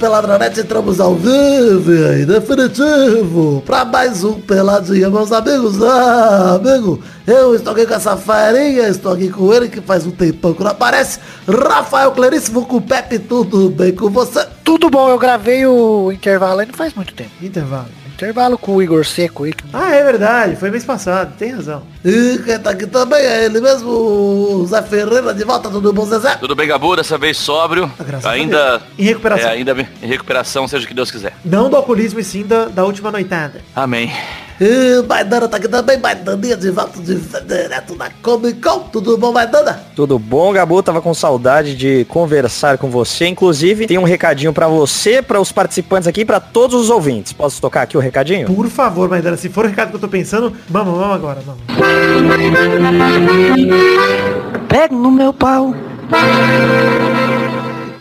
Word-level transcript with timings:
Peladronete, 0.00 0.60
entramos 0.60 0.98
ao 0.98 1.14
vivo 1.14 1.92
e 1.92 2.24
definitivo 2.24 3.62
para 3.66 3.84
mais 3.84 4.24
um 4.24 4.40
Peladinha, 4.40 5.10
meus 5.10 5.30
amigos. 5.30 5.80
Ah, 5.82 6.54
amigo, 6.54 7.02
eu 7.26 7.54
estou 7.54 7.74
aqui 7.74 7.84
com 7.86 7.92
essa 7.94 8.16
farinha, 8.16 8.88
estou 8.88 9.12
aqui 9.12 9.28
com 9.28 9.52
ele 9.52 9.68
que 9.68 9.82
faz 9.82 10.06
um 10.06 10.10
tempão 10.10 10.54
que 10.54 10.64
não 10.64 10.70
aparece. 10.70 11.18
Rafael 11.46 12.12
Claríssimo 12.12 12.64
com 12.64 12.76
o 12.78 12.80
Pepe, 12.80 13.18
tudo 13.18 13.68
bem 13.68 13.94
com 13.94 14.08
você? 14.08 14.46
Tudo 14.64 14.88
bom, 14.88 15.10
eu 15.10 15.18
gravei 15.18 15.66
o 15.66 16.10
intervalo 16.10 16.60
aí 16.60 16.66
não 16.66 16.74
faz 16.74 16.94
muito 16.94 17.12
tempo. 17.12 17.30
Intervalo. 17.42 17.88
Intervalo 18.14 18.56
com 18.56 18.76
o 18.76 18.82
Igor 18.82 19.04
Seco 19.04 19.44
aí. 19.44 19.52
que- 19.52 19.64
Ah, 19.72 19.94
é 19.94 20.02
verdade. 20.02 20.56
Foi 20.56 20.70
mês 20.70 20.84
passado. 20.84 21.34
Tem 21.38 21.52
razão. 21.52 21.82
E 22.04 22.38
quem 22.44 22.58
tá 22.58 22.70
aqui 22.70 22.86
também 22.86 23.20
é 23.20 23.44
ele 23.44 23.60
mesmo, 23.60 23.90
o 23.90 24.66
Zé 24.66 24.80
Ferreira, 24.82 25.34
de 25.34 25.44
volta, 25.44 25.68
tudo 25.68 25.92
bom, 25.92 26.06
Zezé? 26.06 26.36
Tudo 26.36 26.54
bem, 26.54 26.66
Gabu? 26.66 26.96
Dessa 26.96 27.18
vez 27.18 27.36
sóbrio. 27.36 27.90
Graças 27.98 28.24
ainda. 28.26 28.80
Em 28.98 29.04
recuperação. 29.04 29.50
É, 29.50 29.52
ainda 29.52 29.88
em 30.02 30.06
recuperação, 30.06 30.66
seja 30.66 30.84
o 30.84 30.88
que 30.88 30.94
Deus 30.94 31.10
quiser. 31.10 31.34
Não 31.44 31.68
do 31.68 31.76
alcoolismo 31.76 32.18
e 32.20 32.24
sim 32.24 32.44
da, 32.44 32.66
da 32.66 32.84
última 32.84 33.10
noitada. 33.10 33.60
Amém. 33.76 34.10
E 34.60 35.02
Maidana 35.08 35.48
tá 35.48 35.56
aqui 35.56 35.68
também, 35.68 35.98
Maidaninha 35.98 36.54
de 36.54 36.70
volta 36.70 37.00
de 37.00 37.14
direto 37.14 37.94
da 37.94 38.10
Comic 38.22 38.60
Con, 38.60 38.80
tudo 38.92 39.16
bom, 39.16 39.32
Maidana? 39.32 39.82
Tudo 39.96 40.18
bom, 40.18 40.52
Gabu? 40.52 40.82
Tava 40.82 41.00
com 41.00 41.14
saudade 41.14 41.74
de 41.74 42.04
conversar 42.06 42.76
com 42.76 42.90
você. 42.90 43.26
Inclusive, 43.26 43.86
tem 43.86 43.96
um 43.96 44.04
recadinho 44.04 44.52
pra 44.52 44.68
você, 44.68 45.22
pra 45.22 45.40
os 45.40 45.50
participantes 45.50 46.06
aqui, 46.06 46.26
pra 46.26 46.40
todos 46.40 46.78
os 46.78 46.90
ouvintes. 46.90 47.32
Posso 47.32 47.58
tocar 47.58 47.82
aqui 47.82 47.96
o 47.96 48.00
recadinho? 48.00 48.48
Por 48.48 48.68
favor, 48.68 49.08
Maidana, 49.08 49.38
se 49.38 49.48
for 49.48 49.64
o 49.64 49.68
recado 49.68 49.90
que 49.90 49.96
eu 49.96 50.00
tô 50.00 50.08
pensando, 50.08 50.52
vamos, 50.68 50.94
vamos 50.94 51.14
agora, 51.14 51.40
vamos. 51.40 51.89
Pega 54.68 54.94
no 54.94 55.10
meu 55.10 55.32
pau. 55.32 55.74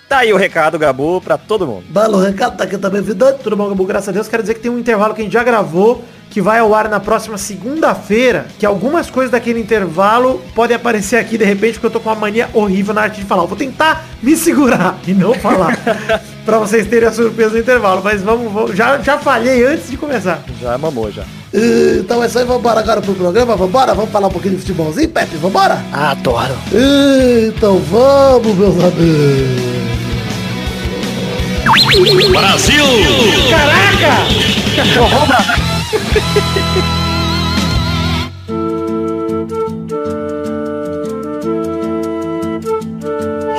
Tá 0.08 0.20
aí 0.20 0.34
o 0.34 0.38
recado, 0.38 0.80
Gabu, 0.80 1.22
pra 1.22 1.38
todo 1.38 1.68
mundo. 1.68 1.84
Belo 1.88 2.20
recado, 2.20 2.58
tá 2.58 2.64
aqui 2.64 2.78
também, 2.78 3.02
Vidante. 3.02 3.44
Tudo 3.44 3.56
bom, 3.56 3.70
Gabu? 3.70 3.86
Graças 3.86 4.10
a 4.10 4.12
Deus. 4.12 4.28
Quero 4.28 4.42
dizer 4.42 4.56
que 4.56 4.60
tem 4.60 4.72
um 4.72 4.80
intervalo 4.80 5.14
que 5.14 5.22
a 5.22 5.23
gente 5.23 5.34
já 5.34 5.44
gravou, 5.44 6.04
que 6.32 6.42
vai 6.42 6.60
ao 6.60 6.73
ar 6.73 6.90
na 6.90 7.00
próxima 7.00 7.38
segunda-feira, 7.38 8.48
que 8.58 8.66
algumas 8.66 9.10
coisas 9.10 9.32
daquele 9.32 9.60
intervalo 9.60 10.42
podem 10.56 10.76
aparecer 10.76 11.17
aqui 11.17 11.38
de 11.38 11.45
repente, 11.45 11.73
porque 11.73 11.86
eu 11.86 11.92
tô 11.92 12.00
com 12.00 12.10
uma 12.10 12.16
mania 12.16 12.50
horrível 12.54 12.94
na 12.94 13.02
arte 13.02 13.22
de 13.22 13.28
falar. 13.28 13.44
Eu 13.44 13.48
vou 13.48 13.58
tentar 13.58 14.04
me 14.22 14.36
segurar 14.36 14.98
e 15.08 15.14
não 15.14 15.36
falar, 15.36 15.78
pra 16.44 16.58
vocês 16.58 16.88
terem 16.88 17.08
a 17.08 17.12
surpresa 17.12 17.52
do 17.52 17.60
intervalo. 17.60 18.02
Mas 18.04 18.23
vamos, 18.23 18.52
vamos 18.52 18.76
já, 18.76 18.98
já 19.00 19.20
falhei 19.20 19.64
antes 19.64 19.90
de 19.90 19.98
começar. 19.98 20.42
Já 20.60 20.78
mamou, 20.78 21.12
já. 21.12 21.23
E, 21.53 22.00
Então 22.00 22.23
é 22.23 22.28
isso 22.28 22.39
aí, 22.39 22.45
vambora 22.45 22.80
agora 22.80 23.02
pro 23.02 23.14
programa, 23.14 23.55
vambora, 23.55 23.94
vamos 23.94 24.11
falar 24.11 24.28
um 24.28 24.31
pouquinho 24.31 24.55
de 24.55 24.61
futebolzinho, 24.61 25.09
Pepe, 25.09 25.36
vambora? 25.38 25.83
Adoro. 25.92 26.55
E, 26.72 27.47
Então 27.55 27.80
vamos, 27.80 28.55
meus 28.55 28.75
amigos. 28.83 29.80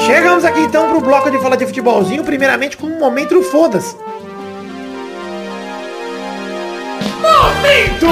Chegamos 0.06 0.44
aqui 0.44 0.60
então 0.60 0.88
pro 0.90 1.00
bloco 1.00 1.30
de 1.30 1.38
falar 1.38 1.56
de 1.56 1.66
futebolzinho, 1.66 2.24
primeiramente 2.24 2.76
com 2.76 2.86
um 2.86 2.98
momento 2.98 3.42
foda-se. 3.44 3.94
Momento 7.60 8.06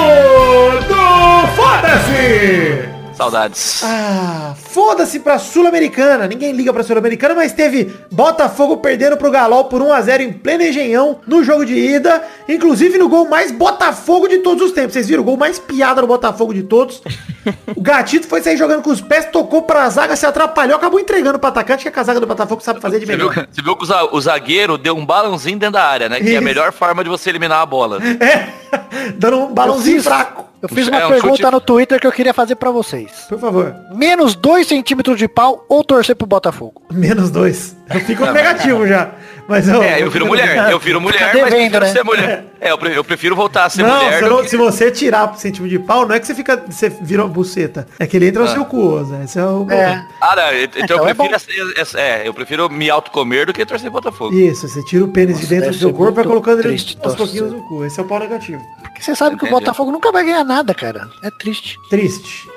do 0.87 1.47
foda-se! 1.55 2.87
Saudades. 3.15 3.81
Ah, 3.83 4.53
foda-se 4.55 5.19
pra 5.19 5.37
Sul-Americana. 5.39 6.25
Ninguém 6.27 6.53
liga 6.53 6.71
pra 6.71 6.83
Sul-Americana, 6.83 7.33
mas 7.35 7.51
teve 7.51 7.91
Botafogo 8.09 8.77
perdendo 8.77 9.17
pro 9.17 9.29
Galol 9.31 9.65
por 9.65 9.81
1x0 9.81 10.21
em 10.21 10.31
pleno 10.31 10.63
engenhão 10.63 11.19
no 11.27 11.43
jogo 11.43 11.65
de 11.65 11.73
ida. 11.77 12.23
Inclusive 12.47 12.97
no 12.97 13.09
gol 13.09 13.27
mais 13.27 13.51
Botafogo 13.51 14.27
de 14.29 14.37
todos 14.37 14.63
os 14.63 14.71
tempos. 14.71 14.93
Vocês 14.93 15.07
viram? 15.09 15.21
O 15.23 15.25
gol 15.25 15.35
mais 15.35 15.59
piada 15.59 15.99
no 15.99 16.07
Botafogo 16.07 16.53
de 16.53 16.63
todos. 16.63 17.01
o 17.75 17.81
Gatito 17.81 18.25
foi 18.27 18.41
sair 18.41 18.55
jogando 18.55 18.81
com 18.83 18.89
os 18.91 19.01
pés, 19.01 19.25
tocou 19.25 19.63
pra 19.63 19.89
zaga, 19.89 20.15
se 20.15 20.25
atrapalhou, 20.25 20.77
acabou 20.77 20.97
entregando 20.99 21.37
pro 21.39 21.49
atacante, 21.49 21.89
que 21.91 21.99
a 21.99 22.03
zaga 22.03 22.19
do 22.21 22.27
Botafogo 22.27 22.61
sabe 22.61 22.79
fazer 22.79 22.99
de 22.99 23.05
Você 23.05 23.17
viu, 23.17 23.29
melhor. 23.29 23.47
você 23.51 23.61
viu 23.61 23.75
que 23.75 23.83
o 23.83 23.87
za- 23.87 24.09
o 24.13 24.21
zagueiro 24.21 24.77
deu 24.77 24.95
um 24.95 25.05
balãozinho 25.05 25.57
dentro 25.59 25.73
da 25.73 25.83
área, 25.83 26.07
né? 26.07 26.19
Que 26.21 26.27
é 26.29 26.29
a 26.29 26.33
Isso. 26.35 26.41
melhor 26.43 26.71
forma 26.71 27.03
de 27.03 27.09
você 27.09 27.29
eliminar 27.29 27.59
a 27.59 27.65
bola. 27.65 27.99
É, 28.21 28.47
dando 29.17 29.37
um 29.39 29.53
balãozinho 29.53 29.97
fiz- 29.97 30.05
fraco. 30.05 30.49
Eu 30.61 30.67
fiz 30.67 30.87
É, 30.87 30.91
uma 30.91 31.05
um 31.05 31.09
pergunta 31.09 31.37
chute- 31.37 31.51
no 31.51 31.61
Twitter 31.61 32.01
que 32.01 32.05
eu 32.07 32.11
queria 32.11 32.33
fazer 32.33 32.55
pra 32.55 32.69
vocês. 32.69 33.09
Por 33.29 33.39
favor. 33.39 33.73
Menos 33.93 34.35
2 34.35 34.67
centímetros 34.67 35.17
de 35.17 35.25
pau 35.25 35.65
ou 35.69 35.83
torcer 35.85 36.17
pro 36.17 36.27
Botafogo? 36.27 36.81
Menos 36.91 37.31
dois. 37.31 37.77
Eu 37.93 38.01
fico 38.01 38.25
no 38.25 38.33
negativo 38.33 38.85
já. 38.85 39.11
Mas 39.49 39.67
eu, 39.67 39.81
É, 39.81 40.01
eu 40.03 40.11
viro 40.11 40.27
mulher. 40.27 40.71
Eu 40.71 40.79
viro 40.79 41.01
mulher, 41.01 41.19
mas 41.19 41.31
devendo, 41.33 41.71
prefiro 41.71 41.79
né? 41.79 41.91
ser 41.91 42.03
mulher. 42.03 42.45
É, 42.61 42.71
eu 42.71 42.77
pre- 42.77 42.95
eu 42.97 43.03
prefiro 43.03 43.35
voltar 43.35 43.65
a 43.65 43.69
ser 43.69 43.81
Não, 43.81 44.03
mulher. 44.03 44.21
não- 44.21 44.43
que- 44.43 44.49
se 44.49 44.55
você 44.57 44.91
tirar 44.91 45.27
pro 45.29 45.39
centímetro 45.39 45.67
de 45.77 45.79
pau, 45.83 46.05
não 46.07 46.13
é 46.13 46.19
que 46.19 46.27
você 46.27 46.35
fica. 46.35 46.63
Você 46.69 46.87
vira 46.89 47.23
uma 47.23 47.29
buceta. 47.29 47.87
É 47.97 48.05
que 48.05 48.15
ele 48.15 48.27
entra 48.27 48.43
no 48.43 48.47
Ah. 48.49 48.53
seu 48.53 48.63
cu, 48.65 49.03
Zé. 49.05 49.23
Esse 49.23 49.39
é 49.39 49.43
o. 49.45 49.65
É. 49.71 50.05
Ah, 50.21 50.35
não, 50.35 50.53
então, 50.53 50.81
Então 50.83 50.97
eu 50.97 51.07
é 51.07 51.13
prefiro 51.15 51.29
bom. 51.29 51.35
essa- 51.35 51.81
essa- 51.81 51.99
é, 51.99 52.27
eu 52.27 52.33
prefiro 52.33 52.69
me 52.69 52.89
autocomer 52.89 53.47
do 53.47 53.53
que 53.53 53.65
torcer 53.65 53.89
Botafogo. 53.89 54.33
Isso, 54.35 54.67
você 54.67 54.83
tira 54.85 55.03
o 55.03 55.07
pênis 55.07 55.37
de 55.37 55.43
Nossa, 55.43 55.55
dentro 55.55 55.71
do 55.71 55.77
seu 55.77 55.91
corpo 55.93 56.11
e 56.13 56.15
vai 56.15 56.23
colocando 56.25 56.59
ele 56.59 56.75
aos 57.03 57.15
pouquinhos 57.15 57.51
no 57.51 57.63
cu. 57.63 57.83
Esse 57.85 57.99
é 57.99 58.03
o 58.03 58.05
pau 58.05 58.19
negativo. 58.19 58.61
Porque 58.83 59.01
você 59.01 59.15
sabe 59.15 59.35
que 59.35 59.43
o 59.43 59.47
Entendi. 59.47 59.61
Botafogo 59.61 59.91
nunca 59.91 60.11
vai 60.11 60.23
ganhar 60.23 60.43
nada, 60.43 60.75
cara. 60.75 61.07
É 61.23 61.31
triste. 61.31 61.75
Triste. 61.89 62.47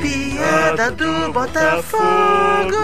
Piada 0.00 0.92
do 0.92 1.32
Botafogo. 1.32 2.76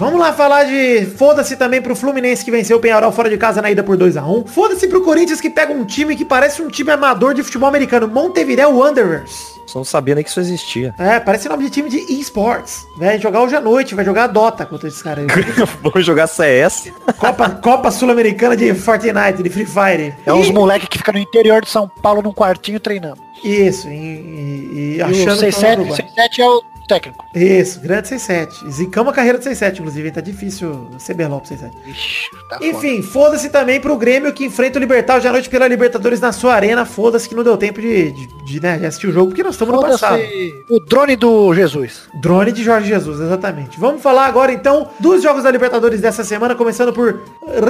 Vamos 0.00 0.18
lá 0.18 0.32
falar 0.32 0.64
de 0.64 1.04
foda-se 1.18 1.56
também 1.58 1.82
pro 1.82 1.94
Fluminense 1.94 2.42
que 2.42 2.50
venceu 2.50 2.78
o 2.78 2.80
Penharol 2.80 3.12
fora 3.12 3.28
de 3.28 3.36
casa 3.36 3.60
na 3.60 3.70
ida 3.70 3.82
por 3.82 3.98
2x1. 3.98 4.46
Foda-se 4.48 4.88
pro 4.88 5.02
Corinthians 5.02 5.42
que 5.42 5.50
pega 5.50 5.74
um 5.74 5.84
time 5.84 6.16
que 6.16 6.24
parece 6.24 6.62
um 6.62 6.68
time 6.68 6.90
amador 6.90 7.34
de 7.34 7.42
futebol 7.42 7.68
americano. 7.68 8.08
Montevideo 8.08 8.70
Wanderers. 8.78 9.60
Só 9.66 9.78
não 9.80 9.84
sabia 9.84 10.14
nem 10.14 10.24
que 10.24 10.30
isso 10.30 10.40
existia. 10.40 10.94
É, 10.98 11.20
parece 11.20 11.50
nome 11.50 11.64
de 11.64 11.70
time 11.70 11.90
de 11.90 11.98
esports. 12.18 12.86
Vai 12.96 13.20
jogar 13.20 13.42
hoje 13.42 13.54
à 13.54 13.60
noite, 13.60 13.94
vai 13.94 14.04
jogar 14.04 14.26
Dota 14.28 14.64
contra 14.64 14.88
esses 14.88 15.02
caras 15.02 15.26
aí. 15.28 15.42
Vamos 15.82 16.04
jogar 16.04 16.26
CS. 16.26 16.90
Copa, 17.18 17.50
Copa 17.50 17.90
Sul-Americana 17.90 18.56
de 18.56 18.72
Fortnite, 18.74 19.42
de 19.42 19.50
Free 19.50 19.66
Fire. 19.66 20.14
É 20.24 20.32
uns 20.32 20.48
E- 20.48 20.52
moleque 20.52 20.86
que 20.88 20.96
fica 20.96 21.12
no 21.12 21.18
interior 21.18 21.60
de 21.62 21.68
São 21.68 21.86
Paulo 22.02 22.22
num 22.22 22.32
quartinho 22.32 22.80
treinando. 22.80 23.18
Isso, 23.44 23.86
e, 23.86 23.92
e- 23.92 24.70
e 24.72 24.96
E 24.96 25.02
o 25.02 25.04
achando 25.04 25.14
que 25.14 25.20
estão 25.20 25.34
no 25.36 25.36
67, 25.36 25.78
Uruguai. 25.80 25.96
67 25.96 26.40
é 26.42 26.48
o 26.48 26.62
técnico. 26.90 27.24
Isso, 27.32 27.78
grande 27.78 28.08
67. 28.08 28.68
Zicamos 28.68 29.12
a 29.12 29.14
carreira 29.14 29.38
do 29.38 29.44
67, 29.44 29.80
inclusive, 29.80 30.10
tá 30.10 30.20
difícil 30.20 30.88
ser 30.98 31.14
beló 31.14 31.38
pro 31.38 31.48
67. 31.48 31.88
Ixi, 31.88 32.30
tá 32.48 32.58
foda. 32.58 32.66
Enfim, 32.66 33.02
foda-se 33.02 33.48
também 33.48 33.80
pro 33.80 33.96
Grêmio 33.96 34.32
que 34.32 34.44
enfrenta 34.44 34.78
o 34.78 34.80
Libertar 34.80 35.18
hoje 35.18 35.28
à 35.28 35.32
noite 35.32 35.48
pela 35.48 35.68
Libertadores 35.68 36.18
na 36.18 36.32
sua 36.32 36.54
arena. 36.54 36.84
Foda-se 36.84 37.28
que 37.28 37.34
não 37.34 37.44
deu 37.44 37.56
tempo 37.56 37.80
de, 37.80 38.10
de, 38.10 38.26
de, 38.44 38.60
né, 38.60 38.78
de 38.78 38.86
assistir 38.86 39.06
o 39.06 39.12
jogo, 39.12 39.28
porque 39.28 39.42
nós 39.42 39.54
estamos 39.54 39.74
no 39.74 39.80
passado. 39.80 40.20
O 40.68 40.80
drone 40.80 41.14
do 41.14 41.54
Jesus. 41.54 42.08
Drone 42.14 42.50
de 42.50 42.64
Jorge 42.64 42.88
Jesus, 42.88 43.20
exatamente. 43.20 43.78
Vamos 43.78 44.02
falar 44.02 44.26
agora 44.26 44.52
então 44.52 44.88
dos 44.98 45.22
jogos 45.22 45.44
da 45.44 45.50
Libertadores 45.50 46.00
dessa 46.00 46.24
semana, 46.24 46.56
começando 46.56 46.92
por 46.92 47.20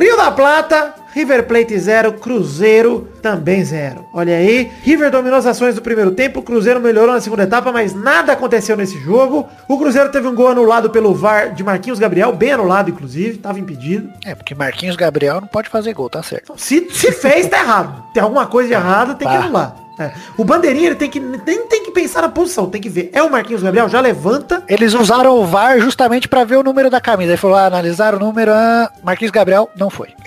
Rio 0.01 0.17
da 0.17 0.31
Plata, 0.31 0.95
River 1.15 1.47
Plate 1.47 1.79
0, 1.79 2.13
Cruzeiro 2.15 3.09
também 3.23 3.65
0. 3.65 4.07
Olha 4.15 4.35
aí, 4.37 4.71
River 4.83 5.11
dominou 5.11 5.39
as 5.39 5.47
ações 5.47 5.75
do 5.75 5.83
primeiro 5.83 6.13
tempo, 6.13 6.43
Cruzeiro 6.43 6.81
melhorou 6.81 7.15
na 7.15 7.21
segunda 7.21 7.43
etapa, 7.43 7.71
mas 7.73 7.95
nada 7.95 8.33
aconteceu 8.33 8.77
nesse 8.77 8.99
jogo. 9.01 9.49
O 9.69 9.79
Cruzeiro 9.79 10.11
teve 10.11 10.27
um 10.29 10.35
gol 10.35 10.49
anulado 10.49 10.91
pelo 10.91 11.15
VAR 11.15 11.53
de 11.55 11.63
Marquinhos 11.63 11.99
Gabriel, 11.99 12.33
bem 12.33 12.53
anulado 12.53 12.91
inclusive, 12.91 13.37
estava 13.37 13.59
impedido. 13.59 14.11
É, 14.25 14.35
porque 14.35 14.55
Marquinhos 14.55 14.97
Gabriel 14.97 15.41
não 15.41 15.49
pode 15.49 15.69
fazer 15.69 15.93
gol, 15.93 16.09
tá 16.09 16.23
certo. 16.23 16.55
Se, 16.57 16.89
se 16.91 17.13
fez, 17.13 17.47
tá 17.47 17.59
errado. 17.59 18.05
Tem 18.15 18.23
alguma 18.23 18.47
coisa 18.47 18.69
de 18.69 18.75
errado, 18.75 19.17
tem 19.17 19.27
que 19.29 19.35
Tá. 19.35 19.41
anular. 19.45 19.77
É. 20.01 20.13
O 20.37 20.45
bandeirinha, 20.45 20.87
ele 20.87 20.95
tem 20.97 21.11
que, 21.11 21.21
nem 21.21 21.67
tem 21.67 21.85
que 21.85 21.91
pensar 21.91 22.23
na 22.23 22.29
posição, 22.29 22.67
tem 22.71 22.81
que 22.81 22.89
ver. 22.89 23.11
É 23.13 23.23
o 23.23 23.31
Marquinhos 23.31 23.63
Gabriel, 23.63 23.89
já 23.89 24.01
levanta, 24.01 24.63
Eles 24.69 24.95
usaram 24.95 25.39
o 25.39 25.45
VAR 25.45 25.79
justamente 25.81 26.27
pra 26.29 26.43
ver 26.45 26.57
o 26.57 26.63
número 26.63 26.89
da 26.91 27.01
camisa. 27.01 27.33
Aí 27.33 27.37
falou, 27.37 27.57
ah, 27.57 27.67
analisaram 27.67 28.17
o 28.19 28.21
número, 28.21 28.51
ah, 28.53 28.91
Marquinhos 29.03 29.31
Gabriel 29.31 29.69
não 29.77 29.91
foi. 29.91 30.09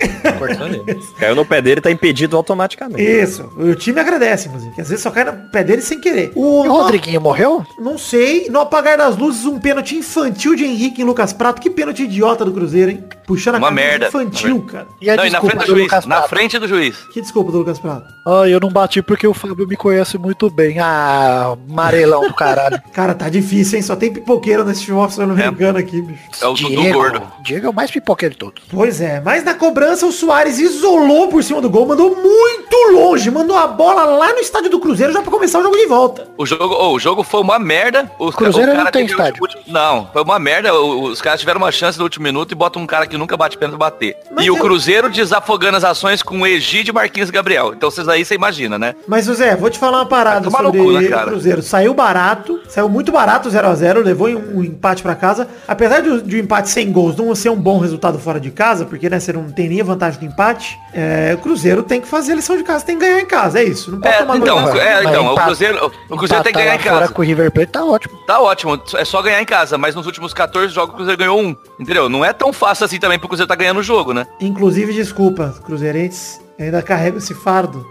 Ele. 0.64 1.00
Caiu 1.18 1.34
no 1.34 1.44
pé 1.44 1.60
dele, 1.60 1.80
tá 1.80 1.90
impedido 1.90 2.36
automaticamente. 2.36 3.02
Isso, 3.02 3.50
o 3.58 3.74
time 3.74 4.00
agradece, 4.00 4.48
inclusive, 4.48 4.74
que 4.74 4.80
às 4.80 4.88
vezes 4.88 5.02
só 5.02 5.10
cai 5.10 5.24
no 5.24 5.32
pé 5.50 5.64
dele 5.64 5.82
sem 5.82 6.00
querer. 6.00 6.32
O, 6.34 6.64
E 6.64 6.68
o 6.68 6.72
Rodriguinho 6.72 7.20
morreu? 7.20 7.64
Não 7.78 7.98
sei, 7.98 8.48
no 8.50 8.60
apagar 8.60 8.96
das 8.98 9.16
luzes, 9.16 9.44
um 9.44 9.58
pênalti 9.58 9.96
infantil 9.96 10.54
de 10.54 10.64
Henrique 10.64 11.02
em 11.02 11.04
Lucas 11.04 11.32
Prato. 11.32 11.60
Que 11.60 11.70
pênalti 11.70 12.04
idiota 12.04 12.44
do 12.44 12.52
Cruzeiro, 12.52 12.90
hein? 12.90 13.04
Puxando 13.26 13.54
a 13.56 13.58
Uma 13.58 13.68
camisa 13.68 13.86
merda. 13.86 14.06
infantil, 14.08 14.62
cara. 14.62 14.86
E 15.00 15.08
a 15.10 15.16
Não, 15.16 15.26
e 15.26 15.30
na 15.30 15.38
desculpa 15.40 15.56
frente 15.56 15.66
do 15.66 15.72
do 15.72 15.78
juiz. 15.78 15.82
Lucas 15.84 16.06
Na 16.06 16.22
frente 16.22 16.58
do 16.58 16.68
juiz. 16.68 16.96
Que 17.12 17.20
desculpa 17.20 17.52
do 17.52 17.58
Lucas 17.58 17.78
Prato. 17.78 18.06
Ah, 18.26 18.48
eu 18.48 18.60
não 18.60 18.70
bati 18.70 19.02
porque 19.02 19.26
o 19.26 19.34
Fábio 19.34 19.63
Diego 19.64 19.68
me 19.68 19.76
conhece 19.76 20.18
muito 20.18 20.50
bem. 20.50 20.78
Ah, 20.78 21.56
amarelão 21.68 22.28
do 22.28 22.34
caralho. 22.34 22.80
Cara, 22.92 23.14
tá 23.14 23.28
difícil, 23.28 23.76
hein? 23.76 23.82
Só 23.82 23.96
tem 23.96 24.12
pipoqueiro 24.12 24.64
nesse 24.64 24.80
futebol 24.80 25.08
sul-americano 25.10 25.78
aqui, 25.78 26.00
bicho. 26.02 26.22
É 26.40 26.46
o 26.46 26.54
Dudu 26.54 26.68
Diego, 26.68 26.98
gordo. 26.98 27.22
Diego 27.42 27.66
é 27.66 27.70
o 27.70 27.74
mais 27.74 27.90
pipoqueiro 27.90 28.34
de 28.34 28.38
todos. 28.38 28.62
Pois 28.70 29.00
é, 29.00 29.20
mas 29.20 29.42
na 29.44 29.54
cobrança 29.54 30.06
o 30.06 30.12
Soares 30.12 30.58
isolou 30.58 31.28
por 31.28 31.42
cima 31.42 31.60
do 31.60 31.70
gol, 31.70 31.86
mandou 31.86 32.14
muito 32.14 32.76
longe, 32.92 33.30
mandou 33.30 33.56
a 33.56 33.66
bola 33.66 34.04
lá 34.04 34.32
no 34.32 34.38
estádio 34.38 34.70
do 34.70 34.78
Cruzeiro 34.78 35.12
já 35.12 35.22
pra 35.22 35.30
começar 35.30 35.58
o 35.58 35.62
jogo 35.62 35.76
de 35.76 35.86
volta. 35.86 36.28
O 36.36 36.44
jogo, 36.46 36.74
oh, 36.78 36.92
o 36.94 36.98
jogo 36.98 37.22
foi 37.22 37.40
uma 37.40 37.58
merda. 37.58 38.10
Os, 38.18 38.34
Cruzeiro 38.34 38.72
o 38.72 38.74
não 38.76 38.86
tem 38.90 39.04
o 39.04 39.06
estádio. 39.06 39.42
último- 39.42 39.62
não, 39.66 40.08
foi 40.12 40.22
uma 40.22 40.38
merda. 40.38 40.74
O- 40.74 41.04
Os 41.04 41.20
caras 41.20 41.40
tiveram 41.40 41.58
uma 41.60 41.72
chance 41.72 41.98
no 41.98 42.04
último 42.04 42.24
minuto 42.24 42.52
e 42.52 42.54
botam 42.54 42.82
um 42.82 42.86
cara 42.86 43.06
que 43.06 43.16
nunca 43.16 43.36
bate 43.36 43.56
pênalti 43.56 43.78
pra 43.78 43.90
bater. 43.90 44.16
Mas 44.34 44.44
e 44.44 44.48
eu- 44.48 44.54
o 44.54 44.58
Cruzeiro 44.58 45.08
desafogando 45.10 45.76
as 45.76 45.84
ações 45.84 46.22
com 46.22 46.40
o 46.40 46.46
Egídio 46.46 46.92
Marquinhos 46.94 47.28
e 47.28 47.32
Gabriel. 47.32 47.72
Então 47.74 47.90
vocês 47.90 48.08
aí 48.08 48.24
você 48.24 48.34
imagina, 48.34 48.78
né? 48.78 48.94
Mas, 49.06 49.28
José, 49.44 49.56
vou 49.56 49.70
te 49.70 49.78
falar 49.78 49.98
uma 49.98 50.06
parada 50.06 50.40
no 50.40 50.50
sobre 50.50 50.78
cu, 50.78 50.92
né, 50.92 51.00
o 51.06 51.10
cara? 51.10 51.30
Cruzeiro. 51.30 51.62
Saiu 51.62 51.92
barato, 51.94 52.60
saiu 52.68 52.88
muito 52.88 53.12
barato 53.12 53.48
0x0, 53.48 54.02
levou 54.02 54.28
um 54.28 54.62
empate 54.64 55.02
pra 55.02 55.14
casa. 55.14 55.46
Apesar 55.68 56.00
de, 56.00 56.22
de 56.22 56.36
o 56.36 56.38
empate 56.38 56.70
sem 56.70 56.90
gols 56.90 57.16
não 57.16 57.34
ser 57.34 57.50
um 57.50 57.56
bom 57.56 57.78
resultado 57.78 58.18
fora 58.18 58.40
de 58.40 58.50
casa, 58.50 58.84
porque 58.84 59.08
né, 59.08 59.20
você 59.20 59.32
não 59.32 59.50
tem 59.50 59.68
nem 59.68 59.80
a 59.80 59.84
vantagem 59.84 60.18
do 60.20 60.26
empate, 60.26 60.78
é, 60.92 61.34
o 61.34 61.38
Cruzeiro 61.38 61.82
tem 61.82 62.00
que 62.00 62.08
fazer 62.08 62.32
a 62.32 62.36
lição 62.36 62.56
de 62.56 62.62
casa, 62.62 62.84
tem 62.84 62.98
que 62.98 63.04
ganhar 63.04 63.20
em 63.20 63.26
casa, 63.26 63.60
é 63.60 63.64
isso. 63.64 63.90
Não 63.90 64.00
pode 64.00 64.14
É, 64.14 64.18
tomar 64.18 64.36
então, 64.38 64.62
gol. 64.62 64.76
é, 64.80 65.04
então 65.04 65.32
o 65.32 65.36
Cruzeiro, 65.36 65.92
o 66.10 66.16
Cruzeiro 66.16 66.42
tem 66.44 66.52
que 66.52 66.58
ganhar 66.58 66.74
em 66.76 66.78
fora 66.78 67.00
casa. 67.00 67.12
com 67.12 67.22
o 67.22 67.24
River 67.24 67.50
Plate 67.50 67.72
tá 67.72 67.84
ótimo. 67.84 68.14
Tá 68.26 68.40
ótimo, 68.40 68.80
é 68.96 69.04
só 69.04 69.20
ganhar 69.22 69.40
em 69.42 69.46
casa, 69.46 69.76
mas 69.76 69.94
nos 69.94 70.06
últimos 70.06 70.32
14 70.32 70.72
jogos 70.72 70.94
o 70.94 70.96
Cruzeiro 70.96 71.18
ganhou 71.18 71.40
um. 71.40 71.54
Entendeu? 71.78 72.08
Não 72.08 72.24
é 72.24 72.32
tão 72.32 72.52
fácil 72.52 72.84
assim 72.86 72.98
também 72.98 73.18
pro 73.18 73.28
Cruzeiro 73.28 73.48
tá 73.48 73.54
ganhando 73.54 73.80
o 73.80 73.82
jogo, 73.82 74.12
né? 74.12 74.26
Inclusive, 74.40 74.92
desculpa, 74.92 75.54
cruzeirenses, 75.64 76.40
ainda 76.58 76.82
carrego 76.82 77.18
esse 77.18 77.34
fardo. 77.34 77.86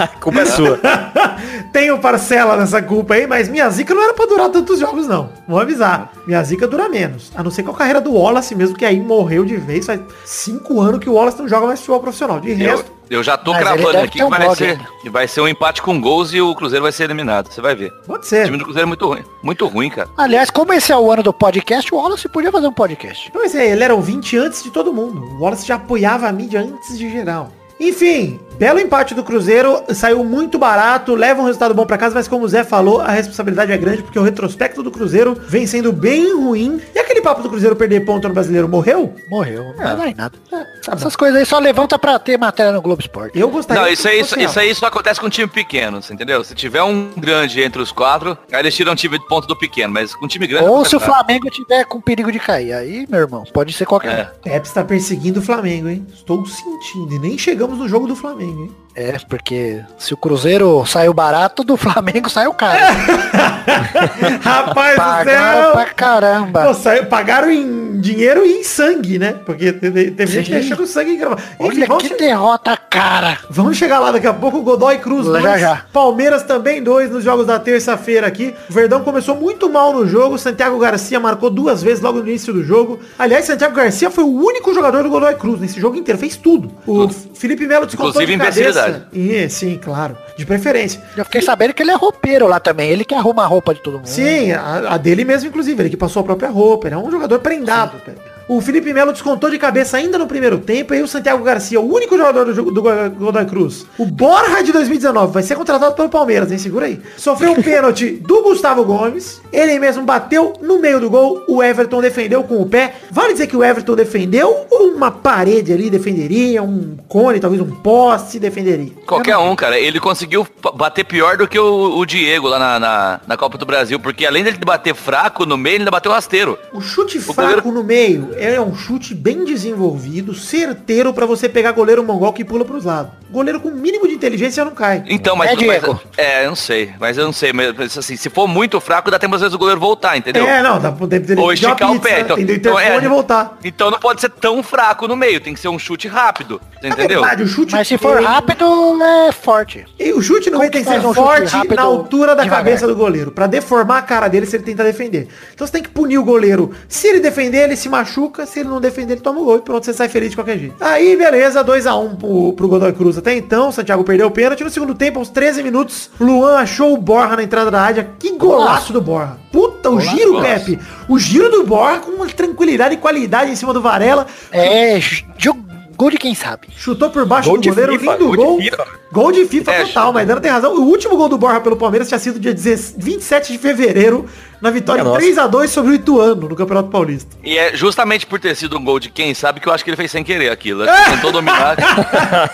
A 0.00 0.06
culpa 0.20 0.40
é 0.40 0.46
sua. 0.46 0.78
Tenho 1.72 1.98
parcela 1.98 2.56
nessa 2.56 2.82
culpa 2.82 3.14
aí, 3.14 3.26
mas 3.26 3.48
minha 3.48 3.68
zica 3.70 3.94
não 3.94 4.02
era 4.02 4.14
pra 4.14 4.26
durar 4.26 4.48
tantos 4.50 4.78
jogos, 4.78 5.06
não. 5.06 5.30
Vou 5.48 5.58
avisar. 5.58 6.12
Minha 6.26 6.42
zica 6.44 6.66
dura 6.68 6.88
menos. 6.88 7.32
A 7.34 7.42
não 7.42 7.50
ser 7.50 7.62
com 7.62 7.70
a 7.70 7.74
carreira 7.74 8.00
do 8.00 8.12
Wallace 8.12 8.54
mesmo, 8.54 8.76
que 8.76 8.84
aí 8.84 9.00
morreu 9.00 9.44
de 9.44 9.56
vez. 9.56 9.86
Faz 9.86 10.00
cinco 10.24 10.80
anos 10.80 11.00
que 11.00 11.08
o 11.08 11.14
Wallace 11.14 11.38
não 11.38 11.48
joga 11.48 11.66
mais 11.66 11.80
futebol 11.80 12.00
profissional. 12.00 12.40
De 12.40 12.50
Eu, 12.50 12.56
resto, 12.76 12.92
eu 13.10 13.22
já 13.22 13.36
tô 13.38 13.52
Mas 13.52 13.60
ele 13.60 13.68
cravando 13.68 13.92
deve 13.92 14.04
aqui 14.04 14.18
ter 14.18 14.24
um 14.24 14.30
que 14.30 14.36
vai 14.36 14.44
blog 14.46 14.56
ser, 14.58 14.64
ainda. 14.70 14.84
que 15.02 15.10
vai 15.10 15.28
ser 15.28 15.40
um 15.40 15.48
empate 15.48 15.80
com 15.82 16.00
gols 16.00 16.32
e 16.34 16.40
o 16.40 16.54
Cruzeiro 16.54 16.82
vai 16.82 16.92
ser 16.92 17.04
eliminado. 17.04 17.50
Você 17.50 17.60
vai 17.60 17.74
ver. 17.74 17.90
pode 18.06 18.24
O 18.26 18.28
ser. 18.28 18.44
time 18.44 18.58
do 18.58 18.64
Cruzeiro 18.64 18.86
é 18.86 18.88
muito 18.88 19.06
ruim. 19.06 19.22
Muito 19.42 19.66
ruim, 19.66 19.88
cara. 19.90 20.08
Aliás, 20.16 20.50
como 20.50 20.72
esse 20.72 20.92
é 20.92 20.96
o 20.96 21.10
ano 21.10 21.22
do 21.22 21.32
podcast, 21.32 21.92
o 21.94 21.98
Wallace 21.98 22.28
podia 22.28 22.52
fazer 22.52 22.66
um 22.66 22.72
podcast. 22.72 23.30
Pois 23.32 23.54
é, 23.54 23.70
ele 23.70 23.82
era 23.82 23.94
ouvinte 23.94 24.36
antes 24.36 24.62
de 24.62 24.70
todo 24.70 24.92
mundo. 24.92 25.20
O 25.36 25.40
Wallace 25.42 25.66
já 25.66 25.76
apoiava 25.76 26.28
a 26.28 26.32
mídia 26.32 26.60
antes 26.60 26.98
de 26.98 27.10
geral. 27.10 27.50
Enfim, 27.82 28.38
belo 28.58 28.78
empate 28.80 29.14
do 29.14 29.22
Cruzeiro, 29.24 29.82
saiu 29.90 30.24
muito 30.24 30.58
barato, 30.58 31.14
leva 31.14 31.40
um 31.42 31.46
resultado 31.46 31.74
bom 31.74 31.86
pra 31.86 31.98
casa, 31.98 32.14
mas 32.14 32.28
como 32.28 32.44
o 32.44 32.48
Zé 32.48 32.64
falou, 32.64 33.00
a 33.00 33.10
responsabilidade 33.10 33.72
é 33.72 33.76
grande 33.76 34.02
porque 34.02 34.18
o 34.18 34.22
retrospecto 34.22 34.82
do 34.82 34.90
Cruzeiro 34.90 35.36
vem 35.48 35.66
sendo 35.66 35.92
bem 35.92 36.34
ruim. 36.36 36.80
E 36.94 36.98
aquele 36.98 37.20
papo 37.20 37.42
do 37.42 37.48
Cruzeiro 37.48 37.76
perder 37.76 38.04
ponto 38.04 38.26
no 38.26 38.34
brasileiro 38.34 38.68
morreu? 38.68 39.14
Morreu, 39.28 39.74
não 39.76 40.06
em 40.06 40.14
nada. 40.14 40.36
tá 40.50 40.58
bom. 40.58 40.92
Essas 40.92 41.14
coisas 41.16 41.38
aí 41.38 41.46
só 41.46 41.58
levanta 41.58 41.98
pra 41.98 42.18
ter 42.18 42.38
matéria 42.38 42.72
no 42.72 42.82
Globo 42.82 43.00
Esporte. 43.00 43.38
Eu 43.38 43.48
gostaria 43.50 43.82
Não, 43.82 43.88
isso 43.88 44.08
aí, 44.08 44.20
isso, 44.20 44.38
isso 44.38 44.54
real. 44.54 44.68
aí 44.68 44.74
só 44.74 44.86
acontece 44.86 45.20
com 45.20 45.26
um 45.26 45.30
time 45.30 45.48
pequeno, 45.48 46.00
entendeu? 46.10 46.42
Se 46.42 46.54
tiver 46.54 46.82
um 46.82 47.10
grande 47.16 47.62
entre 47.62 47.80
os 47.80 47.92
quatro, 47.92 48.36
aí 48.52 48.60
eles 48.60 48.74
tiram 48.74 48.92
um 48.92 48.96
time 48.96 49.18
de 49.18 49.26
ponto 49.28 49.46
do 49.46 49.56
pequeno, 49.56 49.92
mas 49.92 50.14
com 50.14 50.24
um 50.24 50.28
time 50.28 50.46
grande... 50.46 50.68
Ou 50.68 50.84
se 50.84 50.96
o. 50.96 51.02
Flamengo 51.02 51.50
tiver 51.50 51.84
com 51.84 52.00
perigo 52.00 52.30
de 52.32 52.38
cair. 52.38 52.72
Aí, 52.72 53.06
meu 53.08 53.20
irmão, 53.20 53.44
pode 53.52 53.72
ser 53.72 53.84
qualquer 53.86 54.12
É. 54.12 54.24
Pepe 54.42 54.66
está 54.66 54.84
perseguindo 54.84 55.40
o 55.40 55.42
Flamengo, 55.42 55.88
hein? 55.88 56.06
Estou 56.14 56.44
sentindo. 56.46 57.12
E 57.14 57.18
nem 57.18 57.36
chegamos 57.36 57.78
no 57.78 57.88
jogo 57.88 58.06
do 58.06 58.16
Flamengo, 58.16 58.41
hein? 58.42 58.70
É, 58.94 59.16
porque 59.28 59.80
se 59.98 60.12
o 60.12 60.16
Cruzeiro 60.16 60.84
saiu 60.86 61.14
barato, 61.14 61.64
do 61.64 61.76
Flamengo 61.76 62.28
saiu 62.30 62.52
caro. 62.52 62.78
Rapaz 64.42 64.94
do 64.94 64.96
Pagaram 65.00 65.62
céu! 65.62 65.72
pra 65.72 65.84
caramba. 65.86 66.64
Pô, 66.66 66.74
saiu- 66.74 67.06
pagaram 67.06 67.50
em 67.50 68.00
dinheiro 68.00 68.44
e 68.44 68.58
em 68.60 68.64
sangue, 68.64 69.18
né? 69.18 69.34
Porque 69.46 69.72
teve, 69.72 70.10
teve 70.10 70.32
gente 70.32 70.46
Sim. 70.46 70.52
deixando 70.52 70.86
sangue 70.86 71.12
em. 71.12 71.14
Enfim, 71.22 71.26
Olha 71.58 71.86
vamos, 71.86 72.02
que 72.02 72.08
che- 72.10 72.16
derrota 72.16 72.76
cara. 72.76 73.38
vamos 73.48 73.76
chegar 73.76 73.98
lá 73.98 74.10
daqui 74.10 74.26
a 74.26 74.32
pouco. 74.34 74.60
Godoy 74.62 74.98
Cruz 74.98 75.26
Já, 75.26 75.32
2, 75.40 75.60
já. 75.60 75.84
Palmeiras 75.92 76.42
também 76.42 76.82
2 76.82 77.10
nos 77.10 77.24
jogos 77.24 77.46
da 77.46 77.58
terça-feira 77.58 78.26
aqui. 78.26 78.54
O 78.68 78.72
Verdão 78.72 79.02
começou 79.02 79.36
muito 79.36 79.70
mal 79.70 79.92
no 79.92 80.06
jogo. 80.06 80.38
Santiago 80.38 80.78
Garcia 80.78 81.18
marcou 81.20 81.48
duas 81.50 81.82
vezes 81.82 82.02
logo 82.02 82.18
no 82.20 82.28
início 82.28 82.52
do 82.52 82.62
jogo. 82.64 82.98
Aliás, 83.18 83.44
Santiago 83.44 83.74
Garcia 83.74 84.10
foi 84.10 84.24
o 84.24 84.34
único 84.44 84.74
jogador 84.74 85.02
do 85.02 85.08
Godoy 85.08 85.34
Cruz 85.36 85.60
nesse 85.60 85.80
jogo 85.80 85.96
inteiro. 85.96 86.18
Fez 86.18 86.36
tudo. 86.36 86.70
O 86.86 87.08
Felipe 87.08 87.66
Melo 87.66 87.86
descontou 87.86 88.10
Inclusive 88.22 88.32
de 88.32 88.38
cabeça. 88.38 88.81
Imbecilidade. 88.88 89.44
E, 89.44 89.48
sim, 89.50 89.78
claro. 89.78 90.16
De 90.36 90.46
preferência. 90.46 91.00
Já 91.16 91.24
fiquei 91.24 91.42
sabendo 91.42 91.74
que 91.74 91.82
ele 91.82 91.90
é 91.90 91.94
roupeiro 91.94 92.46
lá 92.46 92.58
também. 92.58 92.90
Ele 92.90 93.04
que 93.04 93.14
arruma 93.14 93.42
a 93.44 93.46
roupa 93.46 93.74
de 93.74 93.80
todo 93.80 93.94
mundo. 93.94 94.06
Sim, 94.06 94.52
a, 94.52 94.94
a 94.94 94.96
dele 94.96 95.24
mesmo, 95.24 95.48
inclusive. 95.48 95.82
Ele 95.82 95.90
que 95.90 95.96
passou 95.96 96.20
a 96.20 96.24
própria 96.24 96.48
roupa. 96.48 96.88
Ele 96.88 96.94
é 96.94 96.98
um 96.98 97.10
jogador 97.10 97.38
prendado. 97.40 98.00
Pepe. 98.04 98.31
O 98.56 98.60
Felipe 98.60 98.92
Melo 98.92 99.12
descontou 99.12 99.50
de 99.50 99.58
cabeça 99.58 99.96
ainda 99.96 100.18
no 100.18 100.26
primeiro 100.26 100.58
tempo. 100.58 100.92
E 100.92 100.96
aí 100.98 101.02
o 101.02 101.08
Santiago 101.08 101.42
Garcia, 101.44 101.80
o 101.80 101.92
único 101.94 102.16
jogador 102.16 102.44
do, 102.44 102.54
jogo- 102.54 102.70
do 102.70 102.82
Go- 102.82 103.10
Godoy 103.18 103.44
Cruz. 103.46 103.86
O 103.98 104.04
Borja 104.06 104.62
de 104.62 104.72
2019 104.72 105.32
vai 105.32 105.42
ser 105.42 105.54
contratado 105.56 105.94
pelo 105.94 106.08
Palmeiras, 106.08 106.50
hein? 106.52 106.58
Segura 106.58 106.86
aí. 106.86 107.00
Sofreu 107.16 107.52
um 107.52 107.62
pênalti 107.62 108.10
do 108.26 108.42
Gustavo 108.42 108.84
Gomes. 108.84 109.40
Ele 109.52 109.78
mesmo 109.78 110.04
bateu 110.04 110.52
no 110.60 110.78
meio 110.80 111.00
do 111.00 111.08
gol. 111.10 111.44
O 111.48 111.62
Everton 111.62 112.00
defendeu 112.00 112.42
com 112.44 112.60
o 112.60 112.66
pé. 112.68 112.94
Vale 113.10 113.32
dizer 113.32 113.46
que 113.46 113.56
o 113.56 113.62
Everton 113.64 113.94
defendeu 113.94 114.66
ou 114.70 114.88
uma 114.92 115.10
parede 115.10 115.72
ali 115.72 115.88
defenderia? 115.90 116.62
Um 116.62 116.96
cone, 117.08 117.40
talvez 117.40 117.60
um 117.62 117.70
poste 117.70 118.38
defenderia? 118.38 118.92
Qualquer 119.06 119.36
um, 119.36 119.54
cara. 119.56 119.78
Ele 119.78 119.98
conseguiu 120.00 120.46
bater 120.74 121.04
pior 121.04 121.36
do 121.36 121.46
que 121.48 121.58
o, 121.58 121.98
o 121.98 122.04
Diego 122.06 122.48
lá 122.48 122.58
na, 122.58 122.78
na, 122.80 123.20
na 123.26 123.36
Copa 123.36 123.56
do 123.58 123.66
Brasil, 123.66 123.98
porque 123.98 124.26
além 124.26 124.42
dele 124.44 124.58
bater 124.64 124.94
fraco 124.94 125.44
no 125.46 125.56
meio, 125.56 125.74
ele 125.76 125.82
ainda 125.82 125.90
bateu 125.90 126.12
rasteiro. 126.12 126.58
O 126.72 126.80
chute 126.80 127.18
O 127.18 127.22
fraco 127.34 127.40
goleiro- 127.62 127.72
no 127.72 127.84
meio 127.84 128.30
é 128.44 128.60
um 128.60 128.74
chute 128.74 129.14
bem 129.14 129.44
desenvolvido, 129.44 130.34
certeiro 130.34 131.12
pra 131.12 131.26
você 131.26 131.48
pegar 131.48 131.72
goleiro 131.72 132.02
mongol 132.02 132.32
que 132.32 132.44
pula 132.44 132.64
pros 132.64 132.84
lados. 132.84 133.12
Goleiro 133.30 133.60
com 133.60 133.70
mínimo 133.70 134.06
de 134.06 134.14
inteligência 134.14 134.62
não 134.64 134.72
cai. 134.72 135.02
Então, 135.08 135.34
mas, 135.34 135.52
É, 135.52 135.56
Diego. 135.56 135.92
mas- 135.92 136.18
É, 136.18 136.44
eu 136.44 136.48
não 136.48 136.54
sei. 136.54 136.92
Mas 137.00 137.16
eu 137.16 137.24
não 137.24 137.32
sei. 137.32 137.50
Mas 137.52 137.96
assim, 137.96 138.14
se 138.16 138.28
for 138.28 138.46
muito 138.46 138.78
fraco, 138.80 139.10
dá 139.10 139.18
tempo 139.18 139.34
às 139.34 139.40
vezes 139.40 139.54
o 139.54 139.58
goleiro 139.58 139.80
voltar, 139.80 140.16
entendeu? 140.18 140.46
É, 140.46 140.62
não, 140.62 140.78
dá 140.78 140.92
pra 140.92 141.06
tem, 141.06 141.20
tem, 141.22 141.38
Ou 141.38 141.50
esticar 141.52 141.90
o 141.90 141.94
pizza, 141.94 142.08
pé. 142.08 142.20
Então, 142.20 142.38
então, 142.38 142.78
é, 142.78 143.02
e 143.02 143.08
voltar. 143.08 143.58
então 143.64 143.90
não 143.90 143.98
pode 143.98 144.20
ser 144.20 144.28
tão 144.30 144.62
fraco 144.62 145.08
no 145.08 145.16
meio, 145.16 145.40
tem 145.40 145.54
que 145.54 145.60
ser 145.60 145.68
um 145.68 145.78
chute 145.78 146.06
rápido. 146.08 146.60
Você 146.78 146.88
Na 146.88 146.94
entendeu? 146.94 147.20
verdade, 147.20 147.42
o 147.42 147.46
chute 147.48 147.72
Mas 147.72 147.88
se 147.88 147.96
for 147.96 148.20
rápido, 148.22 148.64
é 149.02 149.32
forte. 149.32 149.86
E 149.98 150.12
o 150.12 150.20
chute 150.20 150.46
no 150.50 150.58
Como 150.58 150.60
meio 150.60 150.72
tem 150.72 150.84
que 150.84 150.90
ser 150.90 151.06
um 151.06 151.14
forte 151.14 151.46
rápido 151.52 151.76
na 151.76 151.82
altura 151.82 152.34
da 152.36 152.42
devagar? 152.42 152.64
cabeça 152.64 152.86
do 152.86 152.94
goleiro, 152.94 153.30
Pra 153.30 153.46
deformar 153.46 153.98
a 153.98 154.02
cara 154.02 154.28
dele 154.28 154.44
se 154.46 154.56
ele 154.56 154.62
tentar 154.64 154.84
defender. 154.84 155.28
Então 155.54 155.66
você 155.66 155.72
tem 155.72 155.82
que 155.82 155.88
punir 155.88 156.18
o 156.18 156.24
goleiro. 156.24 156.72
Se 156.88 157.06
ele 157.08 157.20
defender, 157.20 157.64
ele 157.64 157.76
se 157.76 157.88
machuca. 157.88 158.21
Se 158.46 158.60
ele 158.60 158.68
não 158.68 158.80
defender, 158.80 159.14
ele 159.14 159.20
toma 159.20 159.40
o 159.40 159.44
gol 159.44 159.56
e 159.56 159.60
pronto, 159.60 159.84
você 159.84 159.92
sai 159.92 160.08
feliz 160.08 160.30
de 160.30 160.36
qualquer 160.36 160.58
jeito. 160.58 160.76
Aí, 160.80 161.16
beleza, 161.16 161.64
2x1 161.64 162.16
pro, 162.16 162.52
pro 162.52 162.68
Godoy 162.68 162.92
Cruz 162.92 163.18
até 163.18 163.36
então. 163.36 163.72
Santiago 163.72 164.04
perdeu 164.04 164.26
o 164.26 164.30
pênalti. 164.30 164.62
No 164.62 164.70
segundo 164.70 164.94
tempo, 164.94 165.18
aos 165.18 165.30
13 165.30 165.62
minutos, 165.62 166.10
Luan 166.20 166.56
achou 166.56 166.92
o 166.92 166.98
Borja 166.98 167.36
na 167.36 167.42
entrada 167.42 167.70
da 167.70 167.80
área. 167.80 168.10
Que 168.18 168.36
golaço 168.36 168.92
do 168.92 169.00
Borja. 169.00 169.36
Puta, 169.50 169.90
o 169.90 169.96
Golaço, 169.96 170.16
giro, 170.16 170.32
golaço. 170.32 170.64
Pepe. 170.64 170.78
O 171.08 171.18
giro 171.18 171.50
do 171.50 171.64
Borja 171.64 172.00
com 172.00 172.12
uma 172.12 172.26
tranquilidade 172.26 172.94
e 172.94 172.98
qualidade 172.98 173.50
em 173.50 173.56
cima 173.56 173.72
do 173.72 173.80
Varela. 173.80 174.26
É, 174.50 174.98
jogo 175.38 175.71
gol 176.02 176.10
de 176.10 176.18
quem 176.18 176.34
sabe. 176.34 176.68
Chutou 176.76 177.10
por 177.10 177.24
baixo 177.24 177.48
Gol 177.48 177.60
do 177.60 177.68
goleiro, 177.68 177.98
FIFA, 177.98 178.12
lindo 178.12 178.24
gol 178.26 178.36
gol. 178.36 178.58
de 178.60 178.70
FIFA. 178.70 178.86
Gol 179.12 179.32
de 179.32 179.44
FIFA 179.46 179.72
É, 179.72 179.84
total, 179.84 180.12
mas 180.12 180.26
Dana 180.26 180.40
tem 180.40 180.50
razão. 180.50 180.74
O 180.74 180.82
último 180.82 181.16
gol 181.16 181.28
do 181.28 181.38
Borja 181.38 181.60
pelo 181.60 181.76
Palmeiras 181.76 182.08
tinha 182.08 182.18
sido 182.18 182.40
dia 182.40 182.52
16 182.52 182.94
27 182.98 183.52
de 183.52 183.58
fevereiro, 183.58 184.26
na 184.60 184.70
vitória 184.70 185.04
nossa. 185.04 185.20
3x2 185.20 185.68
sobre 185.68 185.92
o 185.92 185.94
Ituano, 185.94 186.48
no 186.48 186.56
Campeonato 186.56 186.88
Paulista. 186.88 187.36
E 187.44 187.56
é 187.56 187.76
justamente 187.76 188.26
por 188.26 188.40
ter 188.40 188.54
sido 188.56 188.76
um 188.78 188.84
gol 188.84 188.98
de 188.98 189.10
quem 189.10 189.32
sabe 189.34 189.60
que 189.60 189.68
eu 189.68 189.72
acho 189.72 189.84
que 189.84 189.90
ele 189.90 189.96
fez 189.96 190.10
sem 190.10 190.24
querer 190.24 190.50
aquilo. 190.50 190.82
Ele 190.82 190.90
tentou 191.14 191.30
dominar. 191.32 191.76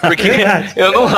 Porque 0.00 0.22
Verdade. 0.30 0.72
eu 0.76 0.92
não. 0.92 1.08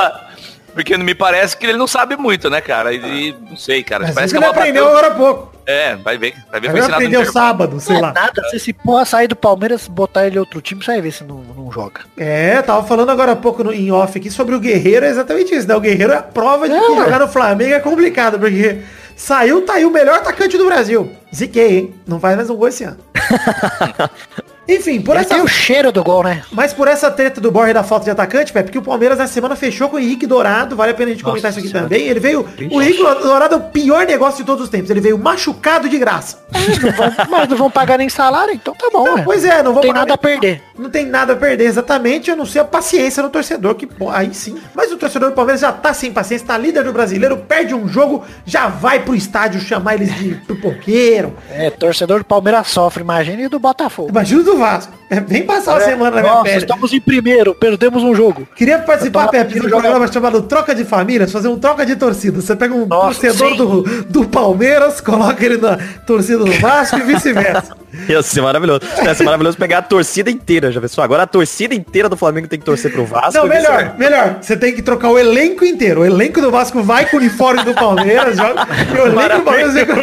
Porque 0.73 0.97
me 0.97 1.13
parece 1.13 1.57
que 1.57 1.65
ele 1.65 1.77
não 1.77 1.87
sabe 1.87 2.15
muito, 2.15 2.49
né, 2.49 2.61
cara? 2.61 2.93
E 2.93 3.35
não 3.49 3.57
sei, 3.57 3.83
cara. 3.83 4.05
Mas 4.05 4.13
parece 4.15 4.33
isso 4.33 4.39
que 4.39 4.43
ele 4.43 4.49
a 4.49 4.53
bola 4.53 4.61
aprendeu 4.61 4.87
agora 4.87 5.07
há 5.07 5.11
pouco. 5.11 5.51
É, 5.65 5.95
vai 5.95 6.17
ver. 6.17 6.33
Vai 6.49 6.59
ver 6.59 6.73
no 6.73 6.85
aprendeu 6.95 7.25
sábado, 7.31 7.79
sei 7.79 7.93
Não 7.93 7.99
é 7.99 8.07
lá. 8.07 8.13
nada, 8.13 8.43
se 8.49 8.55
esse 8.55 8.73
porra 8.73 9.05
sair 9.05 9.27
do 9.27 9.35
Palmeiras, 9.35 9.87
botar 9.87 10.25
ele 10.25 10.37
em 10.37 10.39
outro 10.39 10.59
time, 10.61 10.83
você 10.83 10.91
vai 10.93 11.01
ver 11.01 11.11
se 11.11 11.23
não, 11.23 11.37
não 11.37 11.71
joga. 11.71 12.01
É, 12.17 12.61
tava 12.61 12.85
falando 12.87 13.09
agora 13.11 13.33
há 13.33 13.35
pouco 13.35 13.63
no, 13.63 13.71
em 13.71 13.91
off 13.91 14.17
aqui 14.17 14.29
sobre 14.31 14.55
o 14.55 14.59
Guerreiro, 14.59 15.05
é 15.05 15.09
exatamente 15.09 15.53
isso, 15.53 15.67
né? 15.67 15.75
O 15.75 15.79
Guerreiro 15.79 16.13
é 16.13 16.17
a 16.17 16.21
prova 16.23 16.67
de 16.67 16.73
que 16.77 16.83
É. 16.83 16.95
jogar 16.95 17.19
no 17.19 17.27
Flamengo 17.27 17.73
é 17.73 17.79
complicado, 17.79 18.39
porque 18.39 18.79
saiu, 19.15 19.61
tá 19.63 19.73
aí 19.73 19.85
o 19.85 19.91
melhor 19.91 20.17
atacante 20.17 20.57
do 20.57 20.65
Brasil. 20.65 21.11
Ziquei, 21.33 21.77
hein? 21.77 21.93
Não 22.07 22.19
faz 22.19 22.35
mais 22.35 22.49
um 22.49 22.55
gol 22.55 22.67
esse 22.67 22.83
ano. 22.83 22.97
Enfim, 24.75 25.01
por 25.01 25.15
Ele 25.15 25.21
essa 25.25 25.35
tem 25.35 25.43
o 25.43 25.47
cheiro 25.47 25.91
do 25.91 26.03
gol, 26.03 26.23
né? 26.23 26.43
Mas 26.51 26.73
por 26.73 26.87
essa 26.87 27.09
treta 27.11 27.41
do 27.41 27.51
Borja 27.51 27.71
e 27.71 27.73
da 27.73 27.83
falta 27.83 28.05
de 28.05 28.11
atacante, 28.11 28.53
Pepe, 28.53 28.65
porque 28.65 28.77
o 28.77 28.81
Palmeiras 28.81 29.17
na 29.17 29.27
semana 29.27 29.55
fechou 29.55 29.89
com 29.89 29.97
o 29.97 29.99
Henrique 29.99 30.25
Dourado, 30.25 30.75
vale 30.75 30.91
a 30.91 30.95
pena 30.95 31.09
a 31.09 31.13
gente 31.13 31.23
comentar 31.23 31.51
isso 31.51 31.59
aqui 31.59 31.67
Senhora. 31.69 31.89
também. 31.89 32.07
Ele 32.07 32.19
veio. 32.19 32.45
O 32.71 32.81
Henrique 32.81 33.03
Dourado 33.03 33.55
é 33.55 33.57
o 33.57 33.61
pior 33.61 34.05
negócio 34.05 34.37
de 34.37 34.43
todos 34.45 34.63
os 34.63 34.69
tempos. 34.69 34.89
Ele 34.89 35.01
veio 35.01 35.17
machucado 35.17 35.89
de 35.89 35.97
graça. 35.97 36.39
Não 36.81 36.91
vão- 36.91 37.13
mas 37.29 37.49
não 37.49 37.57
vão 37.57 37.69
pagar 37.71 37.97
nem 37.97 38.07
salário, 38.09 38.53
então 38.53 38.73
tá 38.75 38.89
bom, 38.91 39.03
Não, 39.05 39.15
né? 39.17 39.21
pois 39.25 39.43
é, 39.43 39.61
não 39.63 39.73
vou 39.73 39.81
tem 39.81 39.91
pagar 39.91 40.01
nada 40.01 40.13
a 40.13 40.17
perder. 40.17 40.61
Não 40.81 40.89
tem 40.89 41.05
nada 41.05 41.33
a 41.33 41.35
perder 41.35 41.65
exatamente, 41.65 42.31
a 42.31 42.35
não 42.35 42.45
ser 42.45 42.59
a 42.59 42.65
paciência 42.65 43.21
no 43.21 43.29
torcedor, 43.29 43.75
que 43.75 43.85
pô, 43.85 44.09
aí 44.09 44.33
sim. 44.33 44.57
Mas 44.73 44.91
o 44.91 44.97
torcedor 44.97 45.29
do 45.29 45.35
Palmeiras 45.35 45.61
já 45.61 45.71
tá 45.71 45.93
sem 45.93 46.11
paciência, 46.11 46.47
tá 46.47 46.57
líder 46.57 46.83
do 46.83 46.91
brasileiro, 46.91 47.37
perde 47.37 47.75
um 47.75 47.87
jogo, 47.87 48.23
já 48.45 48.67
vai 48.67 49.03
pro 49.03 49.15
estádio 49.15 49.61
chamar 49.61 49.95
eles 49.95 50.13
de 50.15 50.35
pipoqueiro. 50.35 51.35
É, 51.49 51.69
torcedor 51.69 52.19
do 52.19 52.25
Palmeiras 52.25 52.67
sofre, 52.67 53.03
imagine 53.03 53.47
do 53.47 53.59
Botafogo. 53.59 54.09
Imagina 54.09 54.41
o 54.41 54.43
do 54.43 54.57
Vasco. 54.57 55.00
É, 55.11 55.19
Vem 55.19 55.43
passar 55.43 55.73
uma 55.73 55.81
semana 55.81 56.15
na 56.15 56.21
minha 56.21 56.33
Nossa, 56.35 56.45
pele. 56.45 56.57
estamos 56.59 56.93
em 56.93 57.01
primeiro, 57.01 57.53
perdemos 57.53 58.01
um 58.01 58.15
jogo. 58.15 58.47
Queria 58.55 58.79
participar, 58.79 59.27
Pepe, 59.27 59.59
de 59.59 59.65
um 59.65 59.69
programa 59.69 60.09
chamado 60.09 60.41
Troca 60.43 60.73
de 60.73 60.85
Famílias, 60.85 61.29
fazer 61.33 61.49
um 61.49 61.59
troca 61.59 61.85
de 61.85 61.97
torcida. 61.97 62.39
Você 62.39 62.55
pega 62.55 62.73
um 62.73 62.85
Nossa, 62.85 63.19
torcedor 63.19 63.49
sim. 63.51 63.57
do, 63.57 64.03
do 64.05 64.29
Palmeiras, 64.29 65.01
coloca 65.01 65.43
ele 65.43 65.57
na 65.57 65.77
torcida 66.07 66.37
do 66.45 66.51
Vasco 66.53 66.97
e 66.97 67.01
vice-versa. 67.01 67.75
Ia 68.07 68.23
ser 68.23 68.41
maravilhoso. 68.41 68.81
Ia 69.03 69.13
ser 69.13 69.25
maravilhoso 69.25 69.57
pegar 69.57 69.79
a 69.79 69.81
torcida 69.81 70.31
inteira, 70.31 70.71
já 70.71 70.79
pensou? 70.79 71.03
Agora 71.03 71.23
a 71.23 71.27
torcida 71.27 71.75
inteira 71.75 72.07
do 72.07 72.15
Flamengo 72.15 72.47
tem 72.47 72.57
que 72.57 72.63
torcer 72.63 72.89
pro 72.89 73.05
Vasco. 73.05 73.33
Não, 73.33 73.47
melhor, 73.47 73.95
melhor. 73.97 74.37
Você 74.41 74.55
tem 74.55 74.73
que 74.73 74.81
trocar 74.81 75.09
o 75.09 75.19
elenco 75.19 75.65
inteiro. 75.65 75.99
O 75.99 76.05
elenco 76.05 76.39
do 76.39 76.49
Vasco 76.49 76.81
vai 76.81 77.05
com 77.09 77.17
o 77.17 77.19
uniforme 77.19 77.65
do 77.65 77.73
Palmeiras, 77.73 78.37
joga. 78.37 78.65
E 78.95 78.97
o 78.97 79.07
elenco 79.07 79.37
do 79.39 79.43
Palmeiras 79.43 79.73
vem 79.73 79.85
com... 79.85 80.01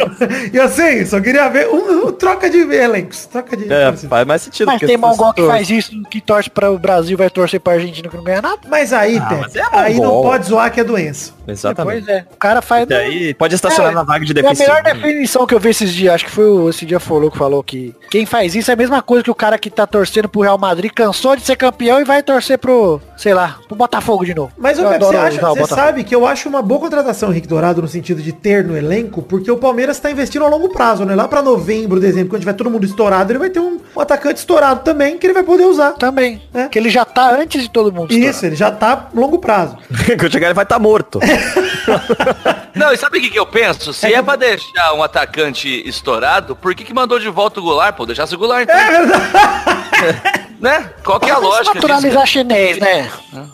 E 0.53 0.59
assim, 0.59 1.03
só 1.03 1.19
queria 1.19 1.49
ver 1.49 1.67
um, 1.67 2.09
um 2.09 2.11
troca 2.11 2.47
de 2.47 2.59
elencos. 2.59 3.25
Troca 3.25 3.57
de 3.57 3.71
É, 3.73 3.91
faz 3.91 4.27
mais 4.27 4.43
sentido. 4.43 4.67
Mas 4.67 4.81
tem 4.81 4.98
mongol 4.99 5.33
que 5.33 5.45
faz 5.45 5.69
isso, 5.69 5.91
que 6.09 6.21
torce 6.21 6.49
para 6.49 6.71
o 6.71 6.77
Brasil, 6.77 7.17
vai 7.17 7.29
torcer 7.29 7.59
pra 7.59 7.73
Argentina 7.73 8.09
que 8.09 8.15
não 8.17 8.23
ganha 8.23 8.41
nada. 8.41 8.59
Mas 8.67 8.93
aí, 8.93 9.17
Ah, 9.17 9.39
mas 9.41 9.55
é 9.55 9.63
aí 9.71 9.99
não 9.99 10.21
pode 10.21 10.45
zoar 10.47 10.71
que 10.71 10.79
é 10.79 10.83
doença. 10.83 11.33
Exatamente. 11.47 12.05
Pois 12.05 12.07
é. 12.07 12.25
O 12.31 12.37
cara 12.37 12.61
faz... 12.61 12.87
E 12.89 12.93
aí, 12.93 13.33
pode 13.33 13.55
estacionar 13.55 13.91
É, 13.91 13.95
na 13.95 14.03
vaga 14.03 14.23
de 14.23 14.39
É 14.39 14.47
a 14.47 14.53
melhor 14.53 14.83
definição 14.83 15.47
que 15.47 15.55
eu 15.55 15.59
vi 15.59 15.69
esses 15.69 15.91
dias, 15.93 16.13
acho 16.13 16.25
que 16.25 16.31
foi 16.31 16.45
o, 16.45 16.69
esse 16.69 16.85
dia 16.85 16.99
falou 16.99 17.31
que 17.31 17.37
falou 17.37 17.63
que 17.63 17.95
quem 18.11 18.25
faz 18.25 18.55
isso 18.55 18.69
é 18.69 18.73
a 18.73 18.77
mesma 18.77 19.01
coisa 19.01 19.23
que 19.23 19.31
o 19.31 19.35
cara 19.35 19.57
que 19.57 19.69
tá 19.69 19.87
torcendo 19.87 20.29
pro 20.29 20.41
Real 20.41 20.57
Madrid 20.57 20.91
cansou 20.93 21.35
de 21.35 21.41
ser 21.41 21.55
campeão 21.55 21.99
e 21.99 22.03
vai 22.03 22.21
torcer 22.21 22.57
pro, 22.59 23.01
sei 23.17 23.33
lá, 23.33 23.57
pro 23.67 23.75
Botafogo 23.75 24.25
de 24.25 24.35
novo. 24.35 24.51
Mas 24.57 24.77
o 24.77 24.81
Eu 24.83 24.89
Pepe, 24.89 25.05
você, 25.05 25.15
acha, 25.17 25.41
você 25.41 25.73
sabe 25.73 26.03
que 26.03 26.13
eu 26.13 26.25
acho 26.25 26.47
uma 26.47 26.61
boa 26.61 26.79
contratação 26.79 27.31
Henrique 27.31 27.47
Dourado 27.47 27.81
no 27.81 27.87
sentido 27.87 28.21
de 28.21 28.31
ter 28.31 28.63
no 28.63 28.77
elenco, 28.77 29.21
porque 29.23 29.49
o 29.49 29.57
Palmeiras 29.57 29.97
está 29.97 30.11
investindo 30.11 30.45
a 30.45 30.47
longo 30.47 30.69
prazo, 30.69 31.03
né? 31.05 31.15
Lá 31.15 31.27
pra 31.27 31.41
novembro, 31.41 31.99
dezembro, 31.99 32.29
quando 32.29 32.41
tiver 32.41 32.53
todo 32.53 32.69
mundo 32.69 32.85
estourado, 32.85 33.31
ele 33.31 33.39
vai 33.39 33.49
ter 33.49 33.59
um, 33.59 33.79
um 33.95 33.99
atacante 33.99 34.39
estourado 34.39 34.81
também 34.89 35.17
que 35.17 35.27
ele 35.27 35.33
vai 35.33 35.43
poder 35.43 35.65
usar. 35.65 35.91
Também. 35.93 36.41
É. 36.53 36.67
Que 36.67 36.79
ele 36.79 36.89
já 36.89 37.05
tá 37.05 37.31
antes 37.31 37.61
de 37.61 37.69
todo 37.69 37.91
mundo. 37.91 38.11
Isso, 38.11 38.45
ele 38.45 38.55
já 38.55 38.71
tá 38.71 39.09
longo 39.13 39.37
prazo. 39.37 39.77
Quando 40.19 40.31
chegar 40.31 40.47
ele 40.47 40.55
vai 40.55 40.63
estar 40.63 40.79
morto. 40.79 41.19
Não, 42.73 42.91
e 42.91 42.97
sabe 42.97 43.19
o 43.19 43.21
que, 43.21 43.29
que 43.29 43.39
eu 43.39 43.45
penso? 43.45 43.93
Se 43.93 44.11
é, 44.11 44.21
pra 44.21 44.35
deixar 44.35 44.93
um 44.93 45.03
atacante 45.03 45.87
estourado, 45.87 46.55
por 46.55 46.73
que, 46.73 46.83
que 46.83 46.93
mandou 46.93 47.19
de 47.19 47.29
volta 47.29 47.59
o 47.59 47.63
Goulart? 47.63 47.95
Pô, 47.95 48.05
deixasse 48.05 48.33
o 48.33 48.37
Goulart 48.37 48.63
então. 48.63 48.75
É 48.75 48.91
verdade. 48.91 50.39
né? 50.59 50.89
Qual 51.03 51.19
que 51.19 51.29
é 51.29 51.31
a 51.31 51.35
Vamos 51.35 51.49
lógica 51.49 51.73
disso? 51.79 51.87
naturalizar 51.87 52.25
chinês, 52.27 52.77
né? 52.77 53.09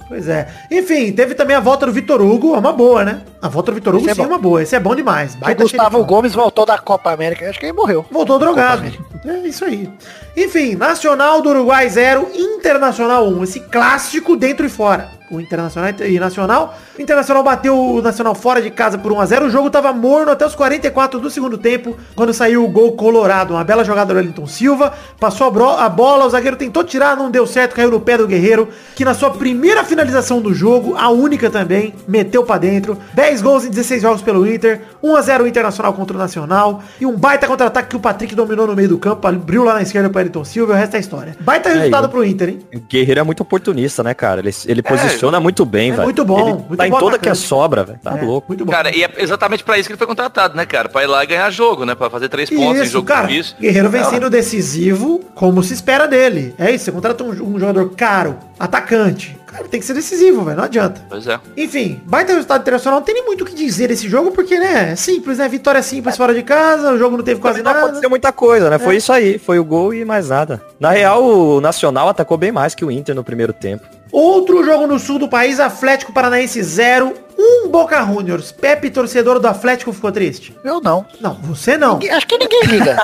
Pois 0.08 0.28
é. 0.28 0.48
Enfim, 0.72 1.12
teve 1.12 1.36
também 1.36 1.56
a 1.56 1.60
volta 1.60 1.86
do 1.86 1.92
Vitor 1.92 2.22
Hugo, 2.22 2.56
é 2.56 2.60
uma 2.60 2.74
boa, 2.74 3.04
né? 3.04 3.22
A 3.42 3.48
volta 3.48 3.72
do 3.72 3.76
Vitor 3.76 3.96
Hugo 3.96 4.04
Esse 4.04 4.12
é 4.12 4.16
sim 4.16 4.22
é 4.24 4.26
uma 4.28 4.38
boa. 4.38 4.62
Esse 4.64 4.76
é 4.76 4.80
bom 4.80 4.96
demais. 4.96 5.36
O 5.36 5.38
Baita 5.38 5.64
Gustavo 5.64 5.84
xerifão. 5.84 6.04
Gomes 6.04 6.34
voltou 6.34 6.66
da 6.66 6.78
Copa 6.78 7.12
América, 7.12 7.50
acho 7.50 7.60
que 7.60 7.66
ele 7.66 7.74
morreu. 7.74 8.06
Voltou 8.12 8.40
drogado. 8.40 8.92
É 9.26 9.48
isso 9.48 9.66
aí. 9.66 9.90
Enfim, 10.36 10.76
Nacional 10.76 11.42
do 11.42 11.50
Uruguai 11.50 11.88
0, 11.90 12.30
Internacional 12.34 13.28
1. 13.28 13.44
Esse 13.44 13.60
clássico 13.60 14.36
dentro 14.36 14.66
e 14.66 14.70
fora. 14.70 15.10
O 15.32 15.40
Internacional 15.40 15.92
e 16.08 16.20
Nacional. 16.20 16.78
O 16.98 17.02
Internacional 17.02 17.44
bateu 17.44 17.78
o 17.78 18.02
Nacional 18.02 18.36
fora 18.36 18.62
de 18.62 18.70
casa 18.70 18.98
por 18.98 19.12
1x0. 19.12 19.46
O 19.46 19.50
jogo 19.50 19.70
tava 19.70 19.92
morno 19.94 20.32
até 20.32 20.46
os 20.46 20.56
44 20.56 21.20
do 21.20 21.30
segundo 21.30 21.58
tempo, 21.58 21.98
quando 22.16 22.34
saiu 22.34 22.64
o 22.64 22.68
gol 22.68 22.94
colorado. 22.94 23.54
Uma 23.54 23.64
bela 23.64 23.84
jogada 23.84 24.14
do 24.14 24.18
Wellington 24.18 24.48
Silva. 24.48 24.94
Passou 25.20 25.48
a, 25.48 25.86
a 25.86 25.90
bola, 25.90 26.26
o 26.26 26.30
zagueiro 26.30 26.56
tentou 26.56 26.84
tirar, 26.84 27.16
não 27.18 27.32
deu 27.32 27.48
certo, 27.48 27.76
caiu 27.76 27.92
no 27.92 28.00
pé 28.00 28.18
do 28.18 28.28
Guerreiro, 28.28 28.70
que 28.96 29.04
na 29.06 29.14
sua 29.14 29.32
primeira 29.32 29.84
finalização 29.84 30.42
do 30.42 30.54
jogo, 30.54 30.96
a 30.98 31.10
única 31.10 31.50
também, 31.50 31.94
meteu 32.08 32.44
pra 32.44 32.58
dentro. 32.58 32.98
10 33.14 33.42
gols 33.42 33.66
em 33.66 33.70
16 33.70 34.02
jogos 34.02 34.22
pelo 34.22 34.46
Inter. 34.48 34.82
1x0 35.04 35.42
o 35.42 35.48
Internacional 35.48 35.94
contra 35.94 36.16
o 36.16 36.20
Nacional. 36.20 36.84
E 37.00 37.06
um 37.06 37.16
baita 37.16 37.48
contra-ataque 37.48 37.90
que 37.90 37.96
o 37.96 38.00
Patrick 38.00 38.36
dominou 38.36 38.68
no 38.68 38.76
meio 38.76 38.90
do 38.90 38.98
campo, 38.98 39.28
abriu 39.28 39.64
lá 39.64 39.74
na 39.76 39.82
esquerda 39.82 40.10
pro 40.10 40.18
Wellington 40.20 40.44
Silva 40.44 40.74
e 40.74 40.76
o 40.76 40.80
resto 40.80 40.96
é 40.96 41.00
história. 41.00 41.36
Baita 41.40 41.70
resultado 41.70 42.08
e- 42.08 42.10
pro 42.10 42.24
Inter, 42.24 42.50
hein? 42.50 42.60
O 42.74 42.80
Guerreiro 42.80 43.20
é 43.20 43.24
muito 43.24 43.42
oportunista, 43.42 44.04
né, 44.04 44.14
cara? 44.14 44.40
Ele, 44.42 44.52
ele 44.66 44.82
posiciona 44.82 45.16
muito 45.40 45.66
bem, 45.66 45.90
é 45.90 45.92
velho. 45.94 46.04
muito 46.04 46.24
bom, 46.26 46.40
Ele 46.40 46.54
muito 46.58 46.78
tá 46.78 46.88
em 46.88 46.92
bom 46.92 47.00
toda 47.00 47.18
que 47.20 47.30
é 47.30 47.34
sobra, 47.34 47.84
velho. 47.84 48.00
Tá 48.04 48.18
É, 48.18 48.22
louco. 48.24 48.48
Muito 48.50 48.66
bom. 48.66 48.72
Cara, 48.72 48.96
e 48.96 49.04
é 49.04 49.12
exatamente 49.18 49.64
pra 49.64 49.78
isso 49.78 49.88
que 49.88 49.94
ele 49.94 49.98
foi 49.98 50.08
contratado, 50.08 50.56
né, 50.56 50.66
cara? 50.66 50.90
Pra 50.90 51.04
ir 51.04 51.08
lá 51.08 51.24
e 51.24 51.28
ganhar 51.28 51.50
jogo, 51.50 51.86
né? 51.86 51.96
Pra 51.96 52.10
fazer 52.10 52.30
três 52.30 52.50
pontos 52.50 52.80
em 52.80 52.84
Isso, 52.84 52.92
jogo 52.94 53.08
cara. 53.08 53.28
difícil. 53.28 53.56
Guerreiro 53.60 53.90
vem 53.90 54.04
sendo 54.06 54.30
decisivo, 54.30 55.22
como 55.36 55.62
se 55.64 55.74
espera 55.74 56.08
dele. 56.08 56.54
É 56.58 56.72
isso, 56.72 56.86
você 56.86 56.92
contrata 56.92 57.24
um, 57.24 57.30
um 57.30 57.60
jogador 57.60 57.90
caro, 57.96 58.38
atacante. 58.60 59.38
Cara, 59.46 59.70
tem 59.70 59.80
que 59.80 59.86
ser 59.86 59.94
decisivo, 59.94 60.44
velho. 60.44 60.58
Não 60.58 60.66
adianta. 60.66 61.02
Pois 61.08 61.26
é. 61.28 61.40
Enfim, 61.56 62.02
baita 62.06 62.34
resultado 62.34 62.62
internacional. 62.62 63.00
Não 63.00 63.06
tem 63.06 63.16
nem 63.16 63.26
muito 63.26 63.44
o 63.44 63.46
que 63.48 63.56
dizer 63.56 63.88
desse 63.88 64.10
jogo, 64.10 64.32
porque, 64.32 64.60
né, 64.60 64.92
é 64.92 64.96
simples, 64.98 65.38
né? 65.38 65.48
Vitória 65.48 65.82
simples 65.82 66.18
fora 66.18 66.34
de 66.34 66.44
casa, 66.44 66.92
o 66.92 66.98
jogo 66.98 67.16
não 67.16 67.24
teve 67.24 67.40
quase 67.40 67.60
Não 67.62 67.72
nada. 67.72 67.86
aconteceu 67.86 68.10
muita 68.10 68.34
coisa, 68.34 68.70
né? 68.70 68.76
É. 68.76 68.80
Foi 68.80 68.98
isso 68.98 69.14
aí. 69.14 69.38
Foi 69.40 69.58
o 69.58 69.64
gol 69.64 69.94
e 69.94 70.04
mais 70.04 70.28
nada. 70.30 70.62
Na 70.78 70.90
real, 70.90 71.24
o 71.24 71.62
Nacional 71.62 72.10
atacou 72.10 72.38
bem 72.38 72.52
mais 72.52 72.76
que 72.76 72.84
o 72.84 72.92
Inter 72.92 73.16
no 73.16 73.24
primeiro 73.24 73.54
tempo. 73.54 73.86
Outro 74.12 74.64
jogo 74.64 74.88
no 74.88 74.98
sul 75.00 75.20
do 75.20 75.28
país, 75.28 75.60
Atlético 75.60 76.14
Paranaense 76.14 76.62
0, 76.62 77.14
1 77.38 77.68
Boca 77.70 78.02
Juniors. 78.06 78.52
Pepe, 78.52 78.90
torcedor 78.90 79.40
do 79.42 79.48
Atlético, 79.48 79.92
ficou 79.92 80.10
triste? 80.12 80.56
Eu 80.64 80.80
não. 80.80 81.06
Não, 81.20 81.34
você 81.34 81.78
não. 81.78 81.94
Ninguém- 81.96 82.12
Acho 82.12 82.26
que 82.28 82.38
ninguém 82.38 82.62
liga. 82.64 82.96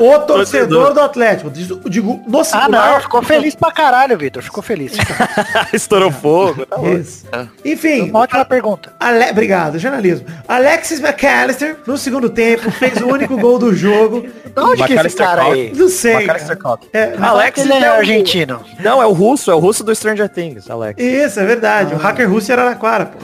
O 0.00 0.18
torcedor 0.20 0.94
do 0.94 1.00
Atlético. 1.00 1.50
Digo, 1.50 2.22
no 2.26 2.40
ah, 2.40 2.44
singular. 2.44 2.92
não. 2.94 3.00
Ficou 3.00 3.22
feliz 3.22 3.54
pra 3.54 3.70
caralho, 3.70 4.16
Vitor. 4.16 4.42
Ficou 4.42 4.62
feliz. 4.62 4.94
Estourou 5.72 6.10
fogo. 6.10 6.64
Tá. 6.64 6.80
Isso. 6.82 7.26
Enfim, 7.62 8.08
Uma 8.08 8.20
ótima 8.20 8.44
pergunta. 8.46 8.92
Ale... 8.98 9.30
Obrigado, 9.30 9.78
jornalismo. 9.78 10.26
Alexis 10.48 11.00
McAllister, 11.00 11.76
no 11.86 11.98
segundo 11.98 12.30
tempo, 12.30 12.70
fez 12.70 12.98
o 13.02 13.06
único 13.08 13.36
gol 13.36 13.58
do 13.58 13.74
jogo. 13.74 14.22
De 14.22 14.60
onde 14.62 14.76
que 14.76 14.82
esse 14.84 14.92
McAllister 14.92 15.26
cara 15.26 15.42
aí? 15.44 15.72
Não 15.74 15.88
sei. 15.88 16.14
McAllister 16.22 16.56
cara. 16.56 16.78
É, 16.92 17.14
Alex 17.20 17.58
Ele 17.60 17.72
é 17.74 17.80
é 17.82 17.90
o- 17.90 17.94
argentino. 17.96 18.64
Não, 18.80 19.02
é 19.02 19.06
o 19.06 19.12
russo, 19.12 19.50
é 19.50 19.54
o 19.54 19.58
russo 19.58 19.84
do 19.84 19.94
Stranger 19.94 20.28
Things, 20.28 20.43
Alex. 20.68 21.02
Isso, 21.02 21.40
é 21.40 21.44
verdade. 21.44 21.94
O 21.94 21.96
hacker 21.98 22.30
russo 22.30 22.50
era 22.52 22.62
Araraquara, 22.62 23.06
pô. 23.06 23.18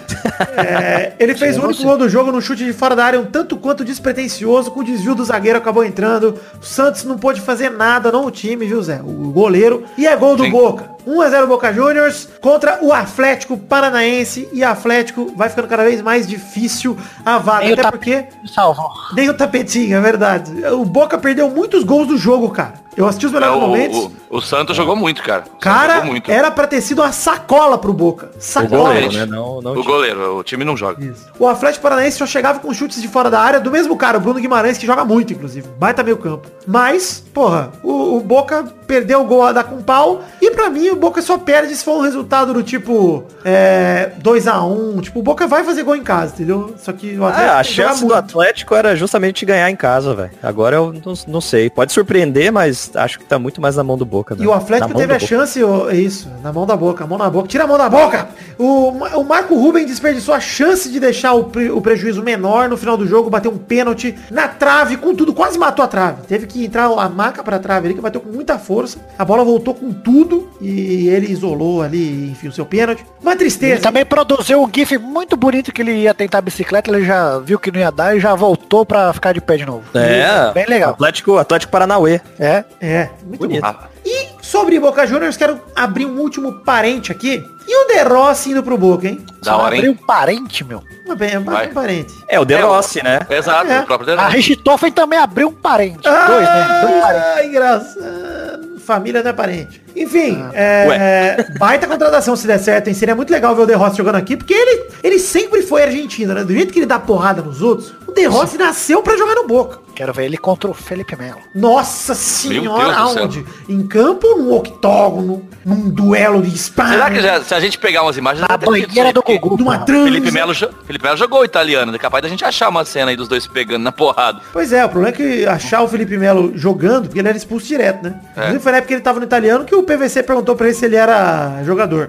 É, 0.60 1.12
ele 1.20 1.34
fez 1.34 1.56
o 1.58 1.64
único 1.64 1.82
gol 1.82 1.96
do 1.96 2.08
jogo 2.08 2.32
no 2.32 2.40
chute 2.40 2.64
de 2.64 2.72
fora 2.72 2.94
da 2.96 3.04
área, 3.04 3.20
um 3.20 3.26
tanto 3.26 3.56
quanto 3.56 3.84
despretensioso, 3.84 4.70
com 4.70 4.80
o 4.80 4.84
desvio 4.84 5.14
do 5.14 5.24
zagueiro, 5.24 5.58
acabou 5.58 5.84
entrando. 5.84 6.38
O 6.60 6.64
Santos 6.64 7.04
não 7.04 7.18
pôde 7.18 7.40
fazer 7.40 7.70
nada, 7.70 8.10
não 8.12 8.26
o 8.26 8.30
time, 8.30 8.66
viu, 8.66 8.82
Zé? 8.82 9.00
O 9.02 9.30
goleiro. 9.32 9.84
E 9.96 10.06
é 10.06 10.16
gol 10.16 10.36
do 10.36 10.44
Sim. 10.44 10.50
Boca. 10.50 10.90
1x0 11.06 11.46
Boca 11.46 11.72
Juniors 11.72 12.28
contra 12.40 12.78
o 12.82 12.92
Atlético 12.92 13.56
Paranaense. 13.56 14.48
E 14.52 14.62
Atlético 14.62 15.32
vai 15.34 15.48
ficando 15.48 15.68
cada 15.68 15.84
vez 15.84 16.02
mais 16.02 16.26
difícil 16.26 16.96
a 17.24 17.38
vaga. 17.38 17.64
Nem 17.64 17.72
Até 17.72 17.90
porque 17.90 18.24
Salvou. 18.54 18.90
nem 19.14 19.28
o 19.28 19.34
tapetinho, 19.34 19.96
é 19.96 20.00
verdade. 20.00 20.52
O 20.66 20.84
Boca 20.84 21.18
perdeu 21.18 21.48
muitos 21.50 21.84
gols 21.84 22.08
do 22.08 22.16
jogo, 22.18 22.50
cara. 22.50 22.74
Eu 23.00 23.06
assisti 23.08 23.26
os 23.26 23.32
É, 23.32 23.34
melhores 23.40 23.56
o, 23.56 23.60
momentos. 23.60 23.98
o, 24.30 24.36
o 24.36 24.40
Santos 24.40 24.76
jogou 24.76 24.94
muito, 24.94 25.22
cara. 25.22 25.44
O 25.54 25.58
Cara, 25.58 25.94
jogou 25.96 26.10
muito. 26.10 26.30
era 26.30 26.50
pra 26.50 26.66
ter 26.66 26.80
sido 26.80 27.00
uma 27.02 27.12
sacola 27.12 27.78
pro 27.78 27.92
Boca. 27.92 28.30
O 28.36 28.40
Sacola. 28.40 28.88
goleiro, 28.90 29.12
né? 29.12 29.26
Não, 29.26 29.60
não 29.60 29.72
O 29.72 29.82
goleiro, 29.84 30.36
o 30.38 30.42
time 30.44 30.64
não 30.64 30.76
joga. 30.76 31.04
Isso. 31.04 31.26
O 31.38 31.46
Atlético 31.48 31.82
Paranaense 31.82 32.18
só 32.18 32.26
chegava 32.26 32.58
com 32.60 32.72
chutes 32.72 33.00
de 33.00 33.08
fora 33.08 33.30
da 33.30 33.40
área 33.40 33.60
do 33.60 33.70
mesmo 33.70 33.96
cara, 33.96 34.18
o 34.18 34.20
Bruno 34.20 34.38
Guimarães, 34.40 34.78
que 34.78 34.86
joga 34.86 35.04
muito, 35.04 35.32
inclusive. 35.32 35.66
Baita 35.78 36.02
meio 36.02 36.16
campo. 36.18 36.48
Mas, 36.66 37.24
porra, 37.32 37.72
o, 37.82 38.16
o 38.16 38.20
Boca 38.20 38.64
perdeu 38.86 39.20
o 39.20 39.24
gol 39.24 39.44
a 39.44 39.52
dar 39.52 39.64
com 39.64 39.80
pau. 39.82 40.22
E 40.40 40.50
pra 40.50 40.68
mim, 40.70 40.88
o 40.90 40.96
Boca 40.96 41.22
só 41.22 41.38
perde 41.38 41.74
se 41.74 41.84
for 41.84 41.98
um 41.98 42.02
resultado 42.02 42.52
do 42.52 42.62
tipo 42.62 43.24
é, 43.44 44.12
2x1. 44.22 45.00
Tipo, 45.02 45.20
o 45.20 45.22
Boca 45.22 45.46
vai 45.46 45.64
fazer 45.64 45.82
gol 45.82 45.96
em 45.96 46.02
casa, 46.02 46.34
entendeu? 46.34 46.74
Só 46.78 46.92
que 46.92 47.18
o 47.18 47.24
É, 47.24 47.28
Atlético 47.28 47.58
a 47.58 47.62
que 47.64 47.72
jogar 47.72 47.88
chance 47.88 48.04
do. 48.06 48.14
Atlético 48.14 48.74
era 48.74 48.94
justamente 48.96 49.44
ganhar 49.46 49.70
em 49.70 49.76
casa, 49.76 50.14
velho. 50.14 50.30
Agora 50.42 50.76
eu 50.76 50.92
não, 51.04 51.14
não 51.26 51.40
sei. 51.40 51.70
Pode 51.70 51.92
surpreender, 51.92 52.52
mas 52.52 52.89
acho 52.94 53.18
que 53.18 53.24
tá 53.24 53.38
muito 53.38 53.60
mais 53.60 53.76
na 53.76 53.84
mão 53.84 53.96
do 53.96 54.04
Boca. 54.04 54.36
E 54.38 54.46
o 54.46 54.52
Atlético 54.52 54.94
teve 54.94 55.12
a 55.14 55.18
chance, 55.18 55.62
ô, 55.62 55.88
é 55.90 55.96
isso, 55.96 56.28
na 56.42 56.52
mão 56.52 56.66
da 56.66 56.76
boca, 56.76 57.06
mão 57.06 57.18
na 57.18 57.28
boca, 57.30 57.48
tira 57.48 57.64
a 57.64 57.66
mão 57.66 57.76
da 57.78 57.88
boca! 57.88 58.28
O, 58.58 58.90
o 59.18 59.24
Marco 59.24 59.54
Ruben 59.54 59.86
desperdiçou 59.86 60.34
a 60.34 60.40
chance 60.40 60.90
de 60.90 61.00
deixar 61.00 61.32
o, 61.34 61.44
pre- 61.44 61.70
o 61.70 61.80
prejuízo 61.80 62.22
menor 62.22 62.68
no 62.68 62.76
final 62.76 62.96
do 62.96 63.06
jogo, 63.06 63.30
bateu 63.30 63.50
um 63.50 63.58
pênalti 63.58 64.14
na 64.30 64.48
trave, 64.48 64.96
com 64.96 65.14
tudo, 65.14 65.32
quase 65.32 65.58
matou 65.58 65.84
a 65.84 65.88
trave. 65.88 66.22
Teve 66.26 66.46
que 66.46 66.64
entrar 66.64 66.84
a 66.86 67.08
maca 67.08 67.42
pra 67.42 67.58
trave 67.58 67.86
ali, 67.86 67.94
que 67.94 68.00
bateu 68.00 68.20
com 68.20 68.30
muita 68.30 68.58
força. 68.58 68.98
A 69.18 69.24
bola 69.24 69.44
voltou 69.44 69.74
com 69.74 69.92
tudo 69.92 70.50
e 70.60 71.08
ele 71.08 71.30
isolou 71.32 71.82
ali, 71.82 72.30
enfim, 72.30 72.48
o 72.48 72.52
seu 72.52 72.66
pênalti. 72.66 73.04
Uma 73.22 73.32
Ele 73.32 73.38
tristeza. 73.38 73.80
também 73.82 74.04
produziu 74.04 74.62
um 74.62 74.68
gif 74.72 74.98
muito 74.98 75.36
bonito 75.36 75.72
que 75.72 75.80
ele 75.82 75.92
ia 75.92 76.12
tentar 76.14 76.40
bicicleta, 76.40 76.90
ele 76.90 77.04
já 77.04 77.38
viu 77.38 77.58
que 77.58 77.70
não 77.70 77.80
ia 77.80 77.90
dar 77.90 78.16
e 78.16 78.20
já 78.20 78.34
voltou 78.34 78.84
pra 78.84 79.12
ficar 79.12 79.32
de 79.32 79.40
pé 79.40 79.56
de 79.56 79.64
novo. 79.66 79.82
É, 79.94 80.52
Bem 80.52 80.66
legal. 80.66 80.90
Atlético, 80.90 81.38
Atlético 81.38 81.72
Paranauê. 81.72 82.20
É. 82.38 82.64
É, 82.80 83.10
muito 83.22 83.40
Bonito. 83.40 83.60
bom. 83.62 83.66
Ah, 83.68 83.88
E 84.04 84.28
sobre 84.42 84.78
Boca 84.80 85.06
Juniors, 85.06 85.36
quero 85.36 85.60
abrir 85.76 86.06
um 86.06 86.18
último 86.18 86.60
parente 86.64 87.12
aqui. 87.12 87.44
E 87.68 87.84
o 87.84 87.86
De 87.88 88.02
Rossi 88.02 88.50
indo 88.50 88.62
pro 88.62 88.78
Boca, 88.78 89.06
hein? 89.06 89.24
da 89.42 89.56
hora, 89.56 89.76
Abriu 89.76 89.92
hein? 89.92 89.98
um 90.00 90.06
parente, 90.06 90.64
meu. 90.64 90.82
Bem, 91.16 91.36
um 91.38 91.44
parente. 91.74 92.12
É, 92.28 92.38
o 92.40 92.44
De 92.44 92.54
É, 92.54 92.60
Rossi, 92.60 93.02
né? 93.02 93.20
Exato, 93.28 93.70
É. 93.70 93.80
o 93.80 93.86
próprio 93.86 94.08
A 94.10 94.16
Denaro. 94.16 94.32
Richthofen 94.32 94.92
também 94.92 95.18
abriu 95.18 95.48
um 95.48 95.52
parente. 95.52 96.00
Dois, 96.02 96.42
né? 96.42 96.80
Dois 96.82 97.00
parentes. 97.02 97.28
Ah, 97.36 97.44
engraçado. 97.44 98.78
família 98.80 99.22
não 99.22 99.30
é 99.30 99.32
parente. 99.32 99.82
Enfim, 99.96 100.38
é, 100.52 101.46
baita 101.58 101.86
contratação 101.86 102.36
se 102.36 102.46
der 102.46 102.58
certo, 102.58 102.88
hein? 102.88 102.94
Seria 102.94 103.14
muito 103.14 103.30
legal 103.30 103.54
ver 103.54 103.62
o 103.62 103.66
De 103.66 103.74
Rossi 103.74 103.96
jogando 103.96 104.16
aqui, 104.16 104.36
porque 104.36 104.54
ele, 104.54 104.84
ele 105.02 105.18
sempre 105.18 105.62
foi 105.62 105.82
argentino, 105.82 106.34
né? 106.34 106.44
Do 106.44 106.52
jeito 106.52 106.72
que 106.72 106.78
ele 106.78 106.86
dá 106.86 106.98
porrada 106.98 107.42
nos 107.42 107.60
outros, 107.60 107.92
o 108.06 108.12
De 108.12 108.24
Rossi 108.26 108.56
nasceu 108.56 109.02
pra 109.02 109.16
jogar 109.16 109.34
no 109.34 109.46
Boca. 109.46 109.78
Quero 109.94 110.14
ver 110.14 110.24
ele 110.24 110.38
contra 110.38 110.70
o 110.70 110.72
Felipe 110.72 111.14
Melo. 111.14 111.40
Nossa 111.54 112.14
senhora, 112.14 112.96
aonde? 112.96 113.44
Em 113.68 113.86
campo 113.86 114.26
ou 114.26 114.38
num 114.38 114.54
octógono? 114.54 115.46
Num 115.62 115.90
duelo 115.90 116.40
de 116.40 116.54
espada? 116.54 116.92
Será 116.92 117.10
que 117.10 117.20
já, 117.20 117.42
se 117.42 117.54
a 117.54 117.60
gente 117.60 117.76
pegar 117.76 118.02
umas 118.02 118.16
imagens... 118.16 118.46
Na 118.48 118.56
banheira 118.56 119.12
do 119.12 119.22
Gugu. 119.22 119.58
Numa 119.58 119.80
transa? 119.80 120.04
Felipe 120.04 120.30
Melo, 120.30 120.54
Felipe 120.54 121.04
Melo 121.04 121.18
jogou 121.18 121.40
o 121.40 121.44
italiano, 121.44 121.94
é 121.94 121.98
capaz 121.98 122.22
da 122.22 122.28
gente 122.30 122.42
achar 122.42 122.70
uma 122.70 122.82
cena 122.82 123.10
aí 123.10 123.16
dos 123.16 123.28
dois 123.28 123.46
pegando 123.46 123.82
na 123.82 123.92
porrada. 123.92 124.40
Pois 124.54 124.72
é, 124.72 124.82
o 124.82 124.88
problema 124.88 125.14
é 125.14 125.16
que 125.16 125.44
achar 125.46 125.82
o 125.82 125.88
Felipe 125.88 126.16
Melo 126.16 126.56
jogando, 126.56 127.06
porque 127.06 127.18
ele 127.18 127.28
era 127.28 127.36
expulso 127.36 127.66
direto, 127.66 128.04
né? 128.04 128.14
É. 128.36 128.58
Foi 128.58 128.72
na 128.72 128.78
época 128.78 128.88
que 128.88 128.94
ele 128.94 129.02
tava 129.02 129.18
no 129.18 129.26
italiano 129.26 129.66
que 129.66 129.74
o 129.74 129.79
PVC 129.82 130.22
perguntou 130.22 130.56
pra 130.56 130.66
ele 130.66 130.74
se 130.74 130.84
ele 130.84 130.96
era 130.96 131.62
jogador. 131.64 132.08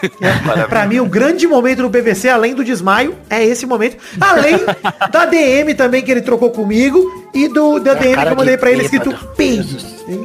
É, 0.20 0.64
pra 0.66 0.86
mim, 0.86 1.00
o 1.00 1.06
grande 1.06 1.44
momento 1.48 1.82
do 1.82 1.90
PVC, 1.90 2.28
além 2.28 2.54
do 2.54 2.62
desmaio, 2.62 3.16
é 3.28 3.44
esse 3.44 3.66
momento. 3.66 3.96
Além 4.20 4.56
da 5.10 5.26
DM 5.26 5.74
também 5.74 6.02
que 6.02 6.10
ele 6.12 6.20
trocou 6.20 6.50
comigo 6.52 7.28
e 7.34 7.48
do 7.48 7.80
da 7.80 7.94
DM 7.94 8.14
que 8.14 8.28
eu 8.28 8.36
mandei 8.36 8.54
de 8.54 8.60
pra 8.60 8.70
ele 8.70 8.84
escrito 8.84 9.12
peido. 9.36 9.76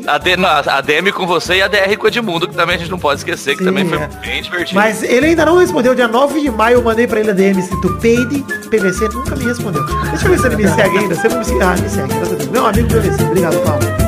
A, 0.08 0.18
D, 0.18 0.38
não, 0.38 0.48
a 0.48 0.80
DM 0.80 1.12
com 1.12 1.28
você 1.28 1.56
e 1.56 1.62
a 1.62 1.68
DR 1.68 1.98
com 1.98 2.06
o 2.06 2.08
Edmundo, 2.08 2.48
que 2.48 2.56
também 2.56 2.76
a 2.76 2.80
gente 2.80 2.92
não 2.92 3.00
pode 3.00 3.20
esquecer, 3.20 3.54
que 3.54 3.60
Sim, 3.60 3.66
também 3.66 3.86
foi 3.86 3.98
é. 3.98 4.08
bem 4.22 4.42
divertido. 4.42 4.76
Mas 4.76 5.04
ele 5.04 5.28
ainda 5.28 5.46
não 5.46 5.58
respondeu. 5.58 5.94
Dia 5.94 6.08
9 6.08 6.40
de 6.40 6.50
maio 6.50 6.78
eu 6.78 6.84
mandei 6.84 7.06
pra 7.06 7.20
ele 7.20 7.32
a 7.32 7.34
DM 7.34 7.60
escrito 7.60 7.98
peide. 8.00 8.46
PVC 8.70 9.10
nunca 9.10 9.36
me 9.36 9.46
respondeu. 9.46 9.84
Deixa 10.12 10.26
eu 10.26 10.32
ver 10.32 10.40
se 10.40 10.46
ele 10.46 10.56
me 10.56 10.68
segue 10.70 10.98
ainda. 10.98 11.16
Se 11.16 11.28
ele 11.28 11.34
não 11.34 11.40
me 11.40 11.46
segue, 11.46 11.62
ah, 11.64 11.76
me 11.76 11.90
segue. 11.90 12.50
Meu 12.52 12.66
amigo 12.66 12.88
PVC. 12.88 13.24
Obrigado, 13.24 13.60
Paulo. 13.64 14.03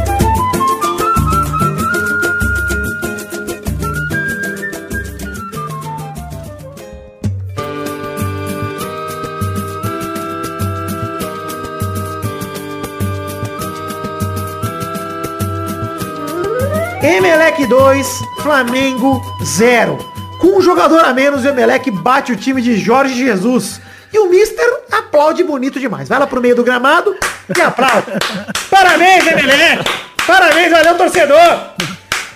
Emelec 17.35 17.65
2, 17.67 18.21
Flamengo 18.41 19.21
0. 19.43 19.97
Com 20.39 20.57
um 20.57 20.61
jogador 20.61 21.03
a 21.03 21.13
menos, 21.13 21.43
o 21.43 21.47
Emelec 21.49 21.91
bate 21.91 22.31
o 22.31 22.35
time 22.37 22.61
de 22.61 22.77
Jorge 22.77 23.13
Jesus. 23.13 23.81
E 24.13 24.17
o 24.19 24.29
Mister 24.29 24.65
aplaude 24.89 25.43
bonito 25.43 25.77
demais. 25.77 26.07
Vai 26.07 26.17
lá 26.17 26.25
pro 26.27 26.39
meio 26.39 26.55
do 26.55 26.63
gramado 26.63 27.13
e 27.53 27.61
aplaude. 27.61 28.07
Parabéns, 28.71 29.27
Emelec! 29.27 29.83
Parabéns, 30.25 30.71
valeu, 30.71 30.95
torcedor! 30.95 31.57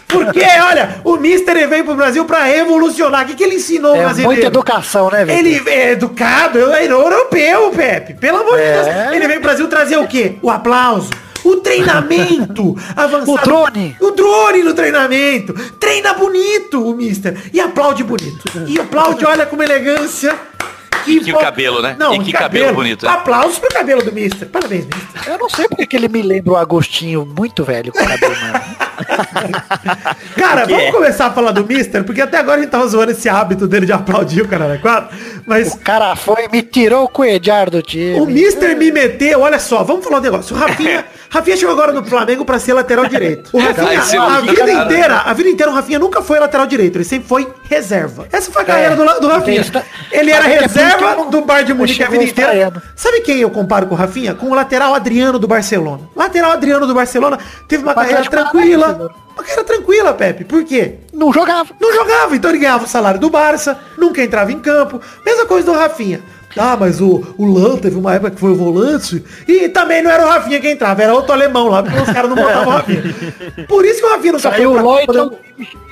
Porque, 0.05 0.43
olha, 0.69 0.99
o 1.05 1.15
Mister 1.15 1.65
veio 1.69 1.85
pro 1.85 1.95
Brasil 1.95 2.25
pra 2.25 2.43
revolucionar. 2.43 3.23
O 3.23 3.27
que, 3.27 3.35
que 3.35 3.43
ele 3.43 3.55
ensinou 3.55 3.93
o 3.93 3.95
É 3.95 3.99
brasileiro? 3.99 4.31
muita 4.33 4.47
educação, 4.47 5.09
né, 5.09 5.23
velho? 5.23 5.39
Ele 5.39 5.69
é 5.69 5.91
educado, 5.91 6.59
ele 6.59 6.73
é 6.73 6.91
europeu, 6.91 7.71
Pepe. 7.71 8.15
Pelo 8.15 8.39
amor 8.41 8.57
de 8.57 8.63
É. 8.63 8.73
Deus. 8.73 9.15
Ele 9.15 9.27
veio 9.27 9.39
pro 9.39 9.47
Brasil 9.49 9.67
trazer 9.69 9.95
o 9.97 10.07
quê? 10.07 10.35
O 10.41 10.49
aplauso. 10.51 11.09
O 11.43 11.57
treinamento 11.57 12.75
avançado. 12.95 13.31
O 13.31 13.37
drone. 13.37 13.95
O 13.99 14.11
drone 14.11 14.63
no 14.63 14.73
treinamento. 14.73 15.53
Treina 15.79 16.13
bonito 16.13 16.83
o 16.87 16.95
mister. 16.95 17.37
E 17.53 17.59
aplaude 17.59 18.03
bonito. 18.03 18.43
E 18.67 18.79
aplaude, 18.79 19.25
olha 19.25 19.45
com 19.45 19.55
uma 19.55 19.65
elegância. 19.65 20.37
E 21.07 21.19
que 21.21 21.33
cabelo, 21.33 21.81
né? 21.81 21.95
Não, 21.97 22.13
E 22.13 22.19
que 22.19 22.31
cabelo 22.31 22.73
bonito, 22.73 23.05
né? 23.05 23.11
Aplausos 23.11 23.57
pro 23.57 23.69
cabelo 23.69 24.03
do 24.03 24.11
mister. 24.11 24.47
Parabéns, 24.47 24.85
mister. 24.85 25.31
Eu 25.31 25.37
não 25.37 25.49
sei 25.49 25.67
porque 25.67 25.87
que 25.87 25.95
ele 25.95 26.07
me 26.07 26.21
lembra 26.21 26.53
o 26.53 26.57
Agostinho 26.57 27.25
muito 27.25 27.63
velho 27.63 27.91
com 27.91 28.03
o 28.03 28.07
cabelo 28.07 28.35
mano. 28.41 28.59
Cara, 30.35 30.65
vamos 30.65 30.83
é? 30.83 30.91
começar 30.91 31.27
a 31.27 31.31
falar 31.31 31.51
do 31.51 31.65
mister, 31.65 32.03
porque 32.03 32.21
até 32.21 32.37
agora 32.37 32.57
a 32.57 32.61
gente 32.61 32.71
tava 32.71 32.87
zoando 32.87 33.11
esse 33.11 33.29
hábito 33.29 33.67
dele 33.67 33.85
de 33.85 33.91
aplaudir 33.93 34.41
o 34.41 34.47
cara 34.47 34.77
4. 34.77 35.17
Mas 35.45 35.73
O 35.73 35.79
cara 35.79 36.15
foi 36.15 36.45
e 36.45 36.49
me 36.49 36.61
tirou 36.61 37.05
o 37.05 37.07
coedjar 37.07 37.69
do 37.69 37.81
time. 37.81 38.19
O 38.19 38.25
Mister 38.25 38.77
me 38.77 38.91
meteu, 38.91 39.41
olha 39.41 39.59
só, 39.59 39.83
vamos 39.83 40.03
falar 40.03 40.19
um 40.19 40.21
negócio. 40.21 40.55
O 40.55 40.59
Rafinha, 40.59 41.05
Rafinha 41.29 41.57
chegou 41.57 41.73
agora 41.73 41.91
no 41.91 42.03
Flamengo 42.03 42.45
pra 42.45 42.59
ser 42.59 42.73
lateral 42.73 43.05
direito. 43.07 43.49
O 43.59 43.59
Rafinha, 43.59 44.01
seu 44.03 44.21
a 44.21 44.41
vida 44.41 44.55
cara. 44.55 44.71
inteira, 44.71 45.17
a 45.17 45.33
vida 45.33 45.49
inteira 45.49 45.71
o 45.71 45.75
Rafinha 45.75 45.99
nunca 45.99 46.21
foi 46.21 46.39
lateral 46.39 46.65
direito, 46.67 46.97
ele 46.97 47.03
sempre 47.03 47.27
foi 47.27 47.47
reserva. 47.63 48.27
Essa 48.31 48.51
foi 48.51 48.61
a 48.61 48.65
carreira 48.65 48.95
do, 48.95 49.05
do 49.19 49.27
Rafinha. 49.27 49.63
Ele 50.11 50.31
era 50.31 50.49
é 50.49 50.59
reserva 50.59 51.15
eu 51.17 51.25
do 51.29 51.41
Bar 51.41 51.63
de 51.63 51.73
Munique 51.73 52.03
a 52.03 52.09
vida 52.09 52.23
inteira. 52.23 52.73
Sabe 52.95 53.21
quem 53.21 53.39
eu 53.39 53.49
comparo 53.49 53.87
com 53.87 53.95
o 53.95 53.97
Rafinha? 53.97 54.33
Com 54.33 54.47
o 54.47 54.53
lateral 54.53 54.93
Adriano 54.93 55.39
do 55.39 55.47
Barcelona. 55.47 56.01
Lateral 56.15 56.51
Adriano 56.51 56.85
do 56.87 56.93
Barcelona 56.93 57.37
teve 57.67 57.83
uma 57.83 57.93
carreira 57.93 58.21
é 58.21 58.23
tranquila. 58.93 59.15
Uma 59.35 59.43
carreira 59.43 59.63
tranquila, 59.63 60.13
Pepe. 60.13 60.43
Por 60.43 60.63
quê? 60.63 60.95
Não 61.13 61.31
jogava. 61.33 61.69
Não 61.79 61.93
jogava, 61.93 62.35
então 62.35 62.49
ele 62.51 62.59
ganhava 62.59 62.83
o 62.85 62.87
salário 62.87 63.19
do 63.19 63.29
Barça, 63.29 63.79
nunca 63.97 64.21
entrava 64.23 64.51
em 64.51 64.59
campo. 64.59 64.99
Mesma 65.25 65.45
coisa 65.45 65.71
do 65.71 65.77
Rafinha. 65.77 66.21
Ah, 66.57 66.75
mas 66.77 66.99
o, 66.99 67.23
o 67.37 67.45
Lan 67.45 67.77
teve 67.77 67.95
uma 67.95 68.15
época 68.15 68.31
que 68.31 68.39
foi 68.39 68.51
o 68.51 68.55
volante 68.55 69.23
e 69.47 69.69
também 69.69 70.01
não 70.01 70.09
era 70.09 70.25
o 70.25 70.27
Rafinha 70.29 70.59
que 70.59 70.69
entrava, 70.69 71.03
era 71.03 71.13
outro 71.13 71.31
alemão 71.31 71.67
lá, 71.67 71.83
porque 71.83 71.99
os 71.99 72.09
caras 72.09 72.27
não 72.27 72.35
botavam 72.35 72.67
o 72.67 72.71
Rafinha. 72.71 73.03
Por 73.69 73.85
isso 73.85 73.99
que 73.99 74.05
o 74.07 74.09
Rafinha 74.09 74.33
não 74.33 74.39
Saiu 74.39 74.71
o 74.71 75.05
pra- 75.05 75.29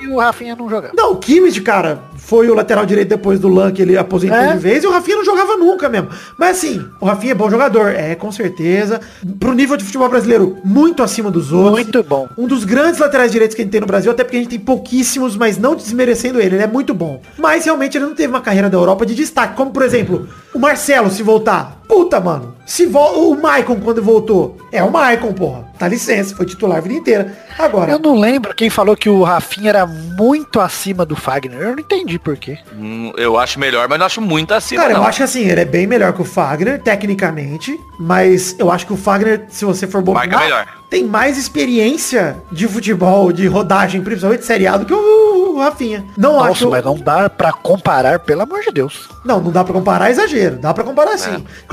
E 0.00 0.06
o 0.08 0.18
Rafinha 0.18 0.56
não 0.56 0.68
jogava. 0.68 0.94
Não, 0.96 1.12
o 1.12 1.16
Kimmich, 1.16 1.60
cara, 1.60 2.00
foi 2.16 2.48
o 2.48 2.54
lateral 2.54 2.86
direito 2.86 3.08
depois 3.08 3.38
do 3.38 3.48
Lan 3.48 3.72
que 3.72 3.82
ele 3.82 3.96
aposentou 3.96 4.36
É? 4.38 4.52
de 4.52 4.58
vez 4.58 4.84
e 4.84 4.86
o 4.86 4.90
Rafinha 4.90 5.16
não 5.16 5.24
jogava 5.24 5.56
nunca 5.56 5.88
mesmo. 5.88 6.08
Mas 6.38 6.58
assim, 6.58 6.84
o 7.00 7.06
Rafinha 7.06 7.32
é 7.32 7.34
bom 7.34 7.50
jogador, 7.50 7.88
é, 7.88 8.14
com 8.14 8.30
certeza. 8.32 9.00
Pro 9.38 9.52
nível 9.52 9.76
de 9.76 9.84
futebol 9.84 10.08
brasileiro, 10.08 10.58
muito 10.64 11.02
acima 11.02 11.30
dos 11.30 11.52
outros. 11.52 11.72
Muito 11.72 12.02
bom. 12.02 12.28
Um 12.36 12.46
dos 12.46 12.64
grandes 12.64 12.98
laterais 12.98 13.30
direitos 13.30 13.54
que 13.54 13.62
a 13.62 13.64
gente 13.64 13.72
tem 13.72 13.80
no 13.80 13.86
Brasil, 13.86 14.10
até 14.10 14.24
porque 14.24 14.36
a 14.36 14.40
gente 14.40 14.50
tem 14.50 14.58
pouquíssimos, 14.60 15.36
mas 15.36 15.58
não 15.58 15.74
desmerecendo 15.74 16.40
ele, 16.40 16.56
ele 16.56 16.64
é 16.64 16.66
muito 16.66 16.94
bom. 16.94 17.20
Mas 17.38 17.64
realmente 17.64 17.96
ele 17.98 18.06
não 18.06 18.14
teve 18.14 18.28
uma 18.28 18.40
carreira 18.40 18.70
da 18.70 18.76
Europa 18.78 19.04
de 19.04 19.14
destaque, 19.14 19.54
como 19.56 19.70
por 19.70 19.82
exemplo, 19.82 20.28
o 20.54 20.58
Marcelo 20.58 21.10
se 21.10 21.22
voltar. 21.22 21.77
Puta, 21.88 22.20
mano. 22.20 22.54
Se 22.66 22.84
vo 22.84 22.98
o 23.30 23.40
Maicon 23.40 23.76
quando 23.80 24.02
voltou. 24.02 24.58
É 24.70 24.82
o 24.84 24.90
Maicon, 24.92 25.32
porra. 25.32 25.66
Dá 25.78 25.88
licença, 25.88 26.36
foi 26.36 26.44
titular 26.44 26.78
a 26.78 26.80
vida 26.80 26.94
inteira. 26.94 27.38
Agora, 27.58 27.90
Eu 27.92 27.98
não 27.98 28.14
lembro 28.18 28.54
quem 28.54 28.68
falou 28.68 28.94
que 28.96 29.08
o 29.08 29.22
Rafinha 29.22 29.70
era 29.70 29.86
muito 29.86 30.60
acima 30.60 31.06
do 31.06 31.16
Fagner. 31.16 31.58
Eu 31.60 31.72
não 31.72 31.78
entendi 31.78 32.18
por 32.18 32.36
quê. 32.36 32.58
Hum, 32.76 33.12
eu 33.16 33.38
acho 33.38 33.58
melhor, 33.58 33.88
mas 33.88 33.98
não 33.98 34.04
acho 34.06 34.20
muito 34.20 34.52
acima, 34.52 34.82
Cara, 34.82 34.94
não. 34.94 35.00
eu 35.02 35.06
acho 35.08 35.18
que 35.18 35.22
assim, 35.24 35.44
ele 35.48 35.60
é 35.60 35.64
bem 35.64 35.86
melhor 35.86 36.12
que 36.12 36.20
o 36.20 36.24
Fagner, 36.24 36.80
tecnicamente, 36.82 37.78
mas 37.98 38.54
eu 38.58 38.70
acho 38.70 38.86
que 38.86 38.92
o 38.92 38.96
Fagner, 38.96 39.46
se 39.48 39.64
você 39.64 39.86
for 39.86 40.02
bom 40.02 40.12
Marca 40.12 40.38
melhor. 40.38 40.66
tem 40.90 41.04
mais 41.04 41.38
experiência 41.38 42.36
de 42.52 42.66
futebol, 42.68 43.32
de 43.32 43.46
rodagem, 43.46 44.02
principalmente 44.02 44.40
de 44.40 44.46
Série 44.46 44.66
A, 44.66 44.76
do 44.76 44.84
que 44.84 44.92
o, 44.94 45.58
Rafinha. 45.58 46.04
Não 46.16 46.34
Nossa, 46.34 46.50
acho. 46.50 46.70
mas 46.70 46.84
não 46.84 46.96
dá 46.96 47.28
pra 47.28 47.50
comparar, 47.52 48.20
pelo 48.20 48.42
amor 48.42 48.60
de 48.60 48.70
Deus. 48.70 49.08
Não, 49.24 49.40
não 49.40 49.50
dá 49.50 49.64
pra 49.64 49.72
comparar, 49.74 50.08
é 50.08 50.12
exagero. 50.12 50.56
Dá 50.56 50.72
pra 50.72 50.84
comparar 50.84 51.14
É. 51.14 51.16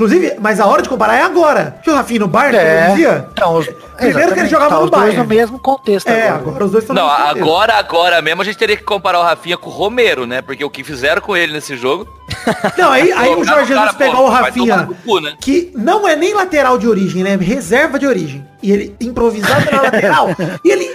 Inclusive, 0.06 0.36
mas 0.40 0.60
a 0.60 0.66
hora 0.66 0.82
de 0.82 0.88
comparar 0.88 1.16
é 1.16 1.22
agora. 1.22 1.78
Que 1.82 1.90
o 1.90 1.94
Rafinha 1.94 2.20
no 2.20 2.28
Bayern, 2.28 2.56
eu 2.58 2.90
dizia. 2.90 3.28
Então, 3.32 3.54
os, 3.56 3.68
Primeiro 3.96 4.34
que 4.34 4.40
ele 4.40 4.48
jogava 4.48 4.70
tá 4.70 4.76
no 4.76 4.84
os 4.84 4.90
dois 4.90 5.02
Bayern. 5.02 5.18
no 5.18 5.24
mesmo 5.26 5.58
contexto 5.58 6.08
É, 6.08 6.28
agora. 6.28 6.40
agora 6.50 6.64
os 6.64 6.70
dois 6.70 6.84
estão 6.84 6.94
Não, 6.94 7.08
agora, 7.08 7.74
agora 7.74 8.22
mesmo 8.22 8.42
a 8.42 8.44
gente 8.44 8.58
teria 8.58 8.76
que 8.76 8.84
comparar 8.84 9.18
o 9.20 9.22
Rafinha 9.22 9.56
com 9.56 9.68
o 9.70 9.72
Romero, 9.72 10.26
né? 10.26 10.42
Porque 10.42 10.64
o 10.64 10.70
que 10.70 10.84
fizeram 10.84 11.20
com 11.20 11.36
ele 11.36 11.52
nesse 11.52 11.76
jogo. 11.76 12.06
Não, 12.76 12.90
aí, 12.90 13.12
aí 13.12 13.34
o 13.34 13.44
Jorge 13.44 13.72
Jesus 13.72 13.92
pegou 13.92 14.26
o 14.26 14.28
Rafinha, 14.28 14.88
cu, 15.04 15.20
né? 15.20 15.34
que 15.40 15.70
não 15.74 16.06
é 16.06 16.14
nem 16.16 16.34
lateral 16.34 16.76
de 16.76 16.88
origem, 16.88 17.22
né? 17.22 17.36
Reserva 17.36 17.98
de 17.98 18.06
origem. 18.06 18.46
E 18.66 18.72
ele 18.72 18.96
improvisado 19.00 19.70
na 19.70 19.80
lateral. 19.82 20.28
E 20.64 20.68
ele 20.70 20.90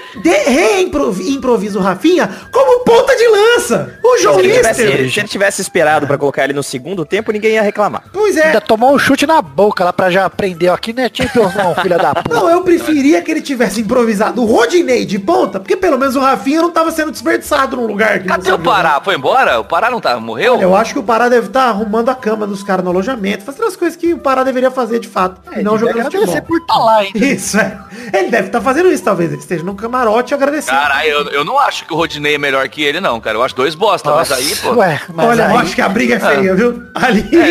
reimprovisa 0.45 1.79
o 1.79 1.81
Rafinha 1.81 2.29
como 2.51 2.83
ponta 2.83 3.15
de 3.15 3.25
lança. 3.27 3.93
O 4.03 4.17
João 4.17 4.35
Se 4.35 4.41
ele, 4.41 4.53
tivesse, 4.55 4.83
Mister. 4.83 5.11
se 5.11 5.19
ele 5.21 5.27
tivesse 5.29 5.61
esperado 5.61 6.05
pra 6.05 6.17
colocar 6.17 6.43
ele 6.43 6.51
no 6.53 6.63
segundo 6.63 7.05
tempo, 7.05 7.31
ninguém 7.31 7.53
ia 7.53 7.61
reclamar. 7.61 8.03
Pois 8.11 8.35
é. 8.35 8.47
Ainda 8.47 8.59
tomou 8.59 8.93
um 8.93 8.99
chute 8.99 9.25
na 9.25 9.41
boca 9.41 9.85
lá 9.85 9.93
pra 9.93 10.09
já 10.09 10.25
aprender. 10.25 10.67
Aqui 10.69 10.91
não 10.91 11.03
é 11.03 11.09
Champions 11.13 11.55
não, 11.55 11.73
filha 11.75 11.97
da 11.97 12.13
puta. 12.15 12.35
Não, 12.35 12.49
eu 12.49 12.61
preferia 12.61 13.21
que 13.21 13.31
ele 13.31 13.41
tivesse 13.41 13.79
improvisado 13.81 14.41
o 14.41 14.45
Rodinei 14.45 15.05
de 15.05 15.17
ponta, 15.17 15.59
porque 15.59 15.77
pelo 15.77 15.97
menos 15.97 16.15
o 16.15 16.19
Rafinha 16.19 16.61
não 16.61 16.71
tava 16.71 16.91
sendo 16.91 17.11
desperdiçado 17.11 17.77
num 17.77 17.85
lugar 17.87 18.19
que 18.19 18.27
Cadê 18.27 18.49
o 18.49 18.57
jogar. 18.57 18.63
Pará? 18.71 19.01
Foi 19.01 19.15
embora? 19.15 19.59
O 19.61 19.63
Pará 19.63 19.89
não 19.89 20.01
tá? 20.01 20.19
Morreu? 20.19 20.59
Eu 20.59 20.75
acho 20.75 20.93
que 20.93 20.99
o 20.99 21.03
Pará 21.03 21.29
deve 21.29 21.47
estar 21.47 21.69
arrumando 21.69 22.09
a 22.09 22.15
cama 22.15 22.45
dos 22.45 22.63
caras 22.63 22.83
no 22.83 22.91
alojamento, 22.91 23.43
fazendo 23.45 23.65
as 23.65 23.75
coisas 23.77 23.97
que 23.97 24.13
o 24.13 24.17
Pará 24.17 24.43
deveria 24.43 24.69
fazer 24.71 24.99
de 24.99 25.07
fato. 25.07 25.41
e 25.57 25.63
não 25.63 25.77
jogando 25.77 26.03
futebol. 26.11 26.41
por 26.41 26.57
estar 26.57 26.77
lá, 26.77 27.03
hein? 27.05 27.11
Isso, 27.15 27.57
é. 27.57 27.60
Ele 28.13 28.29
deve 28.29 28.47
estar 28.47 28.61
fazendo 28.61 28.89
isso, 28.91 29.03
talvez. 29.03 29.31
Ele 29.31 29.39
esteja 29.41 29.63
no 29.63 29.75
camarote 29.75 30.33
agradecendo. 30.33 30.77
Caralho, 30.77 31.09
eu, 31.09 31.23
eu 31.29 31.45
não 31.45 31.57
acho 31.59 31.85
que 31.85 31.93
o 31.93 31.95
Rodinei 31.95 32.35
é 32.35 32.37
melhor 32.37 32.67
que 32.67 32.83
ele, 32.83 32.99
não. 32.99 33.19
cara. 33.19 33.37
Eu 33.37 33.43
acho 33.43 33.55
dois 33.55 33.75
bosta, 33.75 34.09
mas 34.11 34.31
aí, 34.31 34.55
pô. 34.55 34.73
Ué, 34.73 34.99
mas 35.13 35.25
Olha, 35.27 35.45
aí- 35.47 35.53
eu 35.53 35.59
acho 35.59 35.75
que 35.75 35.81
a 35.81 35.89
briga 35.89 36.15
é 36.15 36.19
feia, 36.19 36.55
viu? 36.55 36.83
Ali 36.93 37.27
É. 37.33 37.41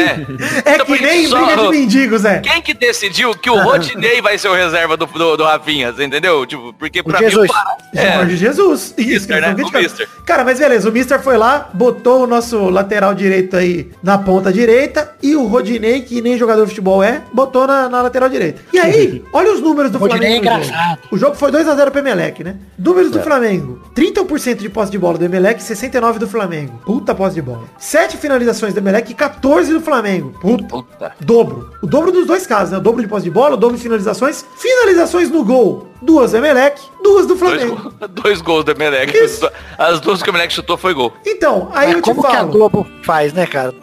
é, 0.70 0.74
Então, 0.74 0.86
que 0.86 1.00
nem 1.02 1.26
só- 1.26 1.44
briga 1.44 1.62
de 1.62 1.68
mendigo, 1.70 2.18
Zé. 2.18 2.40
Quem 2.40 2.60
que 2.62 2.74
decidiu 2.74 3.32
que 3.34 3.48
o 3.50 3.58
Rodinei 3.62 4.20
vai 4.20 4.36
ser 4.38 4.48
o 4.48 4.54
reserva 4.54 4.96
do, 4.96 5.06
do, 5.06 5.36
do 5.36 5.44
Rafinha, 5.44 5.94
entendeu? 5.98 6.44
Tipo, 6.46 6.72
porque 6.74 7.02
pra 7.02 7.18
Jesus. 7.18 7.42
mim... 7.46 7.48
pá, 7.48 7.76
É, 7.94 8.12
Jorge 8.14 8.36
Jesus. 8.36 8.94
Isso, 8.98 9.26
que 9.26 9.34
Mister, 9.34 9.40
né? 9.40 9.54
O. 9.62 9.78
Mister. 9.78 10.08
Cara, 10.26 10.44
mas 10.44 10.58
beleza, 10.58 10.88
o 10.88 10.92
Mister 10.92 11.20
foi 11.22 11.36
lá, 11.36 11.68
botou 11.72 12.24
o 12.24 12.26
nosso 12.26 12.68
lateral 12.68 13.14
direito 13.14 13.56
aí 13.56 13.90
na 14.02 14.18
ponta 14.18 14.52
direita 14.52 15.12
e 15.22 15.34
o 15.36 15.46
Rodinei, 15.46 16.02
que 16.02 16.20
nem 16.20 16.36
jogador 16.38 16.62
de 16.64 16.68
futebol 16.70 17.02
é, 17.02 17.22
botou 17.32 17.66
na, 17.66 17.88
na 17.88 18.02
lateral 18.02 18.28
direita. 18.28 18.60
E 18.72 18.78
aí, 18.78 19.22
olha 19.32 19.52
os 19.52 19.60
números 19.60 19.89
do 19.90 19.98
Rodinei 19.98 20.38
Flamengo. 20.40 20.48
é 20.48 20.64
engraçado. 20.64 20.98
O 21.10 21.16
jogo 21.18 21.34
foi 21.34 21.50
2x0 21.52 21.90
pro 21.90 21.98
Emelec, 22.00 22.42
né? 22.44 22.56
Números 22.78 23.10
do 23.10 23.20
Flamengo. 23.20 23.80
30% 23.94 24.56
de 24.56 24.68
posse 24.68 24.90
de 24.90 24.98
bola 24.98 25.18
do 25.18 25.24
Emelec, 25.24 25.60
69% 25.62 26.18
do 26.18 26.28
Flamengo. 26.28 26.80
Puta 26.84 27.14
posse 27.14 27.34
de 27.34 27.42
bola. 27.42 27.64
7 27.78 28.16
finalizações 28.16 28.72
do 28.74 28.78
Emelec 28.80 29.10
e 29.10 29.14
14 29.14 29.72
do 29.72 29.80
Flamengo. 29.80 30.30
Puta. 30.40 30.64
Puta. 30.64 31.12
Dobro. 31.20 31.70
O 31.82 31.86
dobro 31.86 32.10
dos 32.12 32.26
dois 32.26 32.46
casos, 32.46 32.70
né? 32.72 32.78
O 32.78 32.80
dobro 32.80 33.02
de 33.02 33.08
posse 33.08 33.24
de 33.24 33.30
bola, 33.30 33.54
o 33.54 33.56
dobro 33.56 33.76
de 33.76 33.82
finalizações. 33.82 34.44
Finalizações 34.56 35.30
no 35.30 35.44
gol. 35.44 35.88
Duas 36.02 36.30
do 36.30 36.38
Emelec, 36.38 36.80
duas 37.02 37.26
do 37.26 37.34
Dois, 37.34 37.40
Flamengo. 37.60 37.92
gol- 37.98 38.08
dois 38.08 38.40
gols 38.40 38.64
do 38.64 38.70
Emelec. 38.70 39.12
As 39.76 40.00
duas 40.00 40.22
que 40.22 40.30
o 40.30 40.32
Emelec 40.32 40.52
chutou 40.52 40.78
foi 40.78 40.94
gol. 40.94 41.12
Então, 41.26 41.70
aí 41.74 41.88
Mas 41.88 41.96
eu 41.96 42.02
te 42.02 42.04
como 42.08 42.20
que 42.22 42.26
a 42.26 42.30
falo. 42.38 42.52
Globo 42.52 42.86
faz, 43.02 43.32
né, 43.34 43.46
cara? 43.46 43.74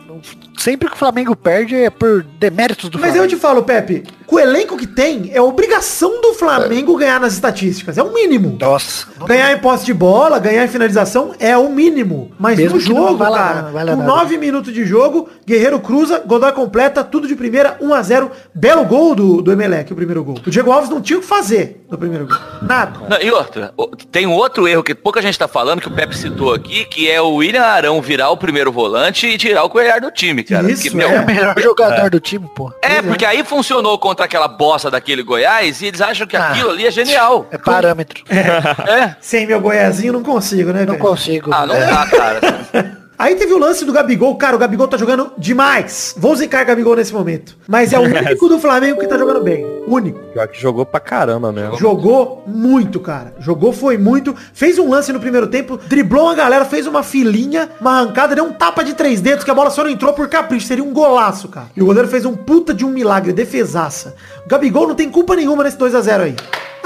Sempre 0.58 0.90
que 0.90 0.96
o 0.96 0.98
Flamengo 0.98 1.36
perde 1.36 1.76
é 1.76 1.90
por 1.90 2.24
deméritos 2.40 2.90
do 2.90 2.98
Mas 3.00 3.12
Flamengo. 3.12 3.26
eu 3.26 3.30
te 3.30 3.42
falo, 3.42 3.64
Pepe, 3.64 4.04
com 4.26 4.36
o 4.36 4.40
elenco 4.40 4.76
que 4.76 4.86
tem, 4.86 5.32
é 5.34 5.42
obrigação 5.42 6.20
do 6.22 6.34
Flamengo 6.34 6.98
ganhar 6.98 7.20
nas 7.20 7.34
estatísticas. 7.34 7.98
É 7.98 8.04
o 8.04 8.14
mínimo. 8.14 8.58
Nossa. 8.60 9.08
Ganhar 9.26 9.54
em 9.54 9.60
posse 9.60 9.86
de 9.86 9.94
bola, 9.94 10.40
ganhar 10.40 10.66
em 10.66 10.68
finalização 10.68 11.34
é 11.40 11.56
o 11.56 11.70
mínimo. 11.70 12.32
Mas 12.38 12.58
Mesmo 12.58 12.76
no 12.76 12.82
jogo, 12.82 13.18
cara, 13.18 13.70
valha 13.72 13.96
com. 13.96 14.04
9 14.04 14.38
minutos 14.38 14.74
de 14.74 14.86
jogo, 14.86 15.30
Guerreiro 15.46 15.80
cruza, 15.80 16.22
Godoy 16.26 16.52
completa, 16.52 17.04
tudo 17.04 17.28
de 17.28 17.36
primeira, 17.36 17.78
1 17.80 17.94
a 17.94 18.02
0 18.02 18.32
Belo 18.54 18.84
gol 18.84 19.16
do, 19.16 19.42
do 19.42 19.52
Emelec, 19.52 19.94
o 19.94 19.96
primeiro 19.96 20.24
gol. 20.24 20.40
O 20.46 20.50
Diego 20.50 20.72
Alves 20.72 20.90
não 20.90 21.02
tinha 21.02 21.20
o 21.20 21.22
que 21.22 21.28
fazer 21.28 21.86
no 21.90 21.98
primeiro 21.98 22.28
gol. 22.28 22.38
Nada. 22.62 23.00
Não, 23.08 23.22
e 23.22 23.32
outra, 23.32 23.74
tem 24.12 24.26
um 24.28 24.34
outro 24.34 24.68
erro 24.68 24.84
que 24.84 24.94
pouca 24.94 25.22
gente 25.22 25.38
tá 25.38 25.48
falando, 25.48 25.82
que 25.82 25.88
o 25.88 25.92
Pepe 25.92 26.18
citou 26.18 26.54
aqui, 26.54 26.84
que 26.86 27.10
é 27.10 27.22
o 27.22 27.36
William 27.36 27.64
Arão 27.64 28.02
virar 28.02 28.30
o 28.32 28.38
primeiro 28.38 28.72
volante 28.72 29.28
e 29.28 29.38
tirar 29.38 29.64
o 29.64 29.70
Coelhar 29.70 30.02
do 30.02 30.12
time, 30.12 30.44
cara. 30.48 30.72
Isso, 30.72 30.84
Que, 30.84 30.96
meu, 30.96 31.10
é. 31.10 31.20
O 31.22 31.26
melhor 31.26 31.56
jogador 31.62 32.10
do 32.10 32.20
time, 32.20 32.50
pô. 32.56 32.72
É, 32.82 33.02
porque 33.02 33.26
aí 33.26 33.44
funcionou 33.44 33.98
contra 34.00 34.26
aquela 34.26 34.48
bosta 34.48 34.90
daquele 34.92 35.24
Goiás 35.24 35.82
e 35.82 35.88
eles 35.88 36.02
acham 36.02 36.26
que 36.28 36.36
Ah. 36.38 36.50
aquilo 36.50 36.72
ali 36.72 36.86
é 36.88 36.92
genial. 36.92 37.48
É 37.52 37.58
parâmetro. 37.58 38.24
É. 38.30 39.16
Sem 39.22 39.46
meu 39.48 39.60
goiazinho 39.62 40.14
não 40.14 40.24
consigo, 40.24 40.72
né, 40.72 40.82
Não 40.86 40.94
velho? 40.94 41.00
consigo. 41.00 41.50
Ah, 41.54 41.66
não 41.66 41.76
É. 41.76 41.86
dá, 41.86 42.06
cara. 42.08 42.40
Aí 43.20 43.34
teve 43.34 43.52
o 43.52 43.58
lance 43.58 43.84
do 43.84 43.92
Gabigol. 43.92 44.36
Cara, 44.36 44.56
o 44.56 44.60
Gabigol 44.60 44.88
tá 44.88 44.96
jogando 44.96 45.32
demais. 45.40 46.14
Vou 46.18 46.36
zicar 46.36 46.64
Gabigol 46.64 46.96
nesse 46.96 47.12
momento. 47.12 47.58
Mas 47.68 47.92
é 47.92 47.98
o 47.98 48.04
único 48.06 48.48
do 48.48 48.60
Flamengo 48.60 49.00
que 49.00 49.08
tá 49.08 49.18
jogando 49.18 49.42
bem. 49.44 49.66
Único. 49.88 50.20
Pior 50.34 50.48
que 50.48 50.62
jogou 50.62 50.86
pra 50.86 51.00
caramba 51.00 51.52
mesmo. 51.52 51.78
Jogou 51.78 52.44
muito, 52.46 53.00
cara. 53.00 53.34
Jogou, 53.40 53.74
foi 53.74 53.98
muito. 53.98 54.36
Fez 54.54 54.78
um 54.78 54.88
lance 54.90 55.12
no 55.12 55.20
primeiro 55.20 55.48
tempo, 55.48 55.78
driblou 55.88 56.26
uma 56.26 56.36
galera, 56.36 56.64
fez 56.64 56.86
uma 56.86 57.02
filinha, 57.02 57.70
uma 57.82 58.00
arrancada, 58.00 58.36
deu 58.36 58.44
um 58.44 58.54
tapa 58.54 58.84
de 58.84 58.94
três 58.94 59.20
dedos 59.20 59.44
que 59.44 59.50
a 59.50 59.56
bola 59.56 59.72
só 59.72 59.84
não 59.84 59.90
entrou 59.90 60.14
por 60.14 60.30
capricho. 60.30 60.68
Seria 60.68 60.84
um 60.84 60.94
golaço, 60.94 61.48
cara. 61.48 61.68
E 61.76 61.82
o 61.82 61.86
goleiro 61.88 62.08
fez 62.08 62.24
um 62.24 62.36
puta 62.36 62.72
de 62.72 62.86
um 62.86 62.90
milagre, 62.90 63.34
defesaça. 63.34 64.16
O 64.46 64.48
Gabigol 64.50 64.88
não 64.88 64.96
tem 64.96 65.10
culpa 65.10 65.36
nenhuma 65.36 65.64
nesse 65.64 65.78
2 65.78 65.96
a 65.96 66.02
0 66.02 66.24
aí. 66.24 66.36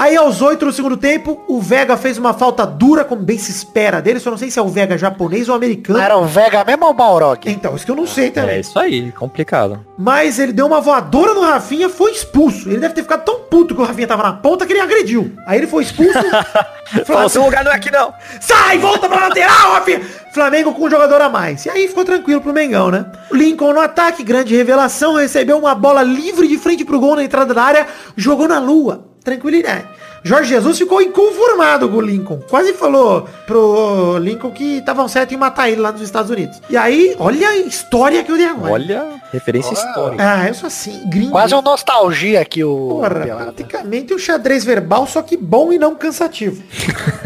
Aí 0.02 0.16
aos 0.16 0.42
8 0.42 0.66
no 0.66 0.72
segundo 0.72 0.96
tempo, 0.96 1.40
o 1.46 1.60
Vega 1.60 1.96
fez 1.96 2.18
uma 2.18 2.34
falta 2.34 2.66
dura, 2.66 3.04
como 3.04 3.22
bem 3.22 3.38
se 3.38 3.52
espera 3.52 4.02
dele. 4.02 4.18
Só 4.18 4.32
não 4.32 4.36
sei 4.36 4.50
se 4.50 4.58
é 4.58 4.62
o 4.62 4.66
Vega 4.66 4.98
japonês 4.98 5.48
ou 5.48 5.54
americano. 5.54 6.00
Era 6.00 6.16
o 6.16 6.26
Vega 6.26 6.64
mesmo 6.64 6.86
ou 6.86 6.90
o 6.90 6.92
Balrog? 6.92 7.48
Então, 7.48 7.76
isso 7.76 7.84
que 7.84 7.90
eu 7.92 7.94
não 7.94 8.04
sei 8.04 8.32
também. 8.32 8.56
É 8.56 8.60
isso 8.60 8.76
aí, 8.76 9.12
complicado. 9.12 9.78
Mas 9.96 10.40
ele 10.40 10.52
deu 10.52 10.66
uma 10.66 10.80
voadora 10.80 11.34
no 11.34 11.42
Rafinha, 11.42 11.88
foi 11.88 12.10
expulso. 12.10 12.68
Ele 12.68 12.80
deve 12.80 12.94
ter 12.94 13.02
ficado 13.02 13.24
tão 13.24 13.42
puto 13.42 13.76
que 13.76 13.80
o 13.80 13.84
Rafinha 13.84 14.08
tava 14.08 14.24
na 14.24 14.32
ponta 14.32 14.66
que 14.66 14.72
ele 14.72 14.80
agrediu. 14.80 15.30
Aí 15.46 15.56
ele 15.60 15.68
foi 15.68 15.84
expulso. 15.84 16.18
Falou, 17.06 17.28
seu 17.28 17.44
lugar 17.44 17.62
não 17.62 17.70
é 17.70 17.76
aqui 17.76 17.92
não. 17.92 18.12
Sai, 18.40 18.78
volta 18.78 19.08
pra 19.08 19.28
lateral, 19.28 19.74
Rafinha! 19.74 20.00
Flamengo 20.34 20.74
com 20.74 20.86
um 20.86 20.90
jogador 20.90 21.20
a 21.20 21.28
mais. 21.28 21.64
E 21.64 21.70
aí 21.70 21.86
ficou 21.86 22.04
tranquilo 22.04 22.40
pro 22.40 22.52
Mengão, 22.52 22.90
né? 22.90 23.06
Lincoln 23.30 23.72
no 23.72 23.80
ataque, 23.80 24.24
grande 24.24 24.56
revelação, 24.56 25.14
recebeu 25.14 25.56
uma 25.58 25.76
bola 25.76 26.02
livre 26.02 26.48
de 26.48 26.58
frente 26.58 26.84
pro 26.84 26.98
gol 26.98 27.14
na 27.14 27.22
entrada 27.22 27.54
da 27.54 27.62
área, 27.62 27.86
jogou 28.16 28.48
na 28.48 28.58
lua. 28.58 29.11
Tranquilidade. 29.22 29.86
Jorge 30.24 30.50
Jesus 30.50 30.78
ficou 30.78 31.02
inconformado 31.02 31.88
com 31.88 31.96
o 31.96 32.00
Lincoln. 32.00 32.40
Quase 32.48 32.72
falou 32.74 33.28
pro 33.46 34.18
Lincoln 34.18 34.50
que 34.50 34.78
estavam 34.78 35.08
certo 35.08 35.34
em 35.34 35.36
matar 35.36 35.68
ele 35.68 35.80
lá 35.80 35.90
nos 35.90 36.00
Estados 36.00 36.30
Unidos. 36.30 36.60
E 36.70 36.76
aí, 36.76 37.16
olha 37.18 37.48
a 37.48 37.56
história 37.56 38.22
que 38.22 38.30
eu 38.30 38.36
dei 38.36 38.46
agora. 38.46 38.72
Olha, 38.72 39.21
referência 39.32 39.72
histórica. 39.72 40.22
Ah, 40.22 40.46
eu 40.46 40.54
sou 40.54 40.66
assim, 40.66 41.08
gringo. 41.08 41.30
Quase 41.30 41.54
um 41.54 41.62
nostalgia 41.62 42.40
aqui 42.40 42.62
o 42.62 43.00
Porra, 43.00 43.10
praticamente 43.10 44.12
um 44.12 44.18
xadrez 44.18 44.62
verbal, 44.62 45.06
só 45.06 45.22
que 45.22 45.36
bom 45.36 45.72
e 45.72 45.78
não 45.78 45.94
cansativo. 45.94 46.62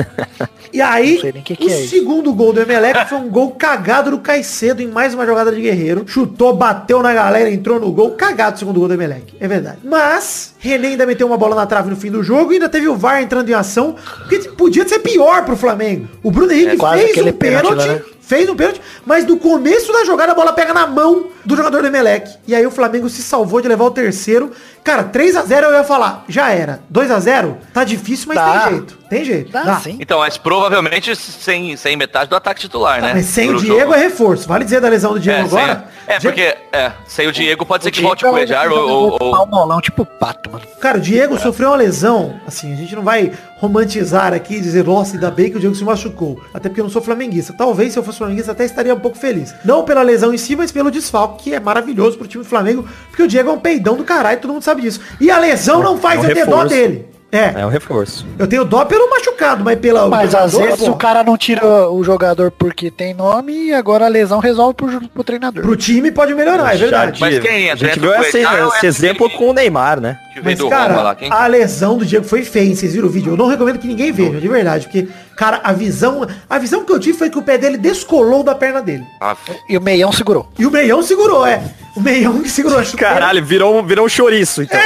e 0.73 0.81
aí, 0.81 1.19
o 1.19 1.42
que 1.42 1.53
o 1.55 1.57
que 1.57 1.73
é 1.73 1.87
segundo 1.87 2.33
gol 2.33 2.53
do 2.53 2.61
Emelec 2.61 3.09
foi 3.09 3.19
um 3.19 3.29
gol 3.29 3.51
cagado 3.53 4.12
do 4.12 4.19
Caicedo 4.19 4.81
em 4.81 4.87
mais 4.87 5.14
uma 5.14 5.27
jogada 5.27 5.51
de 5.51 5.61
Guerreiro. 5.61 6.05
Chutou, 6.07 6.55
bateu 6.55 7.03
na 7.03 7.12
galera, 7.12 7.51
entrou 7.51 7.81
no 7.81 7.90
gol. 7.90 8.12
Cagado 8.12 8.55
o 8.55 8.59
segundo 8.59 8.79
gol 8.79 8.88
do 8.88 8.95
Emelec, 8.95 9.35
é 9.40 9.49
verdade. 9.49 9.79
Mas, 9.83 10.55
René 10.61 10.88
ainda 10.88 11.07
meteu 11.07 11.27
uma 11.27 11.37
bola 11.37 11.57
na 11.57 11.66
trave 11.66 11.90
no 11.90 11.97
fim 11.97 12.11
do 12.11 12.23
jogo 12.23 12.53
e 12.53 12.55
ainda 12.55 12.69
teve 12.69 12.87
o 12.87 12.95
VAR 12.97 13.21
entrando 13.21 13.49
em 13.49 13.55
ação, 13.55 13.97
porque 14.19 14.38
podia 14.51 14.87
ser 14.87 15.01
pior 15.01 15.45
pro 15.45 15.57
Flamengo. 15.57 16.09
O 16.23 16.31
Bruno 16.31 16.53
Henrique 16.53 16.85
É, 16.85 16.99
fez 16.99 17.19
um 17.19 17.33
pênalti, 17.33 17.38
pênalti 17.38 17.75
lá, 17.75 17.87
né? 17.87 18.03
Fez 18.26 18.48
um 18.48 18.56
pênalti, 18.56 18.82
mas 19.04 19.24
no 19.24 19.36
começo 19.36 19.92
da 19.92 20.04
jogada 20.04 20.32
a 20.32 20.34
bola 20.34 20.52
pega 20.52 20.74
na 20.74 20.86
mão 20.86 21.28
do 21.44 21.56
jogador 21.56 21.80
do 21.80 21.86
Emelec. 21.86 22.36
E 22.46 22.54
aí 22.54 22.66
o 22.66 22.70
Flamengo 22.72 23.08
se 23.08 23.22
salvou 23.22 23.60
de 23.60 23.68
levar 23.68 23.84
o 23.84 23.90
terceiro. 23.90 24.50
Cara, 24.87 25.03
3 25.05 25.35
a 25.37 25.42
0 25.42 25.66
eu 25.66 25.72
ia 25.75 25.85
falar, 25.85 26.25
já 26.29 26.51
era. 26.51 26.81
2 26.88 27.11
a 27.11 27.18
0 27.18 27.59
tá 27.75 27.83
difícil, 27.83 28.29
mas 28.29 28.37
Dá. 28.37 28.61
tem 28.61 28.70
jeito. 28.70 28.99
Tem 29.11 29.25
jeito. 29.25 29.53
Dá, 29.53 29.77
sim. 29.81 29.96
Então, 30.01 30.18
mas 30.20 30.37
provavelmente 30.38 31.14
sem, 31.14 31.77
sem 31.77 31.96
metade 31.96 32.29
do 32.31 32.35
ataque 32.37 32.61
titular, 32.61 33.01
né? 33.03 33.12
Mas 33.14 33.27
sem 33.27 33.49
o 33.49 33.53
Pro 33.53 33.61
Diego 33.61 33.79
jogo. 33.81 33.94
é 33.94 33.99
reforço. 33.99 34.49
Vale 34.49 34.64
dizer 34.64 34.81
da 34.81 34.88
lesão 34.88 35.12
do 35.12 35.20
Diego 35.20 35.46
É, 35.46 35.49
sem- 35.49 35.59
agora? 35.59 35.85
é, 36.07 36.18
Diego- 36.18 36.37
porque 36.37 36.57
é, 36.72 36.92
sem 37.07 37.27
o 37.29 37.33
Diego 37.33 37.64
pode 37.66 37.85
ser 37.85 37.90
que 37.90 37.99
Diego 37.99 38.09
volte 38.09 38.25
o 38.25 38.27
é 38.27 38.31
um 38.31 38.35
Cuejar 38.35 38.72
ou, 38.72 39.12
ou, 39.12 39.18
pau 39.33 39.46
molão, 39.46 39.81
tipo 39.81 40.05
pato, 40.05 40.51
mano. 40.51 40.64
Cara, 40.81 40.99
o 40.99 41.01
Diego 41.01 41.38
sofreu 41.38 41.68
uma 41.70 41.77
lesão, 41.77 42.40
assim, 42.46 42.72
a 42.72 42.77
gente 42.77 42.96
não 42.96 43.03
vai 43.03 43.33
romantizar 43.59 44.33
aqui 44.35 44.55
e 44.57 44.61
dizer, 44.61 44.85
nossa, 44.85 45.14
ainda 45.14 45.31
bem 45.31 45.51
que 45.51 45.57
o 45.57 45.61
Diego 45.61 45.75
se 45.75 45.83
machucou. 45.85 46.40
Até 46.53 46.68
porque 46.68 46.81
eu 46.81 46.85
não 46.85 46.90
sou 46.90 47.01
flamenguista. 47.03 47.53
Talvez 47.57 47.92
se 47.92 47.99
eu 47.99 48.03
fosse 48.03 48.18
flamenguista 48.18 48.53
até 48.53 48.64
estaria 48.64 48.94
um 48.94 49.01
pouco 49.01 49.16
feliz. 49.16 49.55
Não 49.64 49.85
pela 49.85 50.03
lesão 50.03 50.33
em 50.35 50.38
si, 50.38 50.55
mas 50.57 50.70
pelo 50.70 50.90
desfalque, 50.90 51.44
que 51.44 51.55
é 51.55 51.61
maravilhoso 51.61 52.18
pro 52.18 52.27
time 52.29 52.42
do 52.44 52.49
Flamengo, 52.51 52.87
porque 53.09 53.22
o 53.22 53.29
Diego 53.29 53.51
é 53.51 53.53
um 53.53 53.59
peidão 53.61 53.96
do 53.96 54.05
caralho, 54.05 54.40
todo 54.40 54.53
mundo 54.53 54.62
sabe 54.62 54.75
disso. 54.80 55.00
E 55.20 55.30
a 55.30 55.38
lesão 55.38 55.82
não 55.82 55.98
faz 55.98 56.18
é 56.18 56.26
um 56.26 56.28
eu 56.28 56.34
ter 56.34 56.46
dó 56.46 56.50
reforço. 56.56 56.68
dele. 56.68 57.06
É, 57.32 57.60
É 57.60 57.66
um 57.66 57.68
reforço. 57.68 58.24
eu 58.38 58.46
tenho 58.46 58.64
dó 58.64 58.84
pelo 58.84 59.10
machucado, 59.10 59.62
mas 59.64 59.78
pela... 59.80 60.08
Mas 60.08 60.32
às 60.32 60.52
dor, 60.52 60.62
vezes 60.62 60.78
pô, 60.86 60.92
o 60.92 60.96
cara 60.96 61.24
não 61.24 61.36
tira 61.36 61.90
o 61.90 62.02
jogador 62.04 62.52
porque 62.52 62.88
tem 62.88 63.12
nome 63.12 63.52
e 63.66 63.74
agora 63.74 64.06
a 64.06 64.08
lesão 64.08 64.38
resolve 64.38 64.74
pro, 64.74 65.08
pro 65.08 65.24
treinador. 65.24 65.60
Pro 65.64 65.76
time 65.76 66.12
pode 66.12 66.32
melhorar, 66.34 66.72
é 66.74 66.78
verdade. 66.78 67.20
Mas 67.20 67.38
quem 67.40 67.50
A 67.50 67.72
entra? 67.72 67.76
gente 67.88 67.98
Entra 67.98 68.00
viu 68.00 68.10
o 68.10 68.22
esse, 68.22 68.46
ou 68.46 68.68
esse 68.76 68.86
exemplo 68.86 69.28
com 69.30 69.50
o 69.50 69.52
Neymar, 69.52 70.00
né? 70.00 70.16
Mas, 70.42 70.62
cara, 70.62 71.02
lá? 71.02 71.16
A 71.30 71.46
lesão 71.48 71.98
do 71.98 72.06
Diego 72.06 72.24
foi 72.24 72.42
feia, 72.44 72.74
vocês 72.74 72.94
viram 72.94 73.08
o 73.08 73.10
vídeo? 73.10 73.32
Eu 73.32 73.36
não 73.36 73.48
recomendo 73.48 73.78
que 73.80 73.88
ninguém 73.88 74.12
veja, 74.12 74.40
de 74.40 74.48
verdade, 74.48 74.86
porque, 74.86 75.08
cara, 75.36 75.60
a 75.64 75.72
visão, 75.72 76.26
a 76.48 76.58
visão 76.58 76.84
que 76.84 76.92
eu 76.92 77.00
tive 77.00 77.18
foi 77.18 77.28
que 77.28 77.38
o 77.38 77.42
pé 77.42 77.58
dele 77.58 77.76
descolou 77.76 78.44
da 78.44 78.54
perna 78.54 78.80
dele. 78.80 79.02
Ah, 79.20 79.36
E 79.68 79.76
o 79.76 79.80
meião 79.80 80.12
segurou. 80.12 80.48
E 80.58 80.64
o 80.64 80.70
meião 80.70 81.02
segurou, 81.02 81.44
é. 81.44 81.60
O 81.96 82.00
meião 82.00 82.42
que 82.42 82.50
segurou 82.50 82.78
a 82.78 82.85
chuteira. 82.85 83.14
Caralho, 83.14 83.42
virou, 83.44 83.78
um- 83.78 83.82
virou 83.87 84.04
um 84.04 84.09
chouriço, 84.09 84.62
então. 84.62 84.78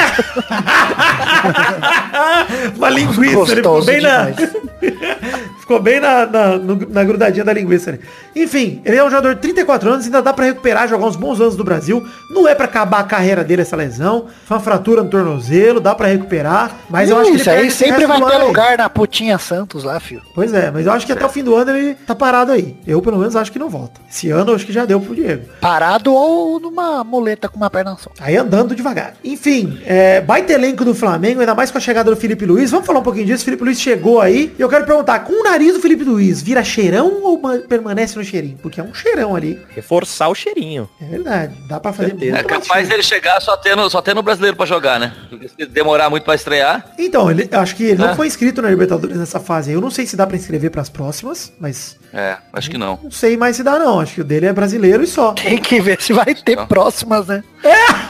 Uma 2.77 2.91
linguiça, 2.91 3.21
ele 3.23 3.31
ficou 3.57 3.81
Gostoso 3.81 3.87
bem 3.87 4.01
na... 4.01 4.29
ficou 5.71 5.81
bem 5.81 6.01
na, 6.01 6.27
na, 6.27 6.59
na 6.59 7.05
grudadinha 7.05 7.45
da 7.45 7.53
linguiça 7.53 7.91
ali. 7.91 8.01
Enfim, 8.35 8.83
ele 8.85 8.97
é 8.97 9.05
um 9.05 9.09
jogador 9.09 9.37
de 9.37 9.41
34 9.41 9.89
anos, 9.89 10.05
ainda 10.05 10.21
dá 10.21 10.33
pra 10.33 10.47
recuperar, 10.47 10.89
jogar 10.89 11.07
uns 11.07 11.15
bons 11.15 11.41
anos 11.41 11.55
do 11.55 11.63
Brasil. 11.63 12.05
Não 12.29 12.49
é 12.49 12.57
pra 12.57 12.65
acabar 12.65 12.99
a 12.99 13.05
carreira 13.05 13.45
dele 13.45 13.63
essa 13.63 13.77
lesão. 13.77 14.27
Foi 14.47 14.57
uma 14.57 14.63
fratura 14.63 15.05
no 15.05 15.09
tornozelo, 15.09 15.79
dá 15.81 15.95
pra 15.95 16.09
recuperar. 16.09 16.73
Mas 16.89 17.09
eu 17.09 17.17
acho 17.17 17.27
que 17.27 17.31
ele 17.37 17.41
Isso 17.41 17.51
aí 17.51 17.71
sempre 17.71 18.05
vai 18.05 18.19
ter 18.19 18.25
ano 18.25 18.35
aí. 18.35 18.47
lugar 18.49 18.79
na 18.79 18.91
putinha 18.91 19.39
Santos 19.39 19.85
lá, 19.85 20.01
filho. 20.01 20.23
Pois 20.35 20.53
é, 20.53 20.73
mas 20.73 20.87
eu 20.87 20.93
acho 20.93 21.07
que 21.07 21.13
até 21.13 21.25
o 21.25 21.29
fim 21.29 21.45
do 21.45 21.55
ano 21.55 21.71
ele 21.71 21.95
tá 21.95 22.17
parado 22.17 22.51
aí. 22.51 22.77
Eu, 22.85 23.01
pelo 23.01 23.19
menos, 23.19 23.37
acho 23.37 23.53
que 23.53 23.59
não 23.59 23.69
volta. 23.69 24.01
Esse 24.11 24.29
ano 24.31 24.51
eu 24.51 24.57
acho 24.57 24.67
que 24.67 24.73
já 24.73 24.85
deu 24.85 25.01
pro 25.01 25.15
Diego. 25.15 25.45
Parado 25.61 26.13
ou 26.13 26.59
numa 26.59 27.05
muleta 27.05 27.49
com 27.49 27.57
uma 27.57 27.71
perna 27.71 27.97
só. 27.97 28.11
Aí 28.19 28.37
andando 28.37 28.75
devagar. 28.75 29.15
Enfim, 29.23 29.81
é, 29.87 30.21
baita 30.21 30.53
elenco 30.53 30.85
do 30.85 30.97
Flamengo, 30.97 31.41
ainda 31.41 31.55
mais 31.55 31.71
com 31.71 31.79
a 31.79 31.81
chegada 31.81 32.11
do 32.11 32.17
Felipe 32.17 32.45
Luiz. 32.45 32.73
Vamos 32.73 32.87
falar 32.87 32.99
um 32.99 33.05
pouquinho 33.05 33.27
disso. 33.27 33.45
Felipe 33.45 33.63
Luiz 33.63 33.81
chegou 33.81 34.21
aí. 34.21 34.53
E 34.59 34.61
eu 34.61 34.69
quero 34.69 34.85
perguntar, 34.85 35.21
com 35.21 35.33
o 35.33 35.45
nariz 35.45 35.60
do 35.73 35.81
Felipe 35.81 36.05
Luiz, 36.05 36.41
vira 36.43 36.63
cheirão 36.65 37.23
ou 37.23 37.41
ma- 37.41 37.59
permanece 37.59 38.17
no 38.19 38.25
cheirinho? 38.25 38.59
Porque 38.63 38.81
é 38.81 38.83
um 38.85 38.95
cheirão 38.95 39.37
ali. 39.37 39.61
Reforçar 39.75 40.29
o 40.29 40.35
cheirinho. 40.35 40.89
É 41.01 41.05
verdade. 41.05 41.55
Dá 41.69 41.79
pra 41.79 41.93
fazer. 41.93 42.17
É 42.35 42.43
capaz 42.43 42.89
dele 42.89 43.03
chegar 43.03 43.41
só 43.41 43.57
tendo, 43.57 43.89
só 43.91 44.01
tendo 44.01 44.23
brasileiro 44.23 44.57
pra 44.57 44.67
jogar, 44.67 44.99
né? 44.99 45.13
Porque 45.29 45.49
se 45.49 45.67
demorar 45.67 46.09
muito 46.11 46.25
pra 46.25 46.35
estrear. 46.35 46.93
Então, 46.99 47.31
ele, 47.31 47.49
eu 47.51 47.61
acho 47.61 47.77
que 47.77 47.85
ele 47.85 47.99
não 47.99 48.11
É. 48.11 48.15
foi 48.17 48.27
inscrito 48.27 48.63
na 48.63 48.71
Libertadores 48.71 49.17
nessa 49.17 49.39
fase. 49.39 49.71
aí. 49.71 49.77
Eu 49.77 49.81
não 49.81 49.91
sei 49.91 50.07
se 50.07 50.17
dá 50.17 50.27
pra 50.27 50.37
inscrever 50.37 50.71
pras 50.71 50.89
próximas, 50.89 51.53
mas 51.61 51.97
É, 52.13 52.37
acho 52.53 52.71
que 52.71 52.77
não. 52.79 52.99
Não 53.03 53.11
sei 53.11 53.37
mais 53.37 53.57
se 53.57 53.63
dá 53.63 53.79
não, 53.79 54.01
acho 54.01 54.15
que 54.17 54.21
o 54.21 54.25
dele 54.25 54.47
é 54.47 54.53
brasileiro 54.53 55.03
e 55.03 55.07
só. 55.07 55.33
Tem 55.33 55.59
que 55.59 55.81
ver 55.81 56.01
se 56.03 56.13
vai 56.13 56.35
ter 56.35 56.57
Não. 56.57 56.67
próximas, 56.67 57.27
né? 57.27 57.43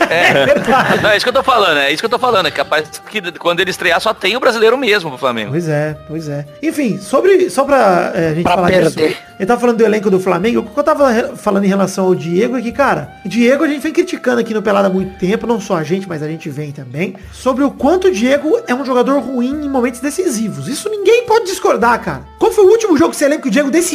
É, 0.08 1.00
Não, 1.02 1.10
é 1.10 1.16
isso 1.16 1.24
que 1.24 1.28
eu 1.28 1.34
tô 1.34 1.42
falando, 1.42 1.78
é 1.78 1.92
isso 1.92 2.00
que 2.02 2.06
eu 2.06 2.10
tô 2.10 2.18
falando. 2.18 2.46
É 2.46 2.50
capaz 2.50 3.00
que 3.10 3.20
quando 3.38 3.60
ele 3.60 3.70
estrear 3.70 4.00
só 4.00 4.14
tem 4.14 4.36
o 4.36 4.40
brasileiro 4.40 4.76
mesmo 4.78 5.10
pro 5.10 5.18
Flamengo. 5.18 5.50
Pois 5.50 5.68
é, 5.68 5.96
pois 6.08 6.28
é. 6.28 6.46
Enfim, 6.62 6.98
sobre. 6.98 7.50
Só 7.50 7.64
pra 7.64 8.12
é, 8.14 8.28
a 8.28 8.34
gente 8.34 8.42
Pra 8.44 8.54
falar 8.54 8.68
perder. 8.68 9.08
disso. 9.08 9.20
Ele 9.38 9.46
tava 9.46 9.60
falando 9.60 9.76
do 9.78 9.84
elenco 9.84 10.10
do 10.10 10.20
Flamengo. 10.20 10.60
O 10.60 10.62
que 10.64 10.78
eu 10.78 10.82
tava 10.84 11.36
falando 11.36 11.64
em 11.64 11.68
relação 11.68 12.04
ao 12.06 12.14
Diego 12.14 12.56
é 12.58 12.62
que, 12.62 12.72
cara, 12.72 13.10
Diego 13.24 13.64
a 13.64 13.68
gente 13.68 13.80
vem 13.82 13.92
criticando 13.92 14.40
aqui 14.40 14.52
no 14.52 14.62
Pelada 14.62 14.88
há 14.88 14.90
muito 14.90 15.18
tempo, 15.18 15.46
não 15.46 15.60
só 15.60 15.76
a 15.76 15.82
gente, 15.82 16.08
mas 16.08 16.22
a 16.22 16.28
gente 16.28 16.48
vem 16.50 16.72
também, 16.72 17.16
sobre 17.32 17.64
o 17.64 17.70
quanto 17.70 18.08
o 18.08 18.12
Diego 18.12 18.60
é 18.66 18.74
um 18.74 18.84
jogador 18.84 19.18
ruim 19.20 19.64
em 19.64 19.68
momentos 19.68 20.00
decisivos. 20.00 20.68
Isso 20.68 20.88
ninguém 20.90 21.24
pode 21.26 21.46
discordar, 21.46 22.00
cara. 22.02 22.22
Qual 22.38 22.52
foi 22.52 22.64
o 22.64 22.68
último 22.68 22.96
jogo 22.98 23.10
que 23.10 23.16
você 23.16 23.24
lembra 23.28 23.42
que 23.42 23.48
o 23.48 23.50
Diego 23.50 23.70
decidiu? 23.70 23.89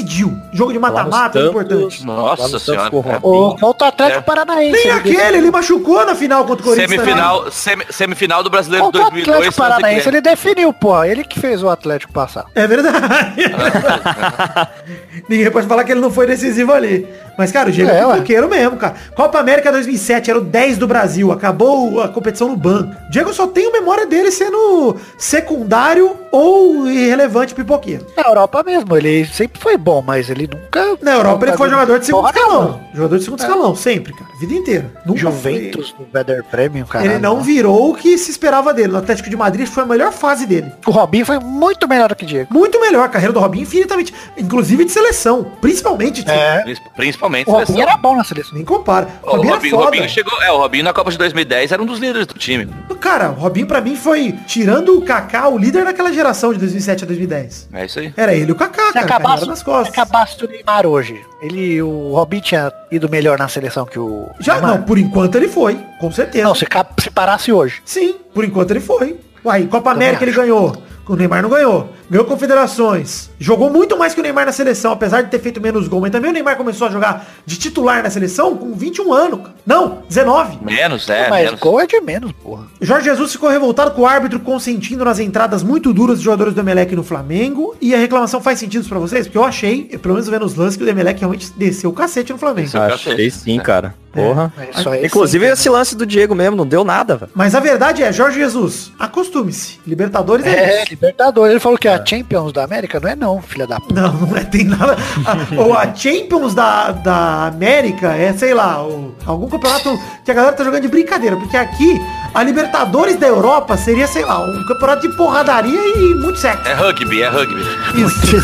Jogo 0.52 0.74
de 0.74 0.80
mata-mata, 0.80 1.40
Santos, 1.40 1.50
importante. 1.50 2.06
Nossa 2.06 2.60
senhora. 2.60 2.90
o 2.96 3.00
é. 3.00 3.14
Robinho. 3.18 3.58
O 3.62 3.66
o 3.66 3.70
Atlético 3.86 4.20
É. 4.20 4.22
Paranaense. 4.22 4.72
Nem 4.72 4.82
ele 4.88 4.92
aquele, 4.92 5.38
ele 5.38 5.52
machucou 5.52 6.06
na 6.06 6.16
final 6.16 6.46
contra 6.46 6.66
o 6.66 6.70
Corinthians. 6.70 6.90
também. 6.92 7.06
Semifinal, 7.06 7.52
semi- 7.52 7.86
semifinal 7.90 8.44
do 8.44 8.50
Brasileiro 8.50 8.86
Contra 8.86 9.02
o 9.02 9.04
2002. 9.12 9.38
Atlético 9.38 9.54
Santos 9.54 9.68
e 9.68 9.70
Paranaense 9.82 10.10
ele 10.10 10.22
definiu, 10.22 10.74
pô. 10.74 11.04
Ele 11.04 11.24
que 11.24 11.40
fez 11.40 11.62
o 11.64 11.70
Atlético 11.70 12.12
passar. 12.14 12.46
É 12.56 12.68
verdade. 12.68 12.96
Ninguém 15.30 15.52
pode 15.52 15.68
falar 15.68 15.84
que 15.84 15.92
ele 15.92 16.02
não 16.02 16.12
foi 16.12 16.28
decisivo 16.28 16.72
ali. 16.74 17.08
Mas, 17.38 17.52
cara, 17.52 17.70
o 17.70 17.72
Diego 17.72 17.92
é, 17.92 18.00
É, 18.00 18.12
pipoqueiro 18.14 18.50
mesmo, 18.50 18.78
cara. 18.78 18.96
Copa 19.14 19.40
América 19.40 19.72
2007 19.72 20.30
era 20.30 20.40
o 20.40 20.44
10 20.44 20.78
do 20.78 20.88
Brasil. 20.88 21.32
Acabou 21.32 22.02
a 22.02 22.08
competição 22.08 22.48
no 22.48 22.56
banco. 22.56 22.96
Diego 23.10 23.34
só 23.34 23.48
tem 23.48 23.72
memória 23.74 24.06
dele 24.06 24.32
sendo 24.32 24.96
secundário 25.18 26.16
ou 26.32 26.88
irrelevante 26.90 27.54
pipoqueiro. 27.54 28.06
Na 28.16 28.24
Europa 28.24 28.64
mesmo, 28.64 28.96
ele 28.96 29.26
sempre 29.26 29.60
foi 29.62 29.78
bom, 29.86 30.02
mas 30.02 30.30
ele 30.32 30.50
nunca... 30.52 30.98
Na 31.02 31.14
Europa 31.14 31.46
ele 31.46 31.56
foi 31.58 31.70
jogador 31.70 32.00
de 32.00 32.06
segundo 32.08 32.26
escalão. 32.28 32.82
Jogador 32.94 33.18
de 33.20 33.24
segundo 33.24 33.40
escalão, 33.40 33.76
sempre, 33.76 34.14
cara. 34.14 34.26
Vida 34.40 34.54
inteira. 34.56 34.92
Nunca 35.06 35.20
Juventus, 35.20 35.94
no 36.00 36.08
Weather 36.14 36.44
Premium, 36.46 36.86
foi- 36.86 36.94
cara. 36.94 37.06
Ele 37.06 37.20
não 37.20 37.42
virou 37.42 37.92
o 37.92 37.96
que 37.96 38.18
se 38.18 38.32
esperava 38.32 38.74
dele. 38.74 38.90
No 38.94 38.98
Atlético 38.98 39.30
de 39.30 39.38
Madrid 39.38 39.68
foi 39.68 39.84
a 39.84 39.86
melhor 39.86 40.12
fase 40.12 40.46
dele. 40.48 40.72
O 40.86 40.92
Robinho 40.92 41.26
foi 41.26 41.40
muito 41.40 41.88
melhor 41.88 42.10
do 42.10 42.16
que 42.16 42.24
o 42.24 42.28
Diego. 42.28 42.52
Muito 42.54 42.80
melhor. 42.82 43.06
A 43.06 43.10
carreira 43.10 43.32
do 43.32 43.40
Robinho 43.40 43.62
infinitamente. 43.64 44.14
Inclusive 44.38 44.84
de 44.86 44.92
seleção. 44.92 45.52
Principalmente 45.62 46.24
de 46.24 46.32
É. 46.32 46.62
Prin- 46.64 46.76
Principalmente 46.96 47.48
O 47.48 47.52
Robinho 47.52 47.68
seleção. 47.68 47.90
era 47.92 47.98
bom 47.98 48.16
na 48.18 48.24
seleção. 48.24 48.54
Nem 48.56 48.66
compara. 48.66 49.08
O 49.24 49.32
Robinho, 49.38 49.54
Robinho, 49.54 49.54
era 49.54 49.68
o 49.68 49.70
foda. 49.70 49.86
Robinho 49.86 50.10
chegou. 50.10 50.42
É, 50.42 50.52
o 50.52 50.58
Robinho 50.58 50.84
na 50.84 50.94
Copa 50.94 51.12
de 51.12 51.18
2010 51.18 51.72
era 51.72 51.82
um 51.82 51.86
dos 51.86 52.00
líderes 52.00 52.26
do 52.28 52.34
time. 52.34 52.68
Cara, 53.00 53.30
o 53.30 53.34
Robinho 53.34 53.68
pra 53.68 53.82
mim 53.82 53.96
foi, 53.96 54.34
tirando 54.48 54.98
o 54.98 55.02
Kaká, 55.04 55.48
o 55.48 55.58
líder 55.60 55.86
daquela 55.86 56.12
geração 56.12 56.52
de 56.52 56.58
2007 56.60 57.04
a 57.04 57.08
2010. 57.08 57.70
É 57.72 57.86
isso 57.86 58.00
aí. 58.00 58.12
Era 58.18 58.34
ele 58.34 58.50
e 58.50 58.52
o 58.52 58.56
Kaká, 58.56 58.88
Se 58.88 58.94
cara, 58.94 59.06
acabasse, 59.06 59.46
costas. 59.78 59.98
acabasse 59.98 60.38
do 60.38 60.48
Neymar 60.48 60.86
hoje, 60.86 61.26
ele, 61.42 61.82
o 61.82 62.12
Robinho 62.14 62.42
tinha 62.42 62.72
ido 62.92 63.10
melhor 63.10 63.38
na 63.38 63.48
seleção 63.48 63.86
que 63.86 64.00
o 64.00 64.30
Já, 64.40 64.54
Neymar? 64.54 64.72
não, 64.72 64.82
por 64.84 64.98
enquanto 64.98 65.36
ele 65.36 65.48
foi, 65.48 65.80
com 66.00 66.12
certeza. 66.12 66.44
Não, 66.44 66.56
se, 66.56 66.66
se 67.00 67.10
parasse 67.12 67.52
hoje. 67.52 67.82
Sim, 67.86 68.16
por 68.34 68.44
enquanto 68.44 68.72
ele 68.72 68.80
foi. 68.80 69.20
Uai, 69.44 69.68
Copa 69.68 69.92
América 69.92 70.24
ele 70.24 70.32
ganhou. 70.32 70.76
O 71.08 71.16
Neymar 71.16 71.42
não 71.42 71.50
ganhou. 71.50 71.90
Ganhou 72.10 72.26
confederações. 72.26 73.30
Jogou 73.40 73.70
muito 73.70 73.98
mais 73.98 74.14
que 74.14 74.20
o 74.20 74.24
Neymar 74.24 74.46
na 74.46 74.52
seleção, 74.52 74.92
apesar 74.92 75.22
de 75.22 75.30
ter 75.30 75.40
feito 75.40 75.62
menos 75.62 75.88
gol. 75.88 76.02
Mas 76.02 76.12
também 76.12 76.30
o 76.30 76.34
Neymar 76.34 76.56
começou 76.58 76.88
a 76.88 76.92
jogar 76.92 77.28
de 77.46 77.58
titular 77.58 78.04
na 78.04 78.10
seleção 78.10 78.56
com 78.58 78.74
21 78.74 79.14
anos. 79.14 79.40
cara. 79.40 79.56
Não, 79.66 80.04
19. 80.08 80.60
Menos, 80.64 81.10
é, 81.10 81.30
mas 81.30 81.46
menos. 81.46 81.60
gol 81.60 81.80
é 81.80 81.88
de 81.88 82.00
menos, 82.02 82.32
porra. 82.32 82.66
Jorge 82.82 83.06
Jesus 83.06 83.32
ficou 83.32 83.50
revoltado 83.50 83.92
com 83.92 84.02
o 84.02 84.08
árbitro 84.08 84.40
consentindo 84.40 85.04
nas 85.04 85.20
entradas 85.20 85.64
muito 85.64 85.94
duras 85.94 86.20
de 86.20 86.26
jogadores 86.26 86.54
do 86.54 86.60
Emelec 86.60 86.96
no 86.96 87.04
Flamengo. 87.04 87.76
E 87.82 87.94
a 87.94 87.98
reclamação 87.98 88.42
faz 88.42 88.60
sentido 88.60 88.88
pra 88.88 89.00
vocês? 89.00 89.26
Porque 89.28 89.38
eu 89.38 89.44
achei, 89.44 89.84
pelo 90.02 90.16
menos 90.16 90.30
vendo 90.30 90.46
os 90.46 90.56
lances, 90.56 90.78
que 90.78 90.84
o 90.84 90.90
Emelec 90.90 91.20
realmente 91.20 91.52
desceu 91.56 91.90
o 91.90 91.94
cacete 91.94 92.32
no 92.32 92.40
Flamengo. 92.40 92.68
Desceu. 92.68 92.82
Achei 92.82 93.30
sim, 93.30 93.60
cara. 93.60 93.96
Porra. 94.16 94.52
É, 94.58 94.82
só 94.82 94.96
esse 94.96 95.06
Inclusive 95.08 95.46
sim, 95.46 95.52
esse 95.52 95.70
lance 95.70 95.96
do 95.96 96.06
Diego 96.06 96.34
mesmo, 96.34 96.56
não 96.56 96.66
deu 96.66 96.86
nada, 96.86 97.18
velho. 97.18 97.32
Mas 97.36 97.54
a 97.54 97.60
verdade 97.60 98.02
é, 98.02 98.14
Jorge 98.14 98.40
Jesus, 98.40 98.92
acostume-se. 98.98 99.78
Libertadores 99.86 100.46
é, 100.46 100.50
É, 100.50 100.84
isso. 100.84 100.95
Libertadores. 100.96 101.52
Ele 101.52 101.60
falou 101.60 101.78
que 101.78 101.88
a 101.88 102.04
Champions 102.06 102.52
da 102.54 102.64
América 102.64 103.00
não 103.00 103.10
é 103.10 103.16
não, 103.16 103.42
filha 103.42 103.68
da 103.68 103.80
puta. 103.80 104.02
Não, 104.02 104.14
não 104.14 104.38
é, 104.38 104.44
tem 104.44 104.64
nada. 104.64 104.96
A, 105.26 105.62
ou 105.62 105.74
a 105.78 105.94
Champions 105.94 106.54
da, 106.56 106.92
da 106.92 107.48
América 107.48 108.14
é, 108.16 108.34
sei 108.34 108.54
lá, 108.54 108.82
o- 108.84 109.14
algum 109.26 109.48
campeonato 109.50 109.98
que 110.24 110.32
a 110.32 110.34
galera 110.34 110.56
tá 110.56 110.64
jogando 110.64 110.82
de 110.84 110.88
brincadeira. 110.88 111.36
Porque 111.36 111.58
aqui, 111.58 112.00
a 112.34 112.44
Libertadores 112.44 113.18
da 113.18 113.28
Europa 113.28 113.76
seria, 113.78 114.08
sei 114.08 114.24
lá, 114.26 114.40
um 114.40 114.66
campeonato 114.68 115.08
de 115.08 115.16
porradaria 115.18 115.80
e 115.80 116.16
muito 116.16 116.38
sexo. 116.40 116.68
É 116.68 116.74
rugby, 116.74 117.22
é 117.22 117.28
rugby. 117.30 117.62
Isso. 117.96 118.36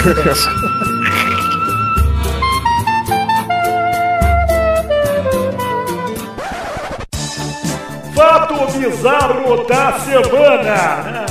Fato 8.15 8.53
bizarro 8.77 9.65
da 9.67 9.93
semana. 9.99 11.25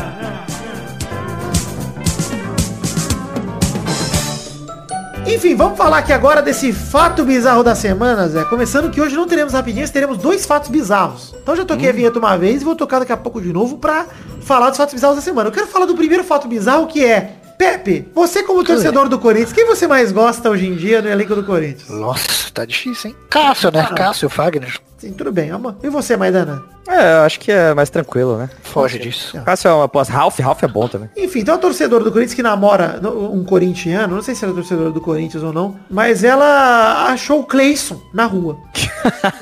Enfim, 5.33 5.55
vamos 5.55 5.79
falar 5.79 5.99
aqui 5.99 6.13
agora 6.13 6.43
desse 6.43 6.73
fato 6.73 7.25
bizarro 7.25 7.63
da 7.63 7.73
semana, 7.77 8.29
Zé. 8.29 8.45
Começando 8.47 8.91
que 8.91 9.01
hoje 9.01 9.15
não 9.15 9.29
teremos 9.29 9.53
rapidinhas, 9.53 9.89
teremos 9.89 10.19
dois 10.19 10.45
fatos 10.45 10.69
bizarros. 10.69 11.33
Então 11.41 11.55
já 11.55 11.65
toquei 11.65 11.89
a 11.89 11.93
vinheta 11.93 12.19
uma 12.19 12.37
vez 12.37 12.61
e 12.61 12.65
vou 12.65 12.75
tocar 12.75 12.99
daqui 12.99 13.13
a 13.13 13.17
pouco 13.17 13.41
de 13.41 13.53
novo 13.53 13.79
pra 13.79 14.07
falar 14.43 14.71
dos 14.71 14.77
fatos 14.77 14.93
bizarros 14.93 15.17
da 15.17 15.23
semana. 15.23 15.49
Eu 15.49 15.53
quero 15.53 15.69
falar 15.69 15.87
do 15.87 15.95
primeiro 15.95 16.25
fato 16.25 16.49
bizarro 16.49 16.89
que 16.89 17.05
é... 17.05 17.37
Pepe, 17.57 18.09
você 18.15 18.43
como 18.43 18.65
torcedor 18.65 19.07
do 19.09 19.19
Corinthians, 19.19 19.53
quem 19.53 19.67
você 19.67 19.87
mais 19.87 20.11
gosta 20.11 20.49
hoje 20.49 20.67
em 20.67 20.75
dia 20.75 21.03
no 21.03 21.11
elenco 21.11 21.35
do 21.35 21.45
Corinthians? 21.45 21.91
Nossa, 21.91 22.51
tá 22.53 22.65
difícil, 22.65 23.11
hein? 23.11 23.17
Cássio, 23.29 23.71
né? 23.71 23.87
Cássio, 23.95 24.31
Fagner. 24.31 24.81
Sim, 25.01 25.13
tudo 25.15 25.33
bem, 25.33 25.51
amor. 25.51 25.77
E 25.83 25.89
você, 25.89 26.15
Maidana? 26.15 26.63
É, 26.87 27.15
eu 27.15 27.23
acho 27.23 27.41
que 27.41 27.51
é 27.51 27.73
mais 27.73 27.89
tranquilo, 27.89 28.37
né? 28.37 28.51
Foge 28.63 28.99
disso. 28.99 29.41
Cássio 29.47 29.69
é 29.69 29.73
uma 29.73 29.85
aposta. 29.85 30.13
Ralph, 30.13 30.39
Ralph 30.41 30.63
é 30.63 30.69
bom 30.69 30.87
também. 30.89 31.09
Enfim, 31.17 31.43
tem 31.43 31.55
uma 31.55 31.61
torcedora 31.61 32.05
do 32.05 32.13
Corinthians 32.13 32.35
que 32.35 32.43
namora 32.43 33.01
um 33.33 33.43
corintiano, 33.43 34.15
não 34.15 34.23
sei 34.23 34.35
se 34.35 34.45
ela 34.45 34.53
é 34.53 34.57
torcedora 34.57 34.91
do 34.91 35.01
Corinthians 35.01 35.43
ou 35.43 35.55
não, 35.55 35.77
mas 35.89 36.23
ela 36.23 37.07
achou 37.09 37.41
o 37.41 37.45
Cleison 37.45 37.99
na 38.13 38.27
rua. 38.27 38.59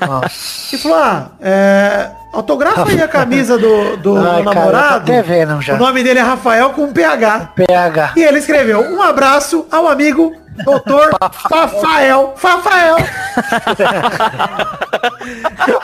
Nossa. 0.07 0.69
E 0.71 0.77
falou, 0.77 0.97
ah, 0.97 1.31
é, 1.41 2.11
autografa 2.31 2.87
aí 2.87 3.01
a 3.01 3.07
camisa 3.07 3.57
do, 3.57 3.97
do, 3.97 4.15
Ai, 4.17 4.43
do 4.43 4.49
cara, 4.51 4.59
namorado. 4.59 4.95
até 4.97 5.21
vendo 5.23 5.59
já. 5.61 5.73
O 5.73 5.77
nome 5.79 6.03
dele 6.03 6.19
é 6.19 6.21
Rafael 6.21 6.69
com 6.69 6.83
um 6.83 6.93
PH. 6.93 7.53
PH. 7.55 8.13
E 8.15 8.21
ele 8.21 8.37
escreveu, 8.37 8.81
um 8.81 9.01
abraço 9.01 9.65
ao 9.71 9.87
amigo 9.87 10.31
doutor 10.63 11.09
Fafael. 11.49 12.33
Fafael. 12.37 12.97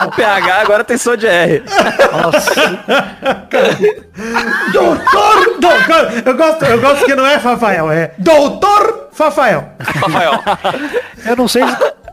O 0.06 0.10
PH 0.10 0.60
agora 0.60 0.84
tem 0.84 0.96
som 0.96 1.16
de 1.16 1.26
R. 1.26 1.62
doutor, 4.72 5.58
doutor. 5.60 6.22
Eu 6.24 6.36
gosto, 6.36 6.64
eu 6.64 6.80
gosto 6.80 7.04
que 7.04 7.14
não 7.14 7.26
é 7.26 7.38
Fafael, 7.38 7.90
é 7.90 8.12
doutor 8.18 9.08
Fafael. 9.12 9.68
Rafael. 9.80 10.42
Eu 11.24 11.36
não 11.36 11.48
sei 11.48 11.62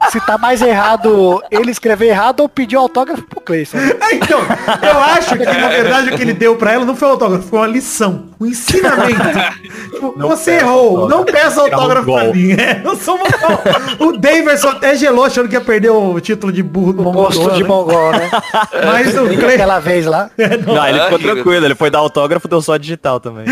se 0.09 0.19
tá 0.21 0.37
mais 0.37 0.61
errado 0.61 1.41
ele 1.51 1.71
escrever 1.71 2.07
errado 2.07 2.41
ou 2.41 2.49
pedir 2.49 2.75
autógrafo 2.75 3.23
pro 3.23 3.41
Cleison. 3.41 3.77
É, 3.77 4.15
Então, 4.15 4.39
eu 4.81 4.99
acho 4.99 5.37
que 5.37 5.45
na 5.45 5.69
verdade 5.69 6.09
o 6.09 6.15
que 6.15 6.21
ele 6.21 6.33
deu 6.33 6.55
pra 6.55 6.73
ela 6.73 6.85
não 6.85 6.95
foi 6.95 7.07
um 7.07 7.11
autógrafo, 7.11 7.47
foi 7.47 7.59
uma 7.59 7.67
lição, 7.67 8.29
um 8.43 8.45
ensinamento. 8.45 9.63
Tipo, 9.93 10.13
você 10.17 10.55
errou, 10.55 11.07
não 11.07 11.23
peça 11.23 11.61
autógrafo 11.61 12.11
pra 12.11 12.33
mim. 12.33 12.53
É, 12.63 12.81
eu 12.83 12.95
sou 12.95 13.17
mongol. 13.17 14.07
O 14.07 14.17
Daverson 14.17 14.69
até 14.69 14.95
gelou 14.95 15.25
achando 15.25 15.47
que 15.47 15.55
ia 15.55 15.61
perder 15.61 15.89
o 15.91 16.19
título 16.19 16.51
de 16.51 16.61
burro 16.61 16.93
do 16.93 17.03
mongol. 17.03 17.29
de 17.29 17.61
né? 17.61 17.67
mongol, 17.67 18.11
né? 18.11 18.29
Mas 18.85 19.15
o 19.15 19.27
Cle... 19.27 19.45
aquela 19.53 19.79
vez 19.79 20.05
lá. 20.05 20.29
Não, 20.65 20.87
ele 20.87 20.99
ficou 20.99 21.17
Ah, 21.17 21.21
tranquilo, 21.21 21.65
ele 21.65 21.75
foi 21.75 21.89
dar 21.89 21.99
autógrafo, 21.99 22.47
deu 22.47 22.61
só 22.61 22.77
digital 22.77 23.19
também. 23.19 23.45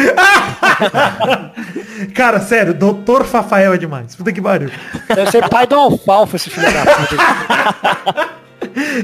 Cara, 2.15 2.39
sério, 2.39 2.73
doutor 2.73 3.25
Fafael 3.25 3.73
é 3.73 3.77
demais. 3.77 4.15
Puta 4.15 4.32
que 4.32 4.41
pariu. 4.41 4.69
Deve 5.08 5.32
ser 5.32 5.47
pai 5.49 5.67
do 5.67 5.75
Alfalfa, 5.75 6.36
esse 6.36 6.49
filho 6.49 6.71
da 6.71 6.86
puta. 6.86 8.40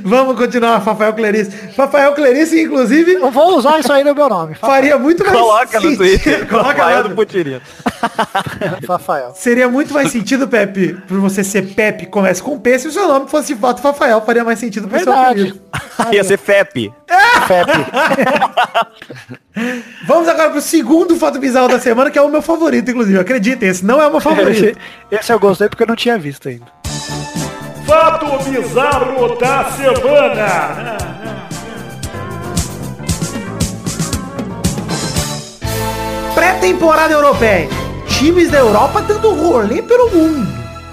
Vamos 0.03 0.35
continuar, 0.37 0.81
Fafael 0.81 1.13
Clarice. 1.13 1.51
Fafael 1.75 2.13
Clarice, 2.13 2.61
inclusive, 2.63 3.13
Eu 3.13 3.31
vou 3.31 3.57
usar 3.57 3.79
isso 3.79 3.91
aí 3.91 4.03
no 4.03 4.13
meu 4.15 4.29
nome. 4.29 4.55
Fa- 4.55 4.67
faria 4.67 4.97
muito 4.97 5.23
mais 5.23 5.35
Coloca 5.37 5.79
no 5.79 5.89
sentido- 5.89 5.97
Twitter. 5.97 6.47
Coloca 6.49 6.69
Rafael 6.69 6.97
lá. 6.97 7.01
do 7.03 7.15
Putirino. 7.15 7.61
Rafael. 8.87 9.33
Seria 9.35 9.67
muito 9.67 9.93
mais 9.93 10.11
sentido, 10.11 10.47
Pepe, 10.47 10.93
por 11.07 11.19
você 11.19 11.43
ser 11.43 11.73
Pepe, 11.73 12.05
comece 12.05 12.41
com 12.41 12.59
P, 12.59 12.77
se 12.79 12.87
o 12.87 12.91
seu 12.91 13.07
nome 13.07 13.27
fosse 13.29 13.53
de 13.53 13.59
fato 13.59 13.81
Fafael, 13.81 14.21
faria 14.21 14.43
mais 14.43 14.59
sentido 14.59 14.87
pro 14.87 14.97
seu 14.99 15.05
Verdade. 15.11 15.41
apelido. 15.41 15.61
Ia 16.13 16.23
ser 16.23 16.37
FEP. 16.37 16.93
Fepe. 17.47 17.71
Vamos 20.07 20.27
agora 20.27 20.51
pro 20.51 20.61
segundo 20.61 21.15
fato 21.15 21.39
bizarro 21.39 21.67
da 21.67 21.79
semana, 21.79 22.11
que 22.11 22.19
é 22.19 22.21
o 22.21 22.29
meu 22.29 22.41
favorito, 22.41 22.91
inclusive. 22.91 23.17
Acreditem, 23.19 23.69
esse 23.69 23.83
não 23.83 23.99
é 24.01 24.05
o 24.05 24.09
meu 24.09 24.19
Esse, 24.19 24.29
favorito. 24.29 24.79
esse 25.11 25.33
eu 25.33 25.39
gostei 25.39 25.67
porque 25.67 25.83
eu 25.83 25.87
não 25.87 25.95
tinha 25.95 26.17
visto 26.17 26.47
ainda. 26.47 26.65
Fato 27.87 28.43
bizarro 28.43 29.35
da 29.37 29.71
semana. 29.71 30.97
Pré-temporada 36.33 37.13
europeia. 37.13 37.67
times 38.07 38.49
da 38.49 38.59
Europa 38.59 39.01
dando 39.01 39.33
rolê 39.33 39.81
pelo 39.81 40.09
mundo. 40.09 40.47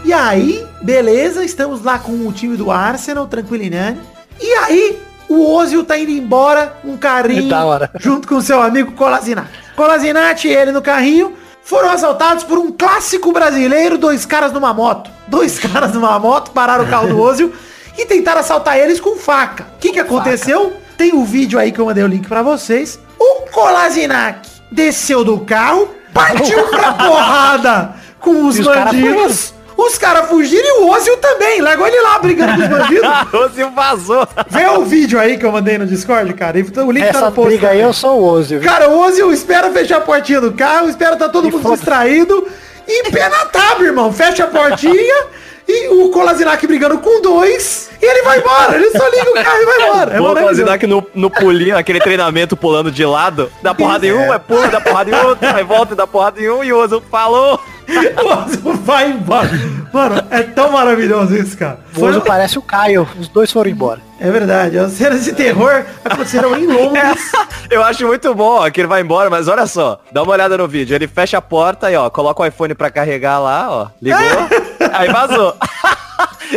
E 0.04 0.12
aí, 0.12 0.64
beleza, 0.82 1.44
estamos 1.44 1.82
lá 1.82 1.98
com 1.98 2.12
o 2.26 2.32
time 2.32 2.56
do 2.56 2.70
Arsenal, 2.70 3.26
tranquilinando. 3.26 3.98
E 4.40 4.52
aí, 4.54 4.98
o 5.28 5.54
Ozil 5.54 5.84
tá 5.84 5.98
indo 5.98 6.10
embora, 6.10 6.74
um 6.84 6.96
carrinho, 6.96 7.48
Da 7.50 7.64
hora. 7.64 7.90
junto 7.98 8.28
com 8.28 8.40
seu 8.40 8.60
amigo 8.62 8.92
Colasinati. 8.92 9.48
Colasinati 9.74 10.48
ele 10.48 10.72
no 10.72 10.82
carrinho 10.82 11.32
foram 11.64 11.90
assaltados 11.90 12.44
por 12.44 12.58
um 12.58 12.70
clássico 12.70 13.32
brasileiro, 13.32 13.96
dois 13.96 14.26
caras 14.26 14.52
numa 14.52 14.72
moto. 14.72 15.10
Dois 15.26 15.58
caras 15.60 15.94
numa 15.94 16.18
moto 16.18 16.50
pararam 16.50 16.84
o 16.84 16.88
carro 16.88 17.08
do 17.08 17.20
Ozil 17.20 17.52
e 17.98 18.04
tentaram 18.04 18.40
assaltar 18.40 18.78
eles 18.78 19.00
com 19.00 19.16
faca. 19.16 19.66
O 19.76 19.78
que 19.78 19.92
que 19.92 19.98
aconteceu? 19.98 20.74
Tem 20.96 21.14
o 21.14 21.24
vídeo 21.24 21.58
aí 21.58 21.72
que 21.72 21.80
eu 21.80 21.86
mandei 21.86 22.04
o 22.04 22.06
link 22.06 22.28
pra 22.28 22.42
vocês. 22.42 23.00
O 23.18 23.50
Kolasinac 23.50 24.48
desceu 24.70 25.24
do 25.24 25.40
carro, 25.40 25.88
partiu 26.12 26.68
pra 26.68 26.92
porrada 26.92 27.94
com 28.20 28.46
os 28.46 28.60
bandidos. 28.60 29.54
Os 29.76 29.98
caras 29.98 30.28
fugiram 30.28 30.64
e 30.64 30.82
o 30.84 30.88
Ozil 30.90 31.16
também. 31.16 31.60
Largou 31.60 31.86
ele 31.86 32.00
lá 32.00 32.18
brigando 32.18 32.54
com 32.54 32.62
os 32.62 32.68
bandidos. 32.68 33.08
O 33.32 33.48
Zil 33.48 33.70
vazou. 33.72 34.26
Vê 34.48 34.66
o 34.68 34.84
vídeo 34.84 35.18
aí 35.18 35.36
que 35.36 35.44
eu 35.44 35.50
mandei 35.52 35.76
no 35.78 35.86
Discord, 35.86 36.32
cara. 36.34 36.58
E 36.58 36.62
O 36.62 36.90
link 36.92 37.02
tá 37.04 37.10
Essa 37.10 37.26
no 37.26 37.32
post. 37.32 37.48
briga 37.50 37.68
aí 37.70 37.80
eu 37.80 37.92
sou 37.92 38.20
o 38.20 38.24
viu? 38.58 38.68
Cara, 38.70 38.88
o 38.88 38.98
Ozil 39.00 39.32
espera 39.32 39.70
fechar 39.70 39.98
a 39.98 40.00
portinha 40.00 40.40
do 40.40 40.52
carro, 40.52 40.88
espera 40.88 41.16
tá 41.16 41.28
todo 41.28 41.48
E 41.48 41.50
mundo 41.50 41.62
distraído. 41.74 42.46
E 42.86 43.10
pé 43.10 43.28
na 43.28 43.46
tábua, 43.46 43.86
irmão. 43.86 44.12
Fecha 44.12 44.44
a 44.44 44.46
portinha 44.46 45.14
e 45.66 45.88
o 45.88 46.10
Kolasinac 46.10 46.66
brigando 46.66 46.98
com 46.98 47.22
dois. 47.22 47.90
E 48.00 48.04
ele 48.04 48.22
vai 48.22 48.38
embora. 48.38 48.76
Ele 48.76 48.90
só 48.90 49.08
liga 49.08 49.30
o 49.30 49.34
carro 49.34 49.62
e 49.62 49.64
vai 49.64 49.82
embora. 49.82 50.14
É 50.14 50.20
maravilhoso. 50.20 50.70
aqui 50.70 50.86
no, 50.86 51.06
no 51.14 51.30
pulinho, 51.30 51.76
aquele 51.76 52.00
treinamento 52.00 52.56
pulando 52.56 52.90
de 52.90 53.04
lado. 53.04 53.50
Dá 53.62 53.74
porrada 53.74 54.06
em 54.06 54.12
um, 54.12 54.32
é 54.32 54.38
pula, 54.38 54.68
dá 54.68 54.80
porrada 54.80 55.10
em 55.10 55.14
outro, 55.14 55.48
aí 55.48 55.64
volta 55.64 55.94
e 55.94 55.96
dá 55.96 56.06
porrada 56.06 56.40
em 56.40 56.50
um 56.50 56.62
e 56.62 56.72
o 56.72 56.78
Ozil 56.78 57.02
falou. 57.10 57.58
O 57.88 58.44
Ozil 58.44 58.74
vai 58.82 59.10
embora. 59.10 59.50
Mano, 59.92 60.26
é 60.30 60.42
tão 60.42 60.72
maravilhoso 60.72 61.36
isso, 61.36 61.56
cara. 61.56 61.78
O 61.96 62.04
Ozzy 62.04 62.20
parece 62.20 62.58
o 62.58 62.62
Caio. 62.62 63.08
Os 63.18 63.28
dois 63.28 63.52
foram 63.52 63.70
embora. 63.70 64.00
É 64.18 64.30
verdade. 64.30 64.78
As 64.78 64.92
cenas 64.92 65.24
de 65.24 65.32
terror 65.32 65.84
aconteceram 66.04 66.56
em 66.58 66.66
Londres. 66.66 67.30
Eu 67.70 67.82
acho 67.82 68.06
muito 68.06 68.34
bom, 68.34 68.58
ó, 68.60 68.70
que 68.70 68.80
ele 68.80 68.88
vai 68.88 69.00
embora, 69.00 69.30
mas 69.30 69.48
olha 69.48 69.66
só, 69.66 70.00
dá 70.12 70.22
uma 70.22 70.32
olhada 70.32 70.56
no 70.58 70.66
vídeo. 70.66 70.94
Ele 70.94 71.06
fecha 71.06 71.38
a 71.38 71.42
porta 71.42 71.90
e 71.90 71.96
ó, 71.96 72.10
coloca 72.10 72.42
o 72.42 72.46
iPhone 72.46 72.74
pra 72.74 72.90
carregar 72.90 73.38
lá, 73.38 73.66
ó. 73.70 73.86
Ligou, 74.02 74.20
aí 74.94 75.12
vazou. 75.12 75.56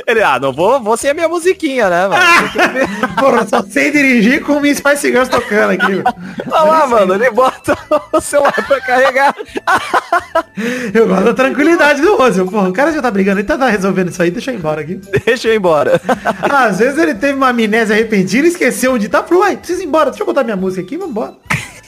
Ele, 0.05 0.21
ah, 0.21 0.39
não 0.39 0.53
vou, 0.53 0.81
vou 0.81 0.97
sem 0.97 1.09
a 1.09 1.13
minha 1.13 1.27
musiquinha, 1.27 1.89
né, 1.89 2.07
mano? 2.07 2.21
Porra, 3.19 3.47
só 3.47 3.63
sei 3.63 3.91
dirigir 3.91 4.43
com 4.43 4.53
o 4.53 4.61
Miss 4.61 4.77
Spice 4.77 5.07
Girls 5.07 5.29
tocando 5.29 5.71
aqui. 5.71 6.03
Olha 6.51 6.61
lá, 6.63 6.87
mano, 6.87 7.15
ele 7.15 7.31
bota 7.31 7.77
o 8.11 8.21
celular 8.21 8.53
pra 8.53 8.81
carregar. 8.81 9.35
Eu 10.93 11.07
gosto 11.07 11.25
da 11.25 11.33
tranquilidade 11.33 12.01
do 12.01 12.21
Ozil. 12.21 12.45
Porra, 12.45 12.69
o 12.69 12.73
cara 12.73 12.91
já 12.91 13.01
tá 13.01 13.09
brigando, 13.09 13.39
ele 13.39 13.47
tá 13.47 13.67
resolvendo 13.67 14.09
isso 14.09 14.21
aí, 14.21 14.31
deixa 14.31 14.51
eu 14.51 14.55
ir 14.55 14.57
embora 14.57 14.81
aqui. 14.81 14.99
Deixa 15.25 15.47
eu 15.47 15.53
ir 15.53 15.57
embora. 15.57 15.99
Às 16.49 16.79
vezes 16.79 16.97
ele 16.97 17.15
teve 17.15 17.33
uma 17.33 17.49
amnésia 17.49 17.95
repentina 17.95 18.45
e 18.45 18.49
esqueceu 18.49 18.93
onde 18.93 19.09
tá. 19.09 19.23
Falou, 19.23 19.43
uai, 19.43 19.57
preciso 19.57 19.81
ir 19.81 19.85
embora, 19.85 20.09
deixa 20.09 20.21
eu 20.21 20.27
botar 20.27 20.43
minha 20.43 20.55
música 20.55 20.81
aqui, 20.81 20.97
vamos 20.97 21.11
embora. 21.11 21.33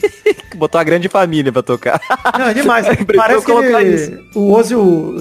Botou 0.55 0.79
a 0.79 0.83
grande 0.83 1.07
família 1.07 1.51
pra 1.51 1.61
tocar. 1.61 2.01
Não, 2.37 2.47
é 2.47 2.53
demais. 2.53 2.85
Parece 3.15 3.45
que 3.45 3.51
ele, 3.51 3.95
isso. 3.95 4.19
o 4.35 4.51
Ozil, 4.51 5.15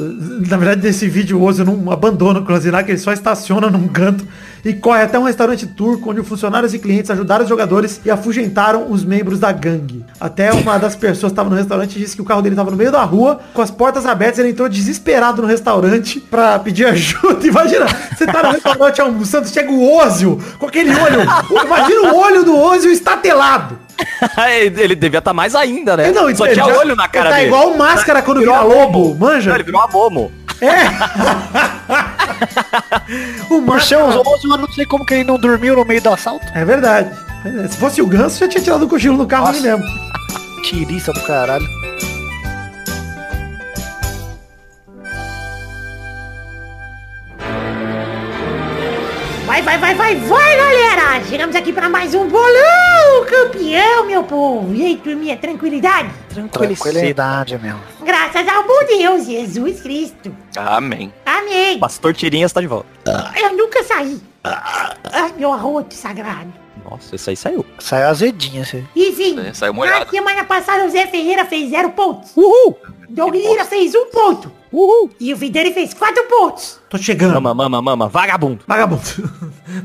na 0.48 0.56
verdade 0.56 0.82
nesse 0.82 1.08
vídeo 1.08 1.38
o 1.38 1.44
Ozil 1.44 1.64
não 1.64 1.90
abandona 1.90 2.40
o 2.40 2.44
Kolasinac, 2.44 2.90
ele 2.90 2.98
só 2.98 3.12
estaciona 3.12 3.70
num 3.70 3.88
canto 3.88 4.26
e 4.64 4.72
corre 4.74 5.02
até 5.02 5.18
um 5.18 5.24
restaurante 5.24 5.66
turco 5.66 6.10
onde 6.10 6.22
funcionários 6.22 6.74
e 6.74 6.78
clientes 6.78 7.10
ajudaram 7.10 7.42
os 7.44 7.48
jogadores 7.48 8.00
e 8.04 8.10
afugentaram 8.10 8.90
os 8.90 9.04
membros 9.04 9.38
da 9.38 9.52
gangue. 9.52 10.04
Até 10.20 10.52
uma 10.52 10.78
das 10.78 10.94
pessoas 10.96 11.30
que 11.30 11.34
estava 11.34 11.50
no 11.50 11.56
restaurante 11.56 11.98
disse 11.98 12.16
que 12.16 12.22
o 12.22 12.24
carro 12.24 12.42
dele 12.42 12.54
estava 12.54 12.70
no 12.70 12.76
meio 12.76 12.92
da 12.92 13.02
rua, 13.02 13.40
com 13.54 13.62
as 13.62 13.70
portas 13.70 14.06
abertas, 14.06 14.38
ele 14.38 14.50
entrou 14.50 14.68
desesperado 14.68 15.42
no 15.42 15.48
restaurante 15.48 16.20
pra 16.20 16.58
pedir 16.58 16.86
ajuda. 16.88 17.46
Imagina, 17.46 17.86
você 18.16 18.26
tá 18.26 18.42
no 18.42 18.50
restaurante 18.52 19.00
almoçando, 19.00 19.48
chega 19.48 19.70
o 19.70 19.96
Ozil 19.98 20.40
com 20.58 20.66
aquele 20.66 20.90
olho. 20.90 21.22
Imagina 21.64 22.12
o 22.12 22.16
olho 22.16 22.44
do 22.44 22.56
Ozil 22.56 22.90
estatelado. 22.90 23.78
ele 24.76 24.94
devia 24.94 25.18
estar 25.18 25.32
mais 25.32 25.54
ainda, 25.54 25.96
né? 25.96 26.12
Não, 26.12 26.34
Só 26.34 26.46
tinha 26.46 26.66
olho 26.66 26.94
na 26.94 27.08
cara 27.08 27.26
ele 27.26 27.30
tá 27.30 27.36
dele. 27.36 27.48
igual 27.48 27.72
o 27.72 27.78
máscara 27.78 28.22
quando 28.22 28.38
Virou 28.38 28.54
vira 28.54 28.64
a 28.64 28.68
lobo, 28.68 29.14
manja? 29.14 29.50
Não, 29.50 29.56
ele 29.56 29.64
virou 29.64 29.80
uma 29.80 29.88
momo. 29.88 30.32
O 33.50 33.60
máscara... 33.60 34.04
o 34.04 34.20
Ozzy, 34.20 34.47
eu 34.54 34.58
não 34.58 34.72
sei 34.72 34.86
como 34.86 35.04
que 35.04 35.14
ele 35.14 35.24
não 35.24 35.38
dormiu 35.38 35.76
no 35.76 35.84
meio 35.84 36.02
do 36.02 36.10
assalto. 36.10 36.46
É 36.54 36.64
verdade. 36.64 37.10
Se 37.70 37.76
fosse 37.76 38.02
o 38.02 38.06
Ganso, 38.06 38.40
já 38.40 38.48
tinha 38.48 38.62
tirado 38.62 38.84
o 38.84 38.88
cochilo 38.88 39.16
no 39.16 39.26
carro 39.26 39.48
ali 39.48 39.60
mesmo. 39.60 39.84
Tiriça 40.64 41.12
do 41.12 41.22
caralho. 41.22 41.66
Vai, 49.46 49.62
vai, 49.62 49.78
vai, 49.78 49.94
vai, 49.94 50.16
vai, 50.16 50.56
galera! 50.56 51.24
Chegamos 51.24 51.56
aqui 51.56 51.72
para 51.72 51.88
mais 51.88 52.14
um 52.14 52.28
bolão, 52.28 53.24
campeão, 53.26 54.06
meu 54.06 54.22
povo! 54.22 54.74
E 54.74 54.84
aí, 54.84 54.96
turminha, 54.98 55.36
tranquilidade? 55.36 56.10
Tranquilidade, 56.52 57.58
meu. 57.58 57.76
Graças 58.04 58.46
ao 58.46 58.64
bom 58.64 58.84
Deus, 58.86 59.26
Jesus 59.26 59.80
Cristo! 59.80 60.34
Amém. 60.56 61.12
Amém! 61.24 61.78
Pastor 61.78 62.14
Tirinhas 62.14 62.52
tá 62.52 62.60
de 62.60 62.66
volta. 62.66 63.32
Eu 63.36 63.56
nunca 63.56 63.82
saí! 63.82 64.20
Ai, 65.12 65.32
meu 65.36 65.52
arroto 65.52 65.94
sagrado! 65.94 66.52
Nossa, 66.88 67.16
isso 67.16 67.28
aí 67.30 67.36
saiu. 67.36 67.66
Saiu 67.78 68.08
azedinha, 68.08 68.62
assim. 68.62 68.86
Enfim, 68.96 69.38
É, 69.40 69.52
saiu 69.52 69.72
na 69.72 69.76
molhado. 69.78 70.10
semana 70.10 70.44
passada 70.44 70.84
o 70.86 70.90
Zé 70.90 71.06
Ferreira 71.06 71.44
fez 71.44 71.70
zero 71.70 71.90
pontos. 71.90 72.32
Uhul! 72.36 72.78
Doug 73.10 73.34
Lira 73.34 73.64
fez 73.64 73.94
um 73.94 74.06
ponto. 74.06 74.50
Uhul! 74.72 75.10
E 75.18 75.32
o 75.32 75.36
Vidani 75.36 75.72
fez 75.72 75.92
quatro 75.92 76.22
pontos. 76.24 76.78
Tô 76.88 76.96
chegando. 76.98 77.34
Mama, 77.40 77.54
mama, 77.54 77.82
mama, 77.82 78.08
vagabundo. 78.08 78.64
Vagabundo. 78.66 79.02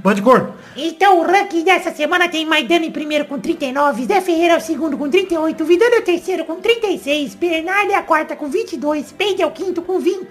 Bando 0.02 0.15
de 0.15 0.21
corno. 0.21 0.54
Então 0.76 1.19
o 1.19 1.23
ranking 1.23 1.63
dessa 1.63 1.91
semana 1.93 2.30
tem 2.30 2.45
Maidana 2.45 2.86
em 2.86 2.91
primeiro 2.91 3.26
com 3.26 3.39
39, 3.39 4.06
Zé 4.06 4.21
Ferreira 4.21 4.54
é 4.56 4.58
o 4.58 4.62
segundo 4.62 4.97
com 4.97 5.10
38, 5.10 5.63
Vidano 5.65 5.95
é 5.95 5.99
o 5.99 6.04
terceiro 6.04 6.45
com 6.45 6.56
36, 6.56 7.36
Bernardo 7.36 7.91
é 7.91 7.95
a 7.95 8.02
quarta 8.02 8.36
com 8.36 8.47
22, 8.47 9.12
Peide 9.12 9.41
é 9.41 9.45
o 9.45 9.52
quinto 9.52 9.82
com 9.82 9.99
20. 9.99 10.28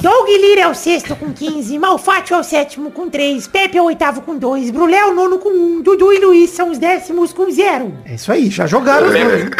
Doug 0.00 0.28
Lira 0.28 0.62
é 0.62 0.68
o 0.68 0.74
sexto 0.74 1.14
com 1.14 1.32
15, 1.32 1.78
Malfátio 1.78 2.34
é 2.34 2.38
o 2.40 2.42
sétimo 2.42 2.90
com 2.90 3.08
3, 3.08 3.46
Pepe 3.46 3.78
é 3.78 3.82
o 3.82 3.84
oitavo 3.84 4.22
com 4.22 4.36
2, 4.36 4.70
Brulé 4.70 4.98
é 4.98 5.06
o 5.06 5.14
nono 5.14 5.38
com 5.38 5.48
1, 5.50 5.82
Dudu 5.82 6.12
e 6.12 6.18
Luiz 6.18 6.50
são 6.50 6.70
os 6.70 6.78
décimos 6.78 7.32
com 7.32 7.50
0. 7.50 7.92
É 8.04 8.14
isso 8.14 8.30
aí, 8.32 8.50
já 8.50 8.66
jogaram 8.66 9.06
os 9.06 9.12
dois. 9.12 9.50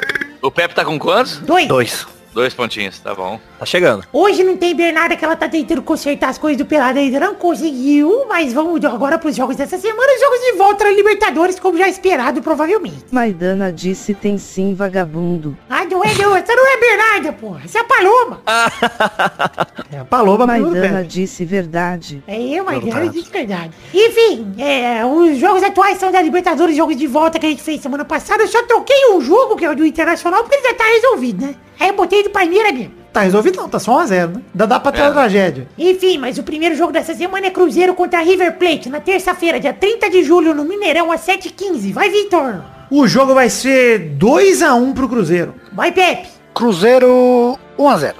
O 0.42 0.50
Pepe 0.50 0.74
tá 0.74 0.84
com 0.84 0.98
quantos? 0.98 1.38
2. 1.38 1.68
Dois. 1.68 2.06
Dois 2.34 2.52
pontinhos, 2.52 2.98
tá 2.98 3.14
bom. 3.14 3.38
Tá 3.60 3.64
chegando. 3.64 4.04
Hoje 4.12 4.42
não 4.42 4.56
tem 4.56 4.74
Bernarda 4.74 5.16
que 5.16 5.24
ela 5.24 5.36
tá 5.36 5.48
tentando 5.48 5.80
consertar 5.82 6.30
as 6.30 6.36
coisas 6.36 6.58
do 6.58 6.66
Pelada 6.66 6.98
ainda 6.98 7.20
não 7.20 7.36
conseguiu, 7.36 8.26
mas 8.28 8.52
vamos 8.52 8.84
agora 8.84 9.16
pros 9.18 9.36
jogos 9.36 9.54
dessa 9.54 9.78
semana, 9.78 10.12
os 10.12 10.20
jogos 10.20 10.40
de 10.40 10.52
volta 10.58 10.84
na 10.84 10.90
Libertadores, 10.90 11.60
como 11.60 11.78
já 11.78 11.88
esperado, 11.88 12.42
provavelmente. 12.42 13.04
Maidana 13.12 13.72
disse 13.72 14.14
tem 14.14 14.36
sim 14.36 14.74
vagabundo. 14.74 15.56
Ah, 15.70 15.84
não 15.84 16.02
é 16.02 16.12
não, 16.14 16.34
essa 16.34 16.54
não 16.56 16.66
é 16.66 16.76
Bernarda, 16.76 17.32
porra, 17.34 17.60
essa 17.64 17.78
é 17.78 17.80
a 17.80 17.84
Paloma. 17.84 18.42
É 19.92 19.98
a 19.98 20.04
Paloma 20.04 20.44
Maidana 20.44 21.04
disse 21.04 21.44
verdade. 21.44 22.22
É 22.26 22.40
eu, 22.40 22.68
é 22.68 22.78
de 22.80 23.20
verdade. 23.30 23.70
Enfim, 23.92 24.54
é, 24.58 25.04
os 25.06 25.38
jogos 25.38 25.62
atuais 25.62 25.98
são 25.98 26.10
da 26.10 26.20
Libertadores, 26.20 26.76
jogos 26.76 26.96
de 26.96 27.06
volta 27.06 27.38
que 27.38 27.46
a 27.46 27.48
gente 27.48 27.62
fez 27.62 27.80
semana 27.80 28.04
passada. 28.04 28.42
Eu 28.42 28.48
só 28.48 28.62
troquei 28.64 29.12
um 29.12 29.20
jogo, 29.20 29.54
que 29.54 29.64
é 29.64 29.70
o 29.70 29.76
do 29.76 29.86
Internacional, 29.86 30.42
porque 30.42 30.56
ele 30.56 30.68
já 30.68 30.74
tá 30.74 30.84
resolvido, 30.84 31.46
né? 31.46 31.54
Aí 31.78 31.88
eu 31.88 31.94
botei 31.96 32.22
do 32.22 32.30
Palmeiras 32.30 32.72
mesmo. 32.72 32.92
Tá 33.12 33.20
resolvido 33.20 33.56
não, 33.56 33.68
tá 33.68 33.78
só 33.78 34.02
1x0, 34.02 34.26
né? 34.34 34.42
Ainda 34.52 34.66
dá 34.66 34.80
pra 34.80 34.90
ter 34.90 35.00
É. 35.00 35.02
uma 35.04 35.12
tragédia. 35.12 35.68
Enfim, 35.78 36.18
mas 36.18 36.36
o 36.38 36.42
primeiro 36.42 36.74
jogo 36.74 36.92
dessa 36.92 37.14
semana 37.14 37.46
é 37.46 37.50
Cruzeiro 37.50 37.94
contra 37.94 38.20
River 38.20 38.56
Plate, 38.58 38.88
na 38.88 39.00
terça-feira, 39.00 39.60
dia 39.60 39.72
30 39.72 40.10
de 40.10 40.22
julho, 40.24 40.52
no 40.54 40.64
Mineirão, 40.64 41.12
às 41.12 41.20
7h15. 41.20 41.92
Vai, 41.92 42.10
Vitor! 42.10 42.62
O 42.90 43.06
jogo 43.06 43.32
vai 43.34 43.48
ser 43.48 44.16
2x1 44.18 44.92
pro 44.94 45.08
Cruzeiro. 45.08 45.54
Vai, 45.72 45.92
Pepe! 45.92 46.28
Cruzeiro 46.52 47.56
1x0. 47.78 48.14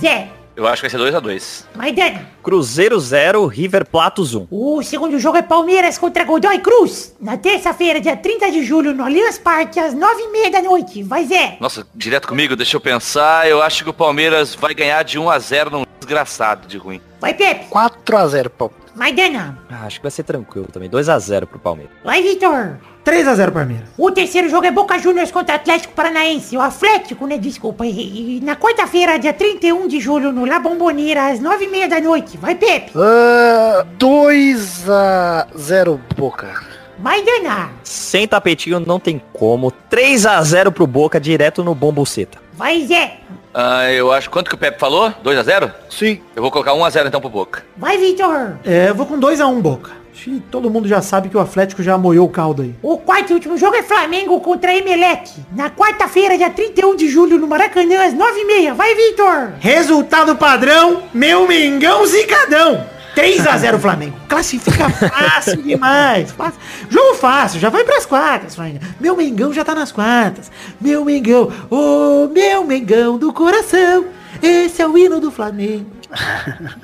Zé! 0.00 0.28
Eu 0.60 0.66
acho 0.66 0.82
que 0.82 0.88
vai 0.88 0.90
ser 0.90 0.98
2 0.98 1.14
a 1.14 1.20
2 1.20 1.68
Maidana! 1.74 2.28
Cruzeiro 2.42 3.00
0, 3.00 3.46
River 3.46 3.86
Platos 3.86 4.34
1. 4.34 4.46
O 4.50 4.82
segundo 4.82 5.18
jogo 5.18 5.38
é 5.38 5.42
Palmeiras 5.42 5.96
contra 5.96 6.22
Godoy 6.22 6.58
Cruz, 6.58 7.16
na 7.18 7.38
terça-feira, 7.38 7.98
dia 7.98 8.14
30 8.14 8.50
de 8.50 8.62
julho, 8.62 8.92
no 8.92 9.02
Allianz 9.02 9.38
Parque, 9.38 9.80
às 9.80 9.94
9h30 9.94 10.50
da 10.50 10.60
noite. 10.60 11.02
Vai, 11.02 11.24
Zé! 11.24 11.56
Nossa, 11.60 11.86
direto 11.94 12.28
comigo, 12.28 12.54
deixa 12.54 12.76
eu 12.76 12.80
pensar. 12.80 13.48
Eu 13.48 13.62
acho 13.62 13.82
que 13.84 13.88
o 13.88 13.94
Palmeiras 13.94 14.54
vai 14.54 14.74
ganhar 14.74 15.02
de 15.02 15.18
1 15.18 15.30
a 15.30 15.38
0 15.38 15.70
num 15.70 15.86
desgraçado 15.98 16.68
de 16.68 16.76
ruim. 16.76 17.00
Vai, 17.18 17.32
Pepe! 17.32 17.70
4x0, 17.70 18.50
pô. 18.50 18.70
Maidana! 18.94 19.58
Ah, 19.70 19.86
acho 19.86 19.96
que 19.96 20.02
vai 20.02 20.10
ser 20.10 20.24
tranquilo 20.24 20.68
também. 20.70 20.90
2x0 20.90 21.46
pro 21.46 21.58
Palmeiras. 21.58 21.94
Vai, 22.04 22.22
Vitor! 22.22 22.76
3x0 23.04 23.50
Palmeiras. 23.50 23.88
O 23.96 24.10
terceiro 24.10 24.48
jogo 24.48 24.66
é 24.66 24.70
Boca 24.70 24.98
Juniors 24.98 25.30
contra 25.30 25.54
Atlético 25.54 25.94
Paranaense. 25.94 26.56
O 26.56 26.60
Atlético, 26.60 27.26
né? 27.26 27.38
Desculpa. 27.38 27.86
E, 27.86 28.38
e 28.38 28.40
na 28.40 28.56
quarta-feira, 28.56 29.18
dia 29.18 29.32
31 29.32 29.88
de 29.88 30.00
julho, 30.00 30.32
no 30.32 30.44
La 30.44 30.58
Bombonera, 30.58 31.28
às 31.28 31.40
9h30 31.40 31.88
da 31.88 32.00
noite. 32.00 32.36
Vai, 32.36 32.54
Pepe! 32.54 32.92
Ah, 32.96 33.86
2x0, 33.98 35.98
Boca. 36.16 36.62
Vai 36.98 37.22
danar. 37.22 37.72
Sem 37.82 38.28
tapetinho 38.28 38.78
não 38.80 39.00
tem 39.00 39.20
como. 39.32 39.70
3 39.70 40.26
a 40.26 40.42
0 40.42 40.70
pro 40.70 40.86
Boca 40.86 41.18
direto 41.18 41.64
no 41.64 41.74
bombuceta. 41.74 42.38
Vai, 42.60 42.84
Zé. 42.86 43.14
Ah, 43.54 43.90
eu 43.90 44.12
acho. 44.12 44.28
Quanto 44.28 44.50
que 44.50 44.54
o 44.54 44.58
Pepe 44.58 44.78
falou? 44.78 45.10
2x0? 45.24 45.72
Sim. 45.88 46.20
Eu 46.36 46.42
vou 46.42 46.50
colocar 46.50 46.72
1x0 46.72 47.06
então 47.06 47.18
pro 47.18 47.30
Boca. 47.30 47.64
Vai, 47.74 47.96
Vitor. 47.96 48.58
É, 48.66 48.90
eu 48.90 48.94
vou 48.94 49.06
com 49.06 49.18
2x1, 49.18 49.62
Boca. 49.62 49.92
Que 50.12 50.38
todo 50.50 50.68
mundo 50.68 50.86
já 50.86 51.00
sabe 51.00 51.30
que 51.30 51.36
o 51.38 51.40
Atlético 51.40 51.82
já 51.82 51.96
moiou 51.96 52.26
o 52.26 52.30
caldo 52.30 52.60
aí. 52.60 52.74
O 52.82 52.98
quarto 52.98 53.30
e 53.30 53.32
último 53.32 53.56
jogo 53.56 53.76
é 53.76 53.82
Flamengo 53.82 54.38
contra 54.40 54.76
Emelec. 54.76 55.30
Na 55.56 55.70
quarta-feira, 55.70 56.36
dia 56.36 56.50
31 56.50 56.96
de 56.96 57.08
julho, 57.08 57.38
no 57.38 57.46
Maracanã, 57.46 58.04
às 58.04 58.12
9h30. 58.12 58.74
Vai, 58.74 58.94
Vitor. 58.94 59.52
Resultado 59.58 60.36
padrão, 60.36 61.04
meu 61.14 61.48
Mengão 61.48 62.04
zicadão. 62.04 62.84
3x0 63.14 63.78
Flamengo. 63.78 64.16
Classifica 64.28 64.88
fácil 64.90 65.62
demais. 65.62 66.32
Fácil. 66.32 66.60
Jogo 66.88 67.14
fácil, 67.14 67.60
já 67.60 67.68
vai 67.68 67.84
pras 67.84 68.06
quartas. 68.06 68.54
Flamengo. 68.54 68.80
Meu 69.00 69.16
Mengão 69.16 69.52
já 69.52 69.64
tá 69.64 69.74
nas 69.74 69.92
quartas. 69.92 70.50
Meu 70.80 71.04
Mengão, 71.04 71.52
ô 71.70 72.28
meu 72.28 72.64
Mengão 72.64 73.18
do 73.18 73.32
coração. 73.32 74.06
Esse 74.42 74.80
é 74.80 74.88
o 74.88 74.96
hino 74.96 75.20
do 75.20 75.30
Flamengo. 75.30 75.86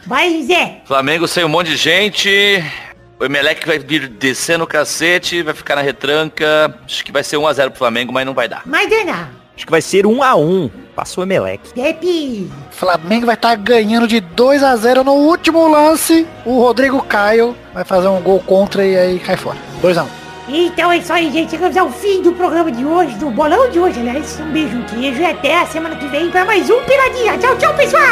Vai, 0.07 0.43
Zé. 0.43 0.83
Flamengo 0.87 1.27
sem 1.27 1.45
um 1.45 1.49
monte 1.49 1.71
de 1.71 1.77
gente. 1.77 2.31
O 3.19 3.25
Emelec 3.25 3.67
vai 3.67 3.79
vir 3.79 4.09
descendo 4.09 4.65
o 4.65 4.67
cacete, 4.67 5.43
vai 5.43 5.55
ficar 5.55 5.77
na 5.77 5.83
retranca. 5.83 6.79
Acho 6.85 7.05
que 7.05 7.11
vai 7.11 7.25
ser 7.25 7.37
1x0 7.37 7.71
pro 7.71 7.79
Flamengo, 7.79 8.13
mas 8.13 8.27
não 8.27 8.35
vai 8.35 8.47
dar. 8.47 8.63
Vai 8.67 8.87
danar. 8.87 9.31
Acho 9.57 9.65
que 9.65 9.71
vai 9.71 9.81
ser 9.81 10.07
1 10.07 10.23
a 10.23 10.37
1 10.37 10.71
Passou 10.97 11.23
o 11.23 11.27
Emelec. 11.27 11.75
Pepe. 11.75 12.51
Flamengo 12.71 13.27
vai 13.27 13.35
estar 13.35 13.55
ganhando 13.57 14.09
de 14.09 14.19
2 14.19 14.63
a 14.63 14.75
0 14.77 15.05
no 15.05 15.13
último 15.13 15.69
lance. 15.69 16.27
O 16.45 16.59
Rodrigo 16.59 17.03
Caio 17.03 17.55
vai 17.75 17.85
fazer 17.85 18.09
um 18.09 18.21
gol 18.23 18.41
contra 18.41 18.85
e 18.85 18.97
aí 18.97 19.19
cai 19.19 19.37
fora. 19.37 19.59
2 19.83 19.99
a 19.99 20.05
1 20.05 20.09
Então 20.49 20.91
é 20.91 20.97
isso 20.97 21.13
aí, 21.13 21.31
gente. 21.31 21.51
Chegamos 21.51 21.77
ao 21.77 21.91
fim 21.91 22.23
do 22.23 22.33
programa 22.33 22.73
de 22.73 22.85
hoje, 22.85 23.15
do 23.17 23.31
bolão 23.31 23.71
de 23.71 23.79
hoje, 23.79 24.01
aliás. 24.01 24.41
Um 24.41 24.53
beijo, 24.53 24.75
um 24.79 24.85
queijo 24.85 25.21
e 25.21 25.27
até 25.27 25.61
a 25.61 25.67
semana 25.67 25.97
que 25.97 26.07
vem 26.07 26.31
para 26.31 26.47
mais 26.47 26.69
um 26.71 26.83
Piradinha. 26.85 27.37
Tchau, 27.37 27.59
tchau, 27.59 27.75
pessoal. 27.75 28.03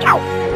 Tchau. 0.00 0.47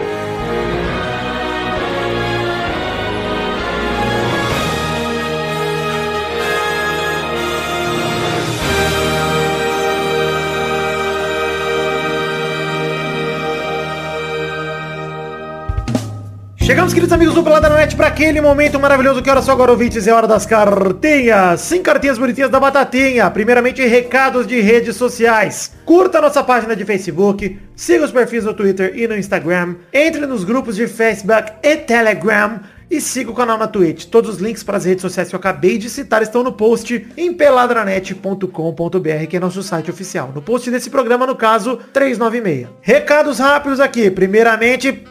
Chegamos, 16.73 16.95
queridos 16.95 17.13
amigos 17.13 17.35
do 17.35 17.43
Pelada 17.43 17.69
Net, 17.69 17.95
para 17.95 18.07
aquele 18.07 18.41
momento 18.41 18.81
maravilhoso 18.81 19.21
que 19.21 19.29
hora 19.29 19.43
só 19.43 19.53
agora, 19.53 19.73
ouvintes, 19.73 20.07
é 20.07 20.13
hora 20.15 20.27
das 20.27 20.47
cartinhas. 20.47 21.61
Sim, 21.61 21.83
cartinhas 21.83 22.17
bonitinhas 22.17 22.49
da 22.49 22.59
Batatinha. 22.59 23.31
Primeiramente, 23.31 23.85
recados 23.85 24.47
de 24.47 24.59
redes 24.59 24.97
sociais. 24.97 25.75
Curta 25.85 26.17
a 26.17 26.23
nossa 26.23 26.43
página 26.43 26.75
de 26.75 26.83
Facebook, 26.87 27.61
siga 27.77 28.07
os 28.07 28.11
perfis 28.11 28.47
no 28.47 28.55
Twitter 28.55 28.95
e 28.97 29.07
no 29.07 29.19
Instagram, 29.19 29.75
entre 29.93 30.25
nos 30.25 30.45
grupos 30.45 30.75
de 30.77 30.89
Facebook 30.89 31.53
e 31.63 31.77
Telegram 31.77 32.61
e 32.91 33.03
siga 33.03 33.31
o 33.31 33.35
canal 33.35 33.59
na 33.59 33.67
Twitch. 33.67 34.07
Todos 34.07 34.37
os 34.37 34.41
links 34.41 34.63
para 34.63 34.79
as 34.79 34.87
redes 34.87 35.03
sociais 35.03 35.29
que 35.29 35.35
eu 35.35 35.41
acabei 35.41 35.77
de 35.77 35.91
citar 35.91 36.23
estão 36.23 36.43
no 36.43 36.53
post 36.53 37.07
em 37.19 37.35
peladranet.com.br, 37.35 39.27
que 39.29 39.37
é 39.37 39.41
nosso 39.41 39.63
site 39.63 39.91
oficial. 39.91 40.33
No 40.35 40.41
post 40.41 40.71
desse 40.71 40.89
programa, 40.89 41.27
no 41.27 41.37
caso, 41.37 41.79
396. 41.93 42.69
Recados 42.81 43.41
rápidos 43.41 43.79
aqui. 43.79 44.11
Primeiramente, 44.11 45.05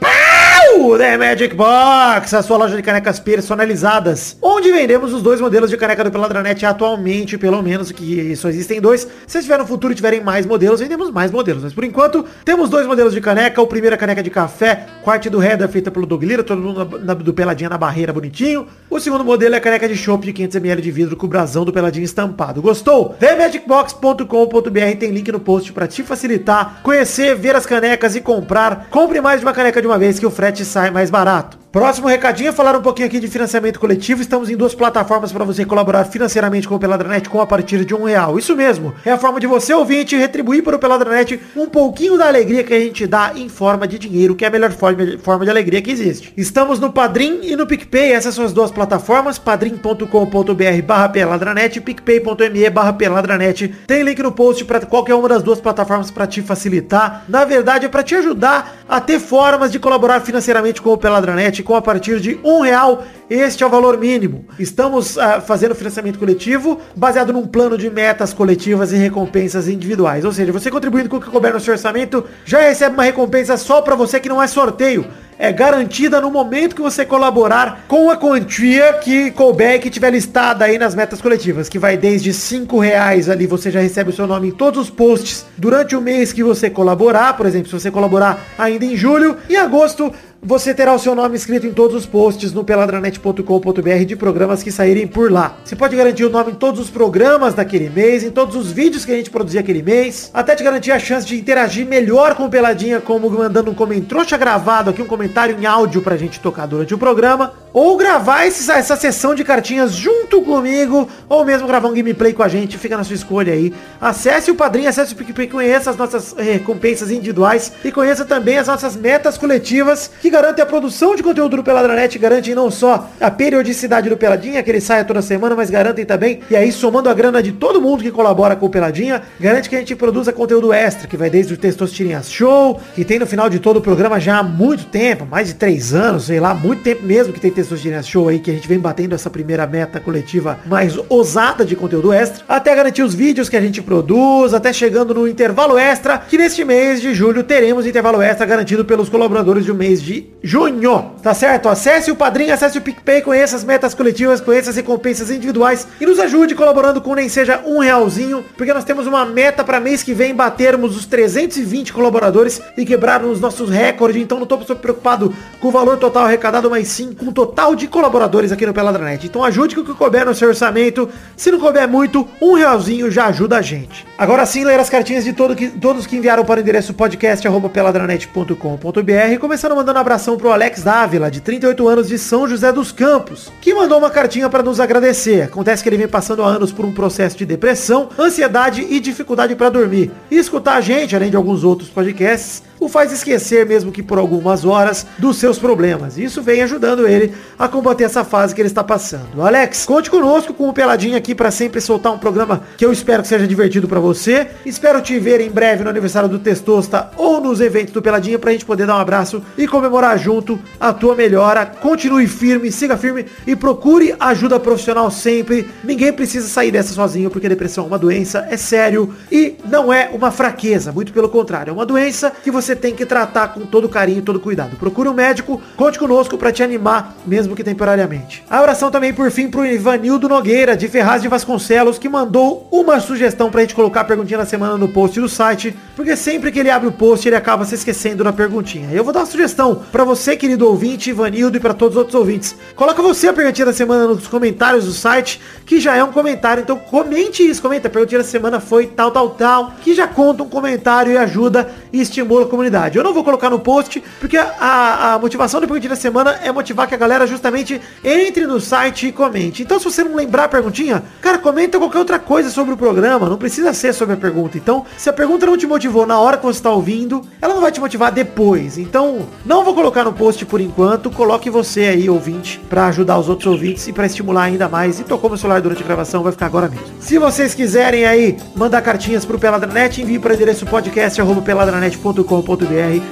pau! 0.78 0.98
The 0.98 1.18
Magic 1.18 1.56
Box, 1.56 2.34
a 2.34 2.42
sua 2.42 2.58
loja 2.58 2.76
de 2.76 2.82
canecas 2.82 3.20
personalizadas, 3.20 4.38
onde 4.42 4.72
vendemos 4.72 5.14
os 5.14 5.22
dois 5.22 5.40
modelos 5.42 5.70
de 5.70 5.78
caneca 5.78 6.04
do 6.04 6.12
Peladranet 6.12 6.66
atualmente, 6.66 7.38
pelo 7.38 7.62
menos, 7.62 7.92
que 7.92 8.36
só 8.36 8.50
existem 8.50 8.80
dois. 8.82 9.08
Se 9.28 9.42
tiver 9.42 9.58
no 9.58 9.66
futuro 9.66 9.94
tiverem 9.96 10.22
mais 10.22 10.46
modelos, 10.46 10.80
vendemos 10.80 11.10
mais 11.12 11.32
modelos. 11.32 11.64
Mas 11.64 11.74
por 11.74 11.84
enquanto, 11.84 12.26
temos 12.46 12.70
dois 12.70 12.86
modelos 12.88 13.14
de 13.14 13.22
caneca. 13.22 13.62
O 13.62 13.68
primeiro 13.68 13.94
é 13.94 13.98
a 13.98 14.00
caneca 14.00 14.22
de 14.24 14.30
café, 14.30 14.86
corte 15.04 15.30
do 15.30 15.42
header 15.42 15.68
feita 15.70 15.90
pelo 15.92 16.06
Doug 16.06 16.24
Lira, 16.24 16.44
todo 16.44 16.62
mundo 16.62 16.86
na- 16.86 16.98
na- 17.00 17.14
do 17.14 17.34
Peladinha 17.34 17.70
na 17.70 17.78
barreira, 17.78 18.14
bonitinho. 18.14 18.68
O 18.90 19.00
segundo 19.00 19.24
modelo 19.24 19.56
é 19.56 19.58
a 19.58 19.62
caneca 19.62 19.88
de 19.88 19.96
chopp 19.96 20.26
de 20.26 20.34
500ml 20.34 20.82
de 20.82 20.92
vidro 20.92 21.16
com 21.16 21.26
o 21.26 21.30
brasão 21.30 21.64
do 21.66 21.72
Peladinha 21.74 22.06
estampado. 22.06 22.62
Gostou? 22.62 23.16
TheMagicBox.com.br 23.20 24.98
tem 25.00 25.12
link 25.12 25.32
no 25.32 25.40
post 25.40 25.72
para 25.74 25.88
te 25.88 26.04
facilitar, 26.04 26.82
conhecer, 26.84 27.36
ver 27.36 27.56
as 27.56 27.66
canecas 27.66 28.16
e 28.16 28.22
comprar. 28.22 28.88
Compre 28.90 29.22
mais 29.22 29.40
de 29.40 29.46
uma 29.46 29.54
caneca 29.54 29.82
de 29.82 29.88
uma 29.88 29.98
vez 29.98 30.20
que 30.20 30.26
o 30.26 30.32
frete 30.32 30.61
sai 30.66 30.92
mais 30.92 31.10
barato. 31.10 31.61
Próximo 31.72 32.10
recadinho 32.10 32.50
é 32.50 32.52
falar 32.52 32.76
um 32.76 32.82
pouquinho 32.82 33.08
aqui 33.08 33.18
de 33.18 33.30
financiamento 33.30 33.80
coletivo. 33.80 34.22
Estamos 34.22 34.50
em 34.50 34.58
duas 34.58 34.76
plataformas 34.76 35.32
para 35.32 35.46
você 35.46 35.64
colaborar 35.64 36.04
financeiramente 36.04 36.68
com 36.68 36.76
o 36.76 36.80
Peladranet 36.80 37.30
com 37.30 37.40
a 37.40 37.48
partir 37.48 37.86
de 37.86 37.96
um 37.96 38.04
real. 38.04 38.38
Isso 38.38 38.54
mesmo. 38.58 38.94
É 39.06 39.12
a 39.12 39.18
forma 39.18 39.40
de 39.40 39.48
você, 39.48 39.74
ouvinte, 39.74 40.18
retribuir 40.18 40.66
para 40.66 40.76
o 40.76 40.80
Peladranet 40.80 41.40
um 41.56 41.70
pouquinho 41.70 42.18
da 42.18 42.28
alegria 42.28 42.62
que 42.62 42.74
a 42.74 42.80
gente 42.80 43.08
dá 43.08 43.32
em 43.38 43.48
forma 43.48 43.88
de 43.88 43.98
dinheiro, 43.98 44.36
que 44.36 44.44
é 44.44 44.50
a 44.50 44.52
melhor 44.52 44.74
forma, 44.74 45.18
forma 45.24 45.46
de 45.46 45.50
alegria 45.50 45.82
que 45.82 45.90
existe. 45.90 46.34
Estamos 46.36 46.78
no 46.78 46.92
Padrim 46.92 47.40
e 47.44 47.56
no 47.56 47.66
PicPay. 47.66 48.12
Essas 48.12 48.36
são 48.36 48.44
as 48.44 48.52
duas 48.52 48.70
plataformas. 48.70 49.40
padrim.com.br 49.40 50.82
barra 50.86 51.08
peladranet 51.08 51.78
e 51.78 51.82
picpay.me 51.82 52.70
barra 52.70 52.92
peladranet. 52.92 53.70
Tem 53.88 54.04
link 54.04 54.22
no 54.22 54.34
post 54.34 54.66
para 54.66 54.86
qualquer 54.86 55.16
uma 55.16 55.30
das 55.30 55.42
duas 55.42 55.62
plataformas 55.62 56.12
para 56.12 56.28
te 56.28 56.42
facilitar. 56.42 57.24
Na 57.30 57.46
verdade, 57.46 57.86
é 57.86 57.90
para 57.90 58.04
te 58.04 58.14
ajudar 58.14 58.76
a 58.90 59.00
ter 59.00 59.22
formas 59.22 59.72
de 59.72 59.80
colaborar 59.80 60.20
financeiramente 60.20 60.82
com 60.82 60.90
o 60.90 60.98
Peladranet 60.98 61.61
com 61.62 61.76
a 61.76 61.82
partir 61.82 62.20
de 62.20 62.40
um 62.44 62.62
real. 62.62 63.04
Este 63.30 63.64
é 63.64 63.66
o 63.66 63.70
valor 63.70 63.98
mínimo. 63.98 64.46
Estamos 64.60 65.18
ah, 65.18 65.40
fazendo 65.40 65.74
financiamento 65.74 66.20
coletivo 66.20 66.82
baseado 66.96 67.32
num 67.32 67.48
plano 67.48 67.78
de 67.78 67.90
metas 67.90 68.34
coletivas 68.34 68.92
e 68.92 68.98
recompensas 68.98 69.68
individuais. 69.68 70.26
Ou 70.26 70.34
seja, 70.34 70.52
você 70.52 70.70
contribuindo 70.70 71.08
com 71.08 71.18
o 71.18 71.22
que 71.22 71.30
couber 71.30 71.54
no 71.54 71.60
seu 71.60 71.74
orçamento, 71.74 72.26
já 72.44 72.60
recebe 72.60 72.94
uma 72.94 73.04
recompensa 73.04 73.56
só 73.56 73.82
para 73.82 73.96
você 73.96 74.20
que 74.20 74.28
não 74.28 74.42
é 74.42 74.48
sorteio. 74.48 75.06
É 75.40 75.52
garantida 75.52 76.22
no 76.22 76.30
momento 76.30 76.76
que 76.76 76.82
você 76.84 77.04
colaborar 77.04 77.86
com 77.88 78.12
a 78.12 78.16
quantia 78.16 78.94
que 78.94 79.32
couber 79.32 79.76
e 79.76 79.80
que 79.80 79.90
tiver 79.90 80.12
listada 80.12 80.66
aí 80.66 80.78
nas 80.78 80.94
metas 80.94 81.20
coletivas, 81.20 81.68
que 81.68 81.80
vai 81.80 81.98
desde 81.98 82.32
5 82.32 82.78
reais 82.80 83.28
ali, 83.28 83.48
você 83.48 83.72
já 83.72 83.80
recebe 83.80 84.12
o 84.12 84.14
seu 84.14 84.28
nome 84.28 84.50
em 84.50 84.52
todos 84.52 84.80
os 84.82 84.90
posts 84.92 85.48
durante 85.58 85.96
o 85.96 86.02
mês 86.02 86.32
que 86.32 86.44
você 86.44 86.70
colaborar, 86.70 87.36
por 87.38 87.48
exemplo, 87.48 87.70
se 87.70 87.74
você 87.74 87.90
colaborar 87.90 88.40
ainda 88.56 88.86
em 88.86 88.96
julho, 88.96 89.36
em 89.50 89.56
agosto 89.56 90.14
você 90.44 90.74
terá 90.74 90.92
o 90.92 90.98
seu 90.98 91.14
nome 91.14 91.36
escrito 91.36 91.68
em 91.68 91.72
todos 91.72 91.96
os 91.96 92.06
posts 92.08 92.52
no 92.52 92.64
peladranet.com.br 92.64 94.06
de 94.08 94.16
programas 94.16 94.64
que 94.64 94.72
saírem 94.72 95.06
por 95.06 95.32
lá. 95.32 95.56
Você 95.64 95.76
pode 95.76 95.96
garantir 95.96 96.26
o 96.26 96.32
nome 96.32 96.54
em 96.54 96.56
todos 96.56 96.80
os 96.80 96.90
programas 96.90 97.54
daquele 97.54 97.92
mês, 97.92 98.24
em 98.24 98.32
todos 98.32 98.56
os 98.56 98.72
vídeos 98.72 99.06
que 99.06 99.12
a 99.12 99.16
gente 99.16 99.30
produzir 99.30 99.60
aquele 99.60 99.84
mês, 99.84 100.32
até 100.34 100.56
te 100.56 100.64
garantir 100.64 100.92
a 100.92 100.98
chance 100.98 101.28
de 101.28 101.38
interagir 101.38 101.86
melhor 101.86 102.34
com 102.34 102.46
o 102.46 102.50
Peladinha, 102.50 103.00
como 103.00 103.30
mandando 103.30 103.70
um 103.70 103.76
comentário 103.76 104.12
gravado 104.40 104.90
aqui, 104.90 105.02
um 105.02 105.06
comentário 105.08 105.56
em 105.60 105.66
áudio 105.66 106.02
pra 106.02 106.18
gente 106.18 106.40
tocar 106.40 106.66
durante 106.66 106.94
o 106.94 106.98
programa, 106.98 107.54
ou 107.72 107.96
gravar 107.96 108.46
essa 108.46 108.96
sessão 108.96 109.36
de 109.36 109.44
cartinhas 109.44 109.94
junto 109.94 110.42
comigo, 110.42 111.08
ou 111.30 111.46
mesmo 111.46 111.68
gravar 111.68 111.88
um 111.88 111.94
gameplay 111.94 112.34
com 112.34 112.44
a 112.44 112.48
gente, 112.48 112.78
fica 112.78 112.98
na 112.98 113.04
sua 113.04 113.16
escolha 113.16 113.54
aí. 113.54 113.74
Acesse 114.00 114.50
o 114.50 114.56
Padrinho, 114.56 114.90
acesse 114.90 115.14
o 115.14 115.16
PicPay, 115.16 115.48
conheça 115.48 115.90
as 115.92 115.98
nossas 115.98 116.36
eh, 116.38 116.44
recompensas 116.44 117.12
individuais 117.12 117.72
e 117.84 117.92
conheça 117.92 118.26
também 118.26 118.58
as 118.58 118.68
nossas 118.68 118.96
metas 118.96 119.38
coletivas 119.38 120.10
que 120.22 120.31
garantem 120.32 120.64
a 120.64 120.66
produção 120.66 121.16
de 121.16 121.22
conteúdo 121.22 121.58
do 121.58 121.64
Peladranet, 121.64 122.18
garantem 122.18 122.56
não 122.56 122.72
só 122.72 123.10
a 123.20 123.30
periodicidade 123.30 124.10
do 124.10 124.18
Peladinha, 124.18 124.64
que 124.64 124.72
ele 124.72 124.82
saia 124.82 125.06
toda 125.06 125.22
semana, 125.22 125.56
mas 125.56 125.70
garantem 125.70 126.06
também, 126.06 126.40
e 126.50 126.56
aí 126.56 126.72
somando 126.72 127.10
a 127.10 127.14
grana 127.14 127.44
de 127.44 127.52
todo 127.52 127.82
mundo 127.82 128.02
que 128.02 128.10
colabora 128.10 128.56
com 128.56 128.66
o 128.66 128.70
Peladinha, 128.70 129.22
garante 129.40 129.70
que 129.70 129.76
a 129.76 129.80
gente 129.80 129.96
produza 129.96 130.34
conteúdo 130.34 130.74
extra, 130.74 131.08
que 131.08 131.18
vai 131.18 131.30
desde 131.30 131.54
o 131.54 131.58
Testosterinhas 131.58 132.32
Show, 132.32 132.80
que 132.96 133.06
tem 133.06 133.20
no 133.20 133.28
final 133.28 133.50
de 133.50 133.60
todo 133.60 133.78
o 133.78 133.82
programa 133.82 134.20
já 134.20 134.40
há 134.40 134.44
muito 134.44 134.86
tempo, 134.86 135.28
mais 135.30 135.50
de 135.50 135.56
três 135.56 135.94
anos, 135.94 136.26
sei 136.26 136.40
lá, 136.40 136.54
muito 136.54 136.82
tempo 136.82 137.06
mesmo 137.06 137.34
que 137.34 137.40
tem 137.40 137.52
Testosterinhas 137.52 138.08
Show 138.08 138.30
aí, 138.30 138.40
que 138.40 138.50
a 138.50 138.54
gente 138.54 138.68
vem 138.68 138.80
batendo 138.80 139.14
essa 139.14 139.30
primeira 139.30 139.68
meta 139.68 140.00
coletiva 140.00 140.60
mais 140.66 140.98
ousada 141.10 141.66
de 141.66 141.76
conteúdo 141.76 142.14
extra, 142.14 142.44
até 142.48 142.74
garantir 142.74 143.04
os 143.04 143.14
vídeos 143.14 143.50
que 143.50 143.58
a 143.58 143.62
gente 143.62 143.82
produz, 143.82 144.54
até 144.54 144.72
chegando 144.72 145.14
no 145.14 145.28
intervalo 145.28 145.78
extra, 145.78 146.18
que 146.18 146.38
neste 146.38 146.64
mês 146.64 147.02
de 147.02 147.14
julho 147.14 147.44
teremos 147.44 147.86
intervalo 147.86 148.22
extra 148.22 148.46
garantido 148.46 148.86
pelos 148.86 149.10
colaboradores 149.10 149.66
do 149.66 149.76
mês 149.76 150.02
de 150.02 150.21
junho. 150.44 151.12
Tá 151.22 151.34
certo? 151.34 151.70
Acesse 151.70 152.12
o 152.12 152.16
Padrinho, 152.16 152.54
acesse 152.54 152.78
o 152.78 152.82
PicPay, 152.82 153.22
conheça 153.22 153.56
as 153.56 153.64
metas 153.64 153.94
coletivas, 153.94 154.42
conheça 154.42 154.72
as 154.72 154.76
recompensas 154.76 155.30
individuais 155.30 155.88
e 156.00 156.06
nos 156.06 156.20
ajude 156.20 156.56
colaborando 156.56 157.02
com 157.02 157.14
nem 157.14 157.30
seja 157.30 157.62
um 157.66 157.80
realzinho, 157.80 158.44
porque 158.58 158.74
nós 158.74 158.84
temos 158.84 159.06
uma 159.06 159.26
meta 159.26 159.64
para 159.64 159.80
mês 159.80 160.02
que 160.02 160.14
vem 160.14 160.34
batermos 160.34 160.98
os 160.98 161.06
320 161.06 161.94
colaboradores 161.94 162.62
e 162.76 162.86
quebrarmos 162.86 163.34
os 163.34 163.40
nossos 163.40 163.70
recordes, 163.70 164.22
então 164.22 164.40
não 164.40 164.48
tô 164.48 164.58
preocupado 164.58 165.34
com 165.60 165.68
o 165.68 165.72
valor 165.72 165.98
total 165.98 166.26
arrecadado, 166.26 166.70
mas 166.70 166.88
sim 166.88 167.14
com 167.14 167.28
o 167.28 167.32
total 167.32 167.76
de 167.76 167.88
colaboradores 167.88 168.52
aqui 168.52 168.66
no 168.66 168.74
Peladranet. 168.74 169.26
Então 169.26 169.44
ajude 169.44 169.76
com 169.76 169.82
o 169.82 169.86
que 169.86 169.94
couber 169.94 170.26
no 170.26 170.34
seu 170.34 170.48
orçamento. 170.48 171.08
Se 171.38 171.52
não 171.52 171.60
couber 171.60 171.88
muito, 171.88 172.28
um 172.42 172.54
realzinho 172.54 173.12
já 173.12 173.28
ajuda 173.28 173.58
a 173.58 173.62
gente. 173.62 174.08
Agora 174.18 174.46
sim, 174.46 174.64
ler 174.64 174.80
as 174.80 174.90
cartinhas 174.90 175.24
de 175.24 175.34
todo 175.34 175.56
que, 175.56 175.68
todos 175.68 176.08
que 176.08 176.16
enviaram 176.16 176.44
para 176.44 176.60
o 176.60 176.62
endereço 176.62 176.94
podcast.peladranet.com.br. 176.94 179.40
Começando 179.40 179.76
mandando 179.76 179.98
um 179.98 180.02
abração 180.12 180.36
pro 180.36 180.52
Alex 180.52 180.84
Dávila, 180.84 181.32
de 181.32 181.40
38 181.40 181.88
anos, 181.88 182.08
de 182.10 182.18
São 182.18 182.46
José 182.46 182.70
dos 182.74 182.92
Campos, 182.92 183.50
que 183.62 183.74
mandou 183.74 183.98
uma 183.98 184.10
cartinha 184.10 184.50
para 184.50 184.62
nos 184.62 184.78
agradecer. 184.78 185.44
Acontece 185.44 185.82
que 185.82 185.88
ele 185.88 185.96
vem 185.96 186.08
passando 186.08 186.44
há 186.44 186.48
anos 186.48 186.70
por 186.70 186.84
um 186.84 186.92
processo 186.92 187.38
de 187.38 187.46
depressão, 187.46 188.10
ansiedade 188.20 188.86
e 188.90 189.00
dificuldade 189.00 189.56
para 189.56 189.70
dormir. 189.70 190.12
E 190.30 190.36
escutar 190.36 190.76
a 190.76 190.82
gente, 190.82 191.16
além 191.16 191.30
de 191.30 191.38
alguns 191.38 191.64
outros 191.64 191.88
podcasts, 191.90 192.62
o 192.82 192.90
faz 192.90 193.12
esquecer, 193.12 193.64
mesmo 193.64 193.92
que 193.92 194.02
por 194.02 194.18
algumas 194.18 194.66
horas, 194.66 195.06
dos 195.20 195.38
seus 195.38 195.60
problemas. 195.60 196.18
Isso 196.18 196.42
vem 196.42 196.64
ajudando 196.64 197.08
ele 197.08 197.32
a 197.58 197.68
combater 197.68 198.06
essa 198.06 198.24
fase 198.26 198.56
que 198.56 198.60
ele 198.60 198.68
está 198.68 198.84
passando. 198.84 199.40
Alex, 199.40 199.86
conte 199.86 200.10
conosco 200.10 200.52
com 200.52 200.68
o 200.68 200.74
Peladinho 200.74 201.16
aqui 201.16 201.36
para 201.36 201.52
sempre 201.52 201.80
soltar 201.80 202.12
um 202.12 202.18
programa 202.18 202.64
que 202.76 202.84
eu 202.84 202.92
espero 202.92 203.22
que 203.22 203.30
seja 203.30 203.48
divertido 203.48 203.88
para 203.88 204.00
você. 204.00 204.48
Espero 204.66 205.00
te 205.00 205.20
ver 205.20 205.40
em 205.42 205.52
breve 205.52 205.84
no 205.84 205.92
aniversário 205.92 206.28
do 206.28 206.40
Testosta 206.40 207.12
ou 207.18 207.40
nos 207.40 207.62
eventos 207.62 207.94
do 207.94 208.02
Peladinha 208.02 208.40
pra 208.40 208.52
gente 208.52 208.66
poder 208.66 208.88
dar 208.88 208.96
um 208.96 209.00
abraço 209.00 209.44
e 209.56 209.68
comemorar 209.68 210.18
junto 210.18 210.60
a 210.80 210.92
tua 210.92 211.16
melhora. 211.16 211.68
Continue 211.68 212.26
firme, 212.26 212.72
siga 212.72 212.98
firme 212.98 213.28
e 213.46 213.56
procure 213.56 214.16
ajuda 214.20 214.60
profissional 214.60 215.12
sempre. 215.12 215.70
Ninguém 215.84 216.12
precisa 216.12 216.48
sair 216.48 216.72
dessa 216.72 216.94
sozinho 216.94 217.30
porque 217.30 217.48
depressão 217.48 217.84
é 217.84 217.88
uma 217.88 218.00
doença, 218.00 218.48
é 218.50 218.58
sério 218.58 219.14
e 219.32 219.56
não 219.66 219.94
é 219.94 220.10
uma 220.12 220.32
fraqueza, 220.32 220.92
muito 220.92 221.14
pelo 221.14 221.30
contrário, 221.30 221.70
é 221.70 221.74
uma 221.74 221.86
doença 221.86 222.32
que 222.44 222.50
você 222.50 222.71
tem 222.76 222.96
que 222.96 223.06
tratar 223.06 223.50
com 223.50 223.62
todo 223.62 223.90
carinho 223.90 224.22
todo 224.22 224.40
cuidado. 224.40 224.78
Procure 224.78 225.10
um 225.10 225.14
médico, 225.14 225.62
conte 225.76 226.00
conosco 226.00 226.38
para 226.38 226.52
te 226.52 226.64
animar, 226.64 227.16
mesmo 227.26 227.56
que 227.56 227.64
temporariamente. 227.64 228.44
A 228.50 228.62
oração 228.62 228.92
também 228.92 229.14
por 229.14 229.30
fim 229.32 229.50
pro 229.50 229.66
Ivanildo 229.66 230.30
Nogueira, 230.30 230.76
de 230.76 230.88
Ferraz 230.88 231.22
de 231.22 231.28
Vasconcelos, 231.28 231.98
que 231.98 232.10
mandou 232.10 232.68
uma 232.72 233.00
sugestão 233.00 233.50
pra 233.50 233.62
gente 233.62 233.76
colocar 233.76 234.02
a 234.02 234.06
perguntinha 234.06 234.40
na 234.40 234.46
semana 234.46 234.78
no 234.78 234.88
post 234.88 235.20
do 235.20 235.30
site, 235.30 235.76
porque 235.96 236.16
sempre 236.16 236.52
que 236.52 236.60
ele 236.60 236.70
abre 236.70 236.88
o 236.88 236.92
post, 236.92 237.28
ele 237.28 237.36
acaba 237.36 237.66
se 237.66 237.76
esquecendo 237.76 238.24
na 238.24 238.34
perguntinha. 238.34 238.90
Eu 238.92 239.04
vou 239.04 239.14
dar 239.14 239.22
uma 239.22 239.26
sugestão 239.26 239.82
para 239.92 240.04
você, 240.04 240.36
querido 240.36 240.68
ouvinte, 240.68 241.10
Ivanildo, 241.10 241.58
e 241.58 241.60
para 241.60 241.74
todos 241.74 241.96
os 241.96 242.00
outros 242.00 242.16
ouvintes. 242.16 242.56
Coloca 242.76 243.02
você 243.02 243.28
a 243.28 243.34
perguntinha 243.34 243.66
da 243.66 243.74
semana 243.74 244.08
nos 244.08 244.28
comentários 244.28 244.86
do 244.86 244.92
site, 244.92 245.42
que 245.66 245.80
já 245.80 245.96
é 245.96 246.04
um 246.04 246.12
comentário. 246.12 246.62
Então 246.62 246.78
comente 246.78 247.44
isso, 247.44 247.62
comenta. 247.62 247.88
A 247.88 247.92
perguntinha 247.92 248.20
da 248.20 248.28
semana 248.28 248.60
foi 248.60 248.88
tal, 248.88 249.12
tal, 249.12 249.30
tal, 249.32 249.74
que 249.82 249.94
já 249.94 250.08
conta 250.08 250.44
um 250.44 250.50
comentário 250.50 251.12
e 251.12 251.18
ajuda 251.18 251.70
e 251.92 252.02
estimula 252.02 252.46
a 252.46 252.48
comunidade. 252.62 252.98
Eu 252.98 253.04
não 253.04 253.14
vou 253.14 253.24
colocar 253.24 253.50
no 253.50 253.60
post, 253.60 254.04
porque 254.20 254.38
a, 254.38 255.14
a 255.14 255.20
motivação 255.20 255.60
da 255.60 255.68
perguntinha 255.68 255.90
da 255.90 255.96
semana 255.96 256.40
é 256.44 256.52
motivar 256.52 256.88
que 256.88 256.94
a 256.94 256.98
galera 256.98 257.26
justamente 257.26 257.82
entre 258.04 258.46
no 258.46 258.60
site 258.60 259.08
e 259.08 259.12
comente. 259.12 259.64
Então 259.64 259.80
se 259.80 259.86
você 259.86 260.04
não 260.04 260.16
lembrar 260.16 260.46
a 260.46 260.48
perguntinha, 260.48 261.04
cara, 261.22 261.38
comenta 261.40 261.80
qualquer 261.80 261.98
outra 261.98 262.20
coisa 262.20 262.50
sobre 262.50 262.74
o 262.74 262.78
programa. 262.78 263.28
Não 263.28 263.38
precisa 263.38 263.74
ser 263.74 263.94
sobre 263.94 264.14
a 264.14 264.18
pergunta. 264.18 264.58
Então, 264.58 264.86
se 264.98 265.10
a 265.10 265.14
pergunta 265.14 265.46
não 265.46 265.58
te 265.58 265.66
motivou 265.66 266.06
na 266.06 266.20
hora 266.20 266.38
que 266.38 266.44
você 266.46 266.60
está 266.60 266.70
ouvindo, 266.70 267.22
ela 267.42 267.54
não 267.54 267.62
vai 267.62 267.72
te 267.72 267.80
motivar 267.80 268.12
depois. 268.12 268.78
Então, 268.78 269.26
não 269.46 269.64
vou 269.64 269.74
colocar 269.74 270.04
no 270.04 270.14
post 270.14 270.46
por 270.46 270.62
enquanto. 270.62 271.10
Coloque 271.10 271.50
você 271.50 271.82
aí, 271.82 272.10
ouvinte, 272.10 272.60
para 272.70 272.88
ajudar 272.88 273.18
os 273.18 273.28
outros 273.28 273.48
ouvintes 273.48 273.88
e 273.88 273.94
para 273.94 274.06
estimular 274.06 274.44
ainda 274.44 274.70
mais. 274.70 275.00
E 275.00 275.04
tocou 275.04 275.30
meu 275.30 275.38
celular 275.38 275.62
durante 275.62 275.82
a 275.82 275.86
gravação, 275.86 276.22
vai 276.22 276.32
ficar 276.32 276.46
agora 276.46 276.68
mesmo. 276.70 276.86
Se 277.00 277.18
vocês 277.18 277.56
quiserem 277.56 278.06
aí 278.06 278.38
mandar 278.56 278.82
cartinhas 278.82 279.26
pro 279.26 279.40
Peladranet, 279.40 280.02
envie 280.02 280.20
para 280.20 280.32
o 280.32 280.36
endereço 280.36 280.66
podcast@peladranet.com.br, 280.66 282.51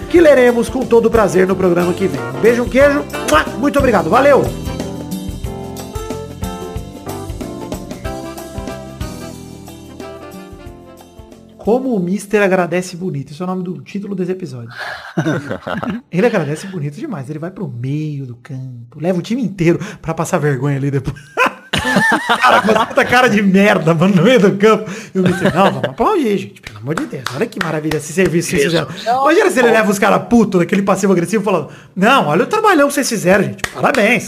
que 0.09 0.19
leremos 0.19 0.69
com 0.69 0.85
todo 0.85 1.09
prazer 1.09 1.47
no 1.47 1.55
programa 1.55 1.93
que 1.93 2.07
vem. 2.07 2.19
Um 2.19 2.41
beijo, 2.41 2.63
um 2.63 2.69
queijo. 2.69 3.03
Muito 3.59 3.79
obrigado. 3.79 4.09
Valeu. 4.09 4.43
Como 11.69 11.93
o 11.93 11.99
Mister 11.99 12.41
agradece 12.41 12.95
bonito. 12.95 13.31
Esse 13.31 13.41
é 13.41 13.45
o 13.45 13.47
nome 13.47 13.63
do 13.63 13.81
título 13.81 14.15
desse 14.15 14.31
episódio. 14.31 14.71
ele 16.09 16.25
agradece 16.25 16.65
bonito 16.65 16.95
demais. 16.95 17.29
Ele 17.29 17.37
vai 17.37 17.51
pro 17.51 17.67
meio 17.67 18.25
do 18.25 18.35
campo. 18.37 18.99
Leva 18.99 19.19
o 19.19 19.21
time 19.21 19.43
inteiro 19.43 19.77
pra 20.01 20.13
passar 20.15 20.39
vergonha 20.39 20.77
ali 20.77 20.89
depois. 20.89 21.15
Cara, 22.41 22.61
com 22.61 22.73
tanta 22.73 23.05
cara 23.05 23.29
de 23.29 23.41
merda, 23.41 23.93
mano, 23.93 24.15
no 24.15 24.23
meio 24.23 24.39
do 24.39 24.57
campo. 24.57 24.89
E 25.13 25.19
o 25.19 25.23
Mister, 25.23 25.53
não, 25.53 25.71
vamos 25.71 25.89
aplaudir, 25.89 26.37
gente. 26.37 26.61
Pelo 26.61 26.79
amor 26.79 26.95
de 26.95 27.05
Deus. 27.05 27.23
Olha 27.35 27.45
que 27.45 27.63
maravilha 27.63 27.97
esse 27.97 28.13
serviço 28.13 28.49
que 28.49 28.57
vocês 28.57 28.71
fizeram. 28.71 29.21
Imagina 29.23 29.51
se 29.51 29.59
ele 29.59 29.71
leva 29.71 29.91
os 29.91 29.99
caras 29.99 30.23
putos, 30.29 30.59
daquele 30.59 30.81
passivo 30.81 31.13
agressivo, 31.13 31.43
falando, 31.43 31.69
não, 31.95 32.27
olha 32.27 32.43
o 32.43 32.47
trabalhão 32.47 32.87
que 32.87 32.93
vocês 32.93 33.09
fizeram, 33.09 33.43
gente. 33.43 33.61
Parabéns. 33.73 34.25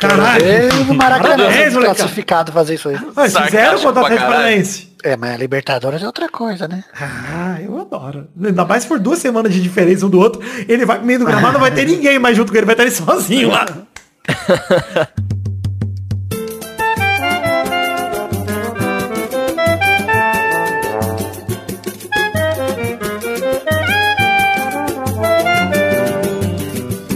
Caralho. 0.00 0.44
É 0.44 0.68
no 0.68 0.94
Maracanã 0.94 1.36
Parabéns, 1.36 1.74
molecada. 1.74 1.98
classificado 1.98 2.52
fazer 2.52 2.74
isso 2.74 2.88
aí. 2.88 2.96
Mas 3.14 3.36
fizeram 3.36 3.78
contra 3.78 4.02
o 4.02 4.04
Atlético. 4.06 4.30
Paranaense. 4.30 4.90
É, 5.02 5.16
mas 5.16 5.34
a 5.34 5.36
Libertadores 5.36 6.02
é 6.02 6.06
outra 6.06 6.28
coisa, 6.28 6.66
né? 6.66 6.84
Ah, 6.98 7.58
eu 7.60 7.78
adoro. 7.80 8.26
Ainda 8.42 8.64
mais 8.64 8.84
por 8.84 8.98
duas 8.98 9.18
semanas 9.18 9.52
de 9.52 9.60
diferença 9.60 10.06
um 10.06 10.10
do 10.10 10.18
outro. 10.18 10.42
Ele 10.68 10.84
vai 10.84 10.98
pro 10.98 11.06
meio 11.06 11.18
do 11.18 11.24
gramado, 11.24 11.54
não 11.54 11.60
vai 11.60 11.70
ter 11.70 11.86
ninguém 11.86 12.18
mais 12.18 12.36
junto 12.36 12.50
com 12.50 12.58
ele, 12.58 12.66
vai 12.66 12.74
estar 12.74 12.84
ele 12.84 12.92
sozinho 12.92 13.50
lá. 13.50 13.66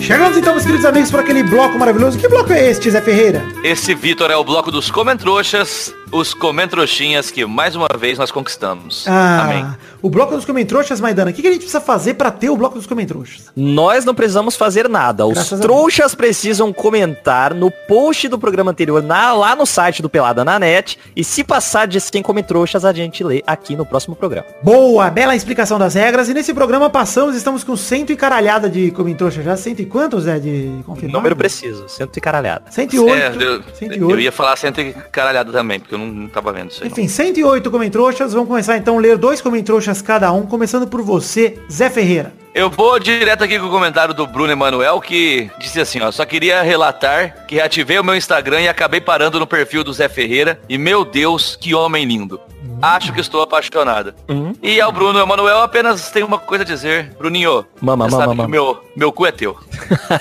Chegamos 0.04 0.36
então, 0.36 0.52
meus 0.52 0.66
queridos 0.66 0.84
amigos, 0.84 1.10
para 1.10 1.22
aquele 1.22 1.42
bloco 1.42 1.78
maravilhoso. 1.78 2.18
Que 2.18 2.28
bloco 2.28 2.52
é 2.52 2.70
este, 2.70 2.90
Zé 2.90 3.00
Ferreira? 3.00 3.42
Esse 3.64 3.94
Vitor 3.94 4.30
é 4.30 4.36
o 4.36 4.44
bloco 4.44 4.70
dos 4.70 4.90
Comentrouxas, 4.90 5.94
os 6.14 6.32
Comentrouxinhas 6.32 7.30
que 7.30 7.44
mais 7.44 7.74
uma 7.74 7.88
vez 7.98 8.16
nós 8.18 8.30
conquistamos. 8.30 9.04
Ah, 9.08 9.42
Amém. 9.42 9.66
o 10.00 10.08
bloco 10.08 10.34
dos 10.36 10.44
Comentrouxas, 10.44 11.00
Maidana. 11.00 11.30
O 11.30 11.34
que, 11.34 11.42
que 11.42 11.48
a 11.48 11.50
gente 11.50 11.62
precisa 11.62 11.80
fazer 11.80 12.14
para 12.14 12.30
ter 12.30 12.50
o 12.50 12.56
bloco 12.56 12.76
dos 12.76 12.86
Comentrouxas? 12.86 13.46
Nós 13.56 14.04
não 14.04 14.14
precisamos 14.14 14.54
fazer 14.54 14.88
nada. 14.88 15.26
Os 15.26 15.34
Graças 15.34 15.58
trouxas 15.60 16.14
precisam 16.14 16.72
comentar 16.72 17.52
no 17.52 17.70
post 17.88 18.28
do 18.28 18.38
programa 18.38 18.70
anterior, 18.70 19.02
na- 19.02 19.32
lá 19.32 19.56
no 19.56 19.66
site 19.66 20.02
do 20.02 20.08
Pelada 20.08 20.44
na 20.44 20.58
Net. 20.58 20.98
E 21.16 21.24
se 21.24 21.42
passar 21.42 21.86
de 21.88 22.00
100 22.00 22.22
trouxas, 22.46 22.84
a 22.84 22.92
gente 22.92 23.24
lê 23.24 23.42
aqui 23.46 23.74
no 23.74 23.84
próximo 23.84 24.14
programa. 24.14 24.46
Boa, 24.62 25.10
bela 25.10 25.34
explicação 25.34 25.78
das 25.78 25.94
regras. 25.94 26.28
E 26.28 26.34
nesse 26.34 26.54
programa 26.54 26.88
passamos, 26.88 27.34
estamos 27.34 27.64
com 27.64 27.76
cento 27.76 28.12
e 28.12 28.16
caralhada 28.16 28.70
de 28.70 28.92
Comentrouxa 28.92 29.42
já. 29.42 29.56
Cento 29.56 29.80
e 29.82 29.86
quantos, 29.86 30.24
Zé, 30.24 30.38
de 30.38 30.70
confirmado? 30.86 31.16
Número 31.18 31.34
preciso, 31.34 31.88
cento 31.88 32.16
e 32.16 32.20
caralhada. 32.20 32.64
108. 32.70 33.14
É, 33.42 33.44
eu, 33.44 33.62
108. 33.74 34.10
eu 34.10 34.20
ia 34.20 34.30
falar 34.30 34.56
cento 34.56 34.80
e 34.80 34.92
caralhada 35.10 35.50
também, 35.50 35.80
porque 35.80 35.94
eu 35.94 35.98
não, 35.98 36.03
não 36.06 36.28
tava 36.28 36.52
vendo 36.52 36.70
isso 36.70 36.82
aí. 36.82 36.88
não. 36.88 36.92
Enfim, 36.92 37.08
108 37.08 37.70
Comentrouxas. 37.70 38.32
Vamos 38.32 38.48
começar 38.48 38.76
então 38.76 38.98
a 38.98 39.00
ler 39.00 39.16
dois 39.18 39.40
Comentrouxas 39.40 40.02
cada 40.02 40.32
um, 40.32 40.42
começando 40.42 40.86
por 40.86 41.02
você, 41.02 41.58
Zé 41.70 41.90
Ferreira. 41.90 42.43
Eu 42.54 42.70
vou 42.70 43.00
direto 43.00 43.42
aqui 43.42 43.58
com 43.58 43.66
o 43.66 43.70
comentário 43.70 44.14
do 44.14 44.28
Bruno 44.28 44.52
Emanuel, 44.52 45.00
que 45.00 45.50
disse 45.58 45.80
assim, 45.80 46.00
ó, 46.00 46.12
só 46.12 46.24
queria 46.24 46.62
relatar 46.62 47.44
que 47.48 47.56
reativei 47.56 47.98
o 47.98 48.04
meu 48.04 48.14
Instagram 48.14 48.60
e 48.60 48.68
acabei 48.68 49.00
parando 49.00 49.40
no 49.40 49.46
perfil 49.46 49.82
do 49.82 49.92
Zé 49.92 50.08
Ferreira, 50.08 50.60
e 50.68 50.78
meu 50.78 51.04
Deus, 51.04 51.56
que 51.56 51.74
homem 51.74 52.04
lindo. 52.04 52.40
Acho 52.80 53.12
que 53.12 53.20
estou 53.20 53.42
apaixonada. 53.42 54.14
E 54.62 54.80
ao 54.80 54.92
Bruno 54.92 55.18
Emanuel 55.18 55.62
apenas 55.62 56.10
tem 56.10 56.22
uma 56.22 56.38
coisa 56.38 56.62
a 56.62 56.66
dizer. 56.66 57.10
Bruninho, 57.18 57.66
Mama, 57.80 58.06
mama, 58.08 58.26
mama. 58.28 58.48
meu, 58.48 58.80
meu 58.96 59.10
cu 59.10 59.26
é 59.26 59.32
teu. 59.32 59.58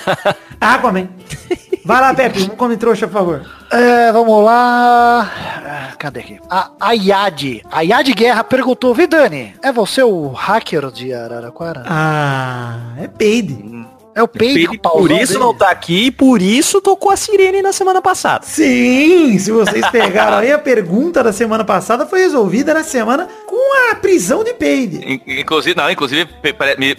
Aquaman. 0.60 1.08
Vai 1.84 2.00
lá, 2.00 2.14
Pepe, 2.14 2.42
um 2.44 2.48
Comentrouxa, 2.56 3.06
por 3.06 3.12
favor. 3.12 3.42
É, 3.70 4.10
vamos 4.10 4.42
lá. 4.42 5.30
Ah, 5.66 5.92
Cadê 5.98 6.20
aqui? 6.20 6.40
A 6.48 6.70
Ayad. 6.80 7.60
Ayad 7.70 8.08
Guerra 8.14 8.42
perguntou, 8.42 8.94
Vidani, 8.94 9.54
é 9.62 9.70
você 9.70 10.02
o 10.02 10.28
hacker 10.28 10.90
de 10.90 11.12
Araraquara? 11.12 11.82
Ah, 11.86 12.23
é 12.98 13.08
peide. 13.08 13.86
é 14.14 14.22
o 14.22 14.28
Peide 14.28 14.66
com 14.66 14.74
o 14.74 14.78
pauzão 14.78 15.00
por 15.02 15.10
isso 15.10 15.32
dele? 15.32 15.44
não 15.44 15.54
tá 15.54 15.70
aqui 15.70 16.06
e 16.06 16.10
por 16.10 16.40
isso 16.40 16.80
tocou 16.80 17.10
a 17.10 17.16
sirene 17.16 17.60
na 17.62 17.72
semana 17.72 18.00
passada. 18.00 18.44
Sim, 18.46 19.38
se 19.38 19.50
vocês 19.50 19.88
pegaram 19.90 20.38
aí, 20.38 20.52
a 20.52 20.58
pergunta 20.58 21.22
da 21.22 21.32
semana 21.32 21.64
passada 21.64 22.06
foi 22.06 22.20
resolvida 22.20 22.72
na 22.72 22.84
semana 22.84 23.28
com 23.54 23.90
a 23.92 23.94
prisão 23.94 24.42
de 24.42 24.52
peide. 24.54 24.96
In- 24.98 25.20
Inclusive, 25.40 25.76
não, 25.76 25.90
inclusive, 25.90 26.28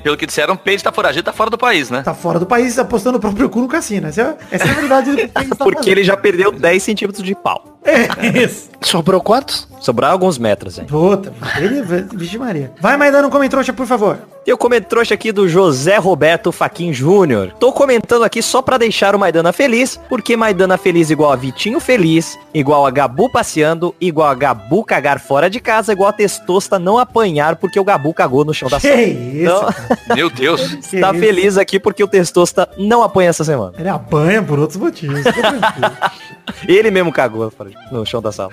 pelo 0.01 0.15
que 0.17 0.25
disseram, 0.25 0.53
o 0.53 0.57
Peide 0.57 0.83
tá 0.83 0.91
foragido, 0.91 1.23
tá 1.25 1.33
fora 1.33 1.49
do 1.49 1.57
país, 1.57 1.89
né? 1.89 2.01
Tá 2.01 2.13
fora 2.13 2.39
do 2.39 2.45
país, 2.45 2.77
apostando 2.79 3.17
o 3.17 3.21
próprio 3.21 3.49
cu 3.49 3.59
no 3.59 3.67
cassino. 3.67 4.07
Essa 4.07 4.21
é, 4.51 4.55
essa 4.55 4.65
é 4.65 4.71
a 4.71 4.73
verdade 4.73 5.11
do 5.11 5.17
que 5.17 5.27
tá 5.27 5.43
Porque 5.57 5.75
fazendo. 5.77 5.87
ele 5.91 6.03
já 6.03 6.15
perdeu 6.15 6.51
10 6.51 6.81
centímetros 6.83 7.23
de 7.23 7.35
pau. 7.35 7.63
É, 7.83 8.07
isso. 8.43 8.69
Sobrou 8.81 9.21
quantos? 9.21 9.67
Sobraram 9.79 10.13
alguns 10.13 10.37
metros, 10.39 10.79
hein? 10.79 10.85
Puta, 10.87 11.31
ele, 11.57 11.81
vixe 12.15 12.37
Maria. 12.37 12.71
Vai, 12.79 12.97
Maidana, 12.97 13.27
um 13.27 13.29
comentrouxa, 13.31 13.71
por 13.73 13.85
favor. 13.85 14.17
E 14.45 14.49
eu 14.49 14.57
comento 14.57 14.87
trouxa 14.87 15.13
aqui 15.13 15.31
do 15.31 15.47
José 15.47 15.97
Roberto 15.97 16.51
Faquin 16.51 16.91
Júnior. 16.93 17.53
Tô 17.59 17.71
comentando 17.71 18.23
aqui 18.23 18.41
só 18.41 18.61
pra 18.61 18.77
deixar 18.77 19.15
o 19.15 19.19
Maidana 19.19 19.51
feliz, 19.51 19.99
porque 20.09 20.35
Maidana 20.37 20.77
feliz 20.77 21.09
igual 21.09 21.31
a 21.31 21.35
Vitinho 21.35 21.79
feliz, 21.79 22.37
igual 22.53 22.85
a 22.85 22.91
Gabu 22.91 23.29
passeando, 23.31 23.93
igual 23.99 24.27
a 24.29 24.35
Gabu 24.35 24.83
cagar 24.83 25.19
fora 25.19 25.49
de 25.49 25.59
casa, 25.59 25.93
igual 25.93 26.09
a 26.09 26.13
Testosta 26.45 26.77
não 26.77 26.97
apanhar 26.99 27.55
porque 27.55 27.79
o 27.79 27.83
Gabu 27.83 28.13
cagou 28.13 28.45
no 28.45 28.53
chão 28.53 28.69
da 28.69 28.79
Que 28.79 28.87
sala. 28.87 29.01
isso, 29.01 29.41
Então, 29.41 29.59
cara. 29.65 30.15
Meu 30.15 30.29
Deus. 30.29 30.75
Que 30.85 30.99
tá 31.01 31.11
isso. 31.11 31.19
feliz 31.19 31.57
aqui 31.57 31.79
porque 31.79 32.03
o 32.03 32.07
Testosta 32.07 32.69
não 32.77 33.01
apanha 33.01 33.29
essa 33.29 33.43
semana. 33.43 33.73
Ele 33.77 33.89
apanha 33.89 34.41
por 34.43 34.59
outros 34.59 34.77
motivos. 34.77 35.21
Ele 36.67 36.91
mesmo 36.91 37.11
cagou 37.11 37.51
no 37.91 38.05
chão 38.05 38.21
da 38.21 38.31
sala. 38.31 38.51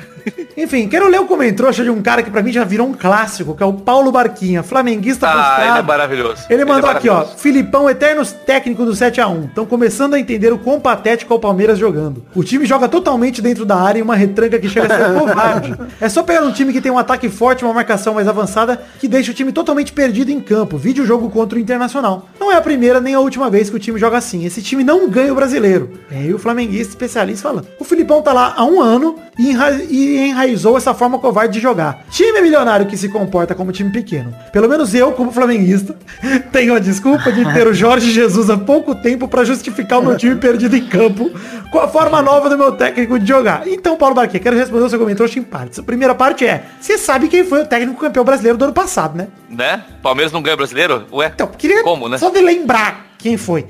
Enfim, 0.57 0.89
quero 0.89 1.09
ler 1.09 1.21
o 1.21 1.27
comentrouxa 1.27 1.85
de 1.85 1.91
um 1.91 2.01
cara 2.03 2.23
que 2.23 2.31
pra 2.31 2.43
mim 2.43 2.51
já 2.53 2.65
virou 2.65 2.87
um 2.87 2.95
clássico, 2.95 3.55
que 3.55 3.63
é 3.63 3.67
o 3.67 3.73
Paulo 3.75 4.11
Barquinha, 4.11 4.63
flamenguista 4.63 5.27
Ah, 5.29 5.31
ele 5.33 5.41
é 5.41 5.45
frustrado. 5.57 5.87
maravilhoso. 5.89 6.43
Ele 6.49 6.65
mandou 6.65 6.91
é 6.91 6.93
aqui, 6.95 7.09
ó, 7.09 7.15
maravilhoso. 7.15 7.43
Filipão, 7.43 7.91
eterno 7.91 8.25
técnico 8.25 8.85
do 8.85 8.93
7x1. 8.93 9.45
Estão 9.49 9.67
começando 9.67 10.15
a 10.15 10.19
entender 10.21 10.53
o 10.53 10.59
quão 10.59 10.81
patético 10.81 11.33
é 11.33 11.37
o 11.37 11.41
Palmeiras 11.41 11.79
jogando. 11.79 12.25
O 12.35 12.43
time 12.43 12.65
joga 12.65 12.89
totalmente 12.89 13.43
dentro 13.43 13.65
da 13.67 13.77
área 13.77 13.99
e 13.99 14.03
uma 14.03 14.15
retranca 14.17 14.59
que 14.59 14.69
chega 14.69 14.93
a 14.95 14.99
ser 14.99 15.19
covarde. 15.19 15.75
É 16.01 16.09
só 16.09 16.23
pegar 16.23 16.43
um 16.43 16.53
time 16.53 16.73
que 16.73 16.81
tem 16.81 16.91
um 16.91 16.99
ataque 16.99 17.29
forte 17.29 17.65
uma 17.65 17.82
marcação 17.83 18.15
mais 18.15 18.29
avançada 18.29 18.81
que 19.01 19.09
deixa 19.09 19.33
o 19.33 19.35
time 19.35 19.53
totalmente 19.53 19.93
perdido 19.93 20.31
em 20.31 20.41
campo. 20.41 20.79
Vide 20.79 21.01
o 21.01 21.07
jogo 21.07 21.29
contra 21.29 21.59
o 21.59 21.61
Internacional. 21.61 22.29
Não 22.39 22.51
é 22.51 22.57
a 22.57 22.61
primeira 22.61 23.01
nem 23.01 23.15
a 23.15 23.21
última 23.21 23.51
vez 23.51 23.69
que 23.69 23.77
o 23.77 23.79
time 23.79 23.99
joga 23.99 24.17
assim. 24.17 24.47
Esse 24.47 24.63
time 24.63 24.85
não 24.85 25.09
ganha 25.09 25.33
o 25.33 25.35
brasileiro. 25.35 25.91
É 26.11 26.19
aí 26.19 26.33
o 26.33 26.39
flamenguista 26.39 26.93
especialista 26.93 27.49
falando. 27.49 27.67
O 27.79 27.85
Filipão 27.85 28.23
tá 28.23 28.33
lá 28.33 28.55
há 28.57 28.65
um 28.65 28.81
ano 28.81 29.17
e, 29.39 29.51
enra 29.51 29.83
e 29.89 30.29
enraizou 30.29 30.77
essa 30.77 30.95
forma 30.95 31.19
covarde 31.19 31.55
de 31.55 31.61
jogar. 31.61 32.05
Time 32.11 32.41
milionário 32.41 32.87
que 32.87 32.97
se 32.97 33.09
comporta 33.09 33.55
como 33.55 33.73
time 33.73 33.91
pequeno. 33.91 34.33
Pelo 34.53 34.69
menos 34.69 34.95
eu, 34.95 35.13
como 35.13 35.33
flamenguista, 35.33 35.97
tenho 36.53 36.75
a 36.75 36.79
desculpa 36.79 37.33
de 37.33 37.45
ter 37.53 37.67
o 37.67 37.75
Jorge 37.75 38.13
Jesus 38.13 38.49
há 38.49 38.57
pouco 38.57 38.95
tempo 38.95 39.27
pra 39.27 39.45
justificar 39.45 39.99
o 39.99 40.05
meu 40.05 40.17
time 40.17 40.37
perdido 40.37 40.77
em 40.77 40.87
campo 40.87 41.31
com 41.71 41.79
a 41.79 41.89
forma 41.89 42.21
nova 42.23 42.49
do 42.49 42.59
meu 42.59 42.73
técnico 42.73 43.19
de 43.19 43.27
jogar. 43.27 43.67
Então, 43.67 43.97
Paulo 43.97 44.15
Barquet, 44.15 44.41
quero 44.41 44.57
responder 44.57 44.85
o 44.85 44.89
seu 44.89 44.99
comentário 44.99 45.39
em 45.39 45.43
partes. 45.43 45.79
A 45.79 45.83
primeira 45.83 46.15
parte 46.15 46.47
é, 46.47 46.65
você 46.81 46.99
sabe 46.99 47.29
quem 47.29 47.45
foi 47.45 47.63
o 47.63 47.67
técnico 47.73 47.99
campeão 47.99 48.23
brasileiro 48.23 48.59
do 48.59 48.65
ano 48.65 48.75
passado, 48.75 49.17
né? 49.17 49.29
Né? 49.49 49.83
Palmeiras 50.03 50.31
não 50.31 50.43
ganha 50.43 50.55
brasileiro? 50.55 51.07
Ué? 51.11 51.33
Então, 51.35 51.47
queria 51.47 51.83
Como, 51.83 52.07
né? 52.07 52.19
só 52.19 52.29
de 52.29 52.43
lembrar 52.43 53.07
quem 53.17 53.39
foi. 53.39 53.65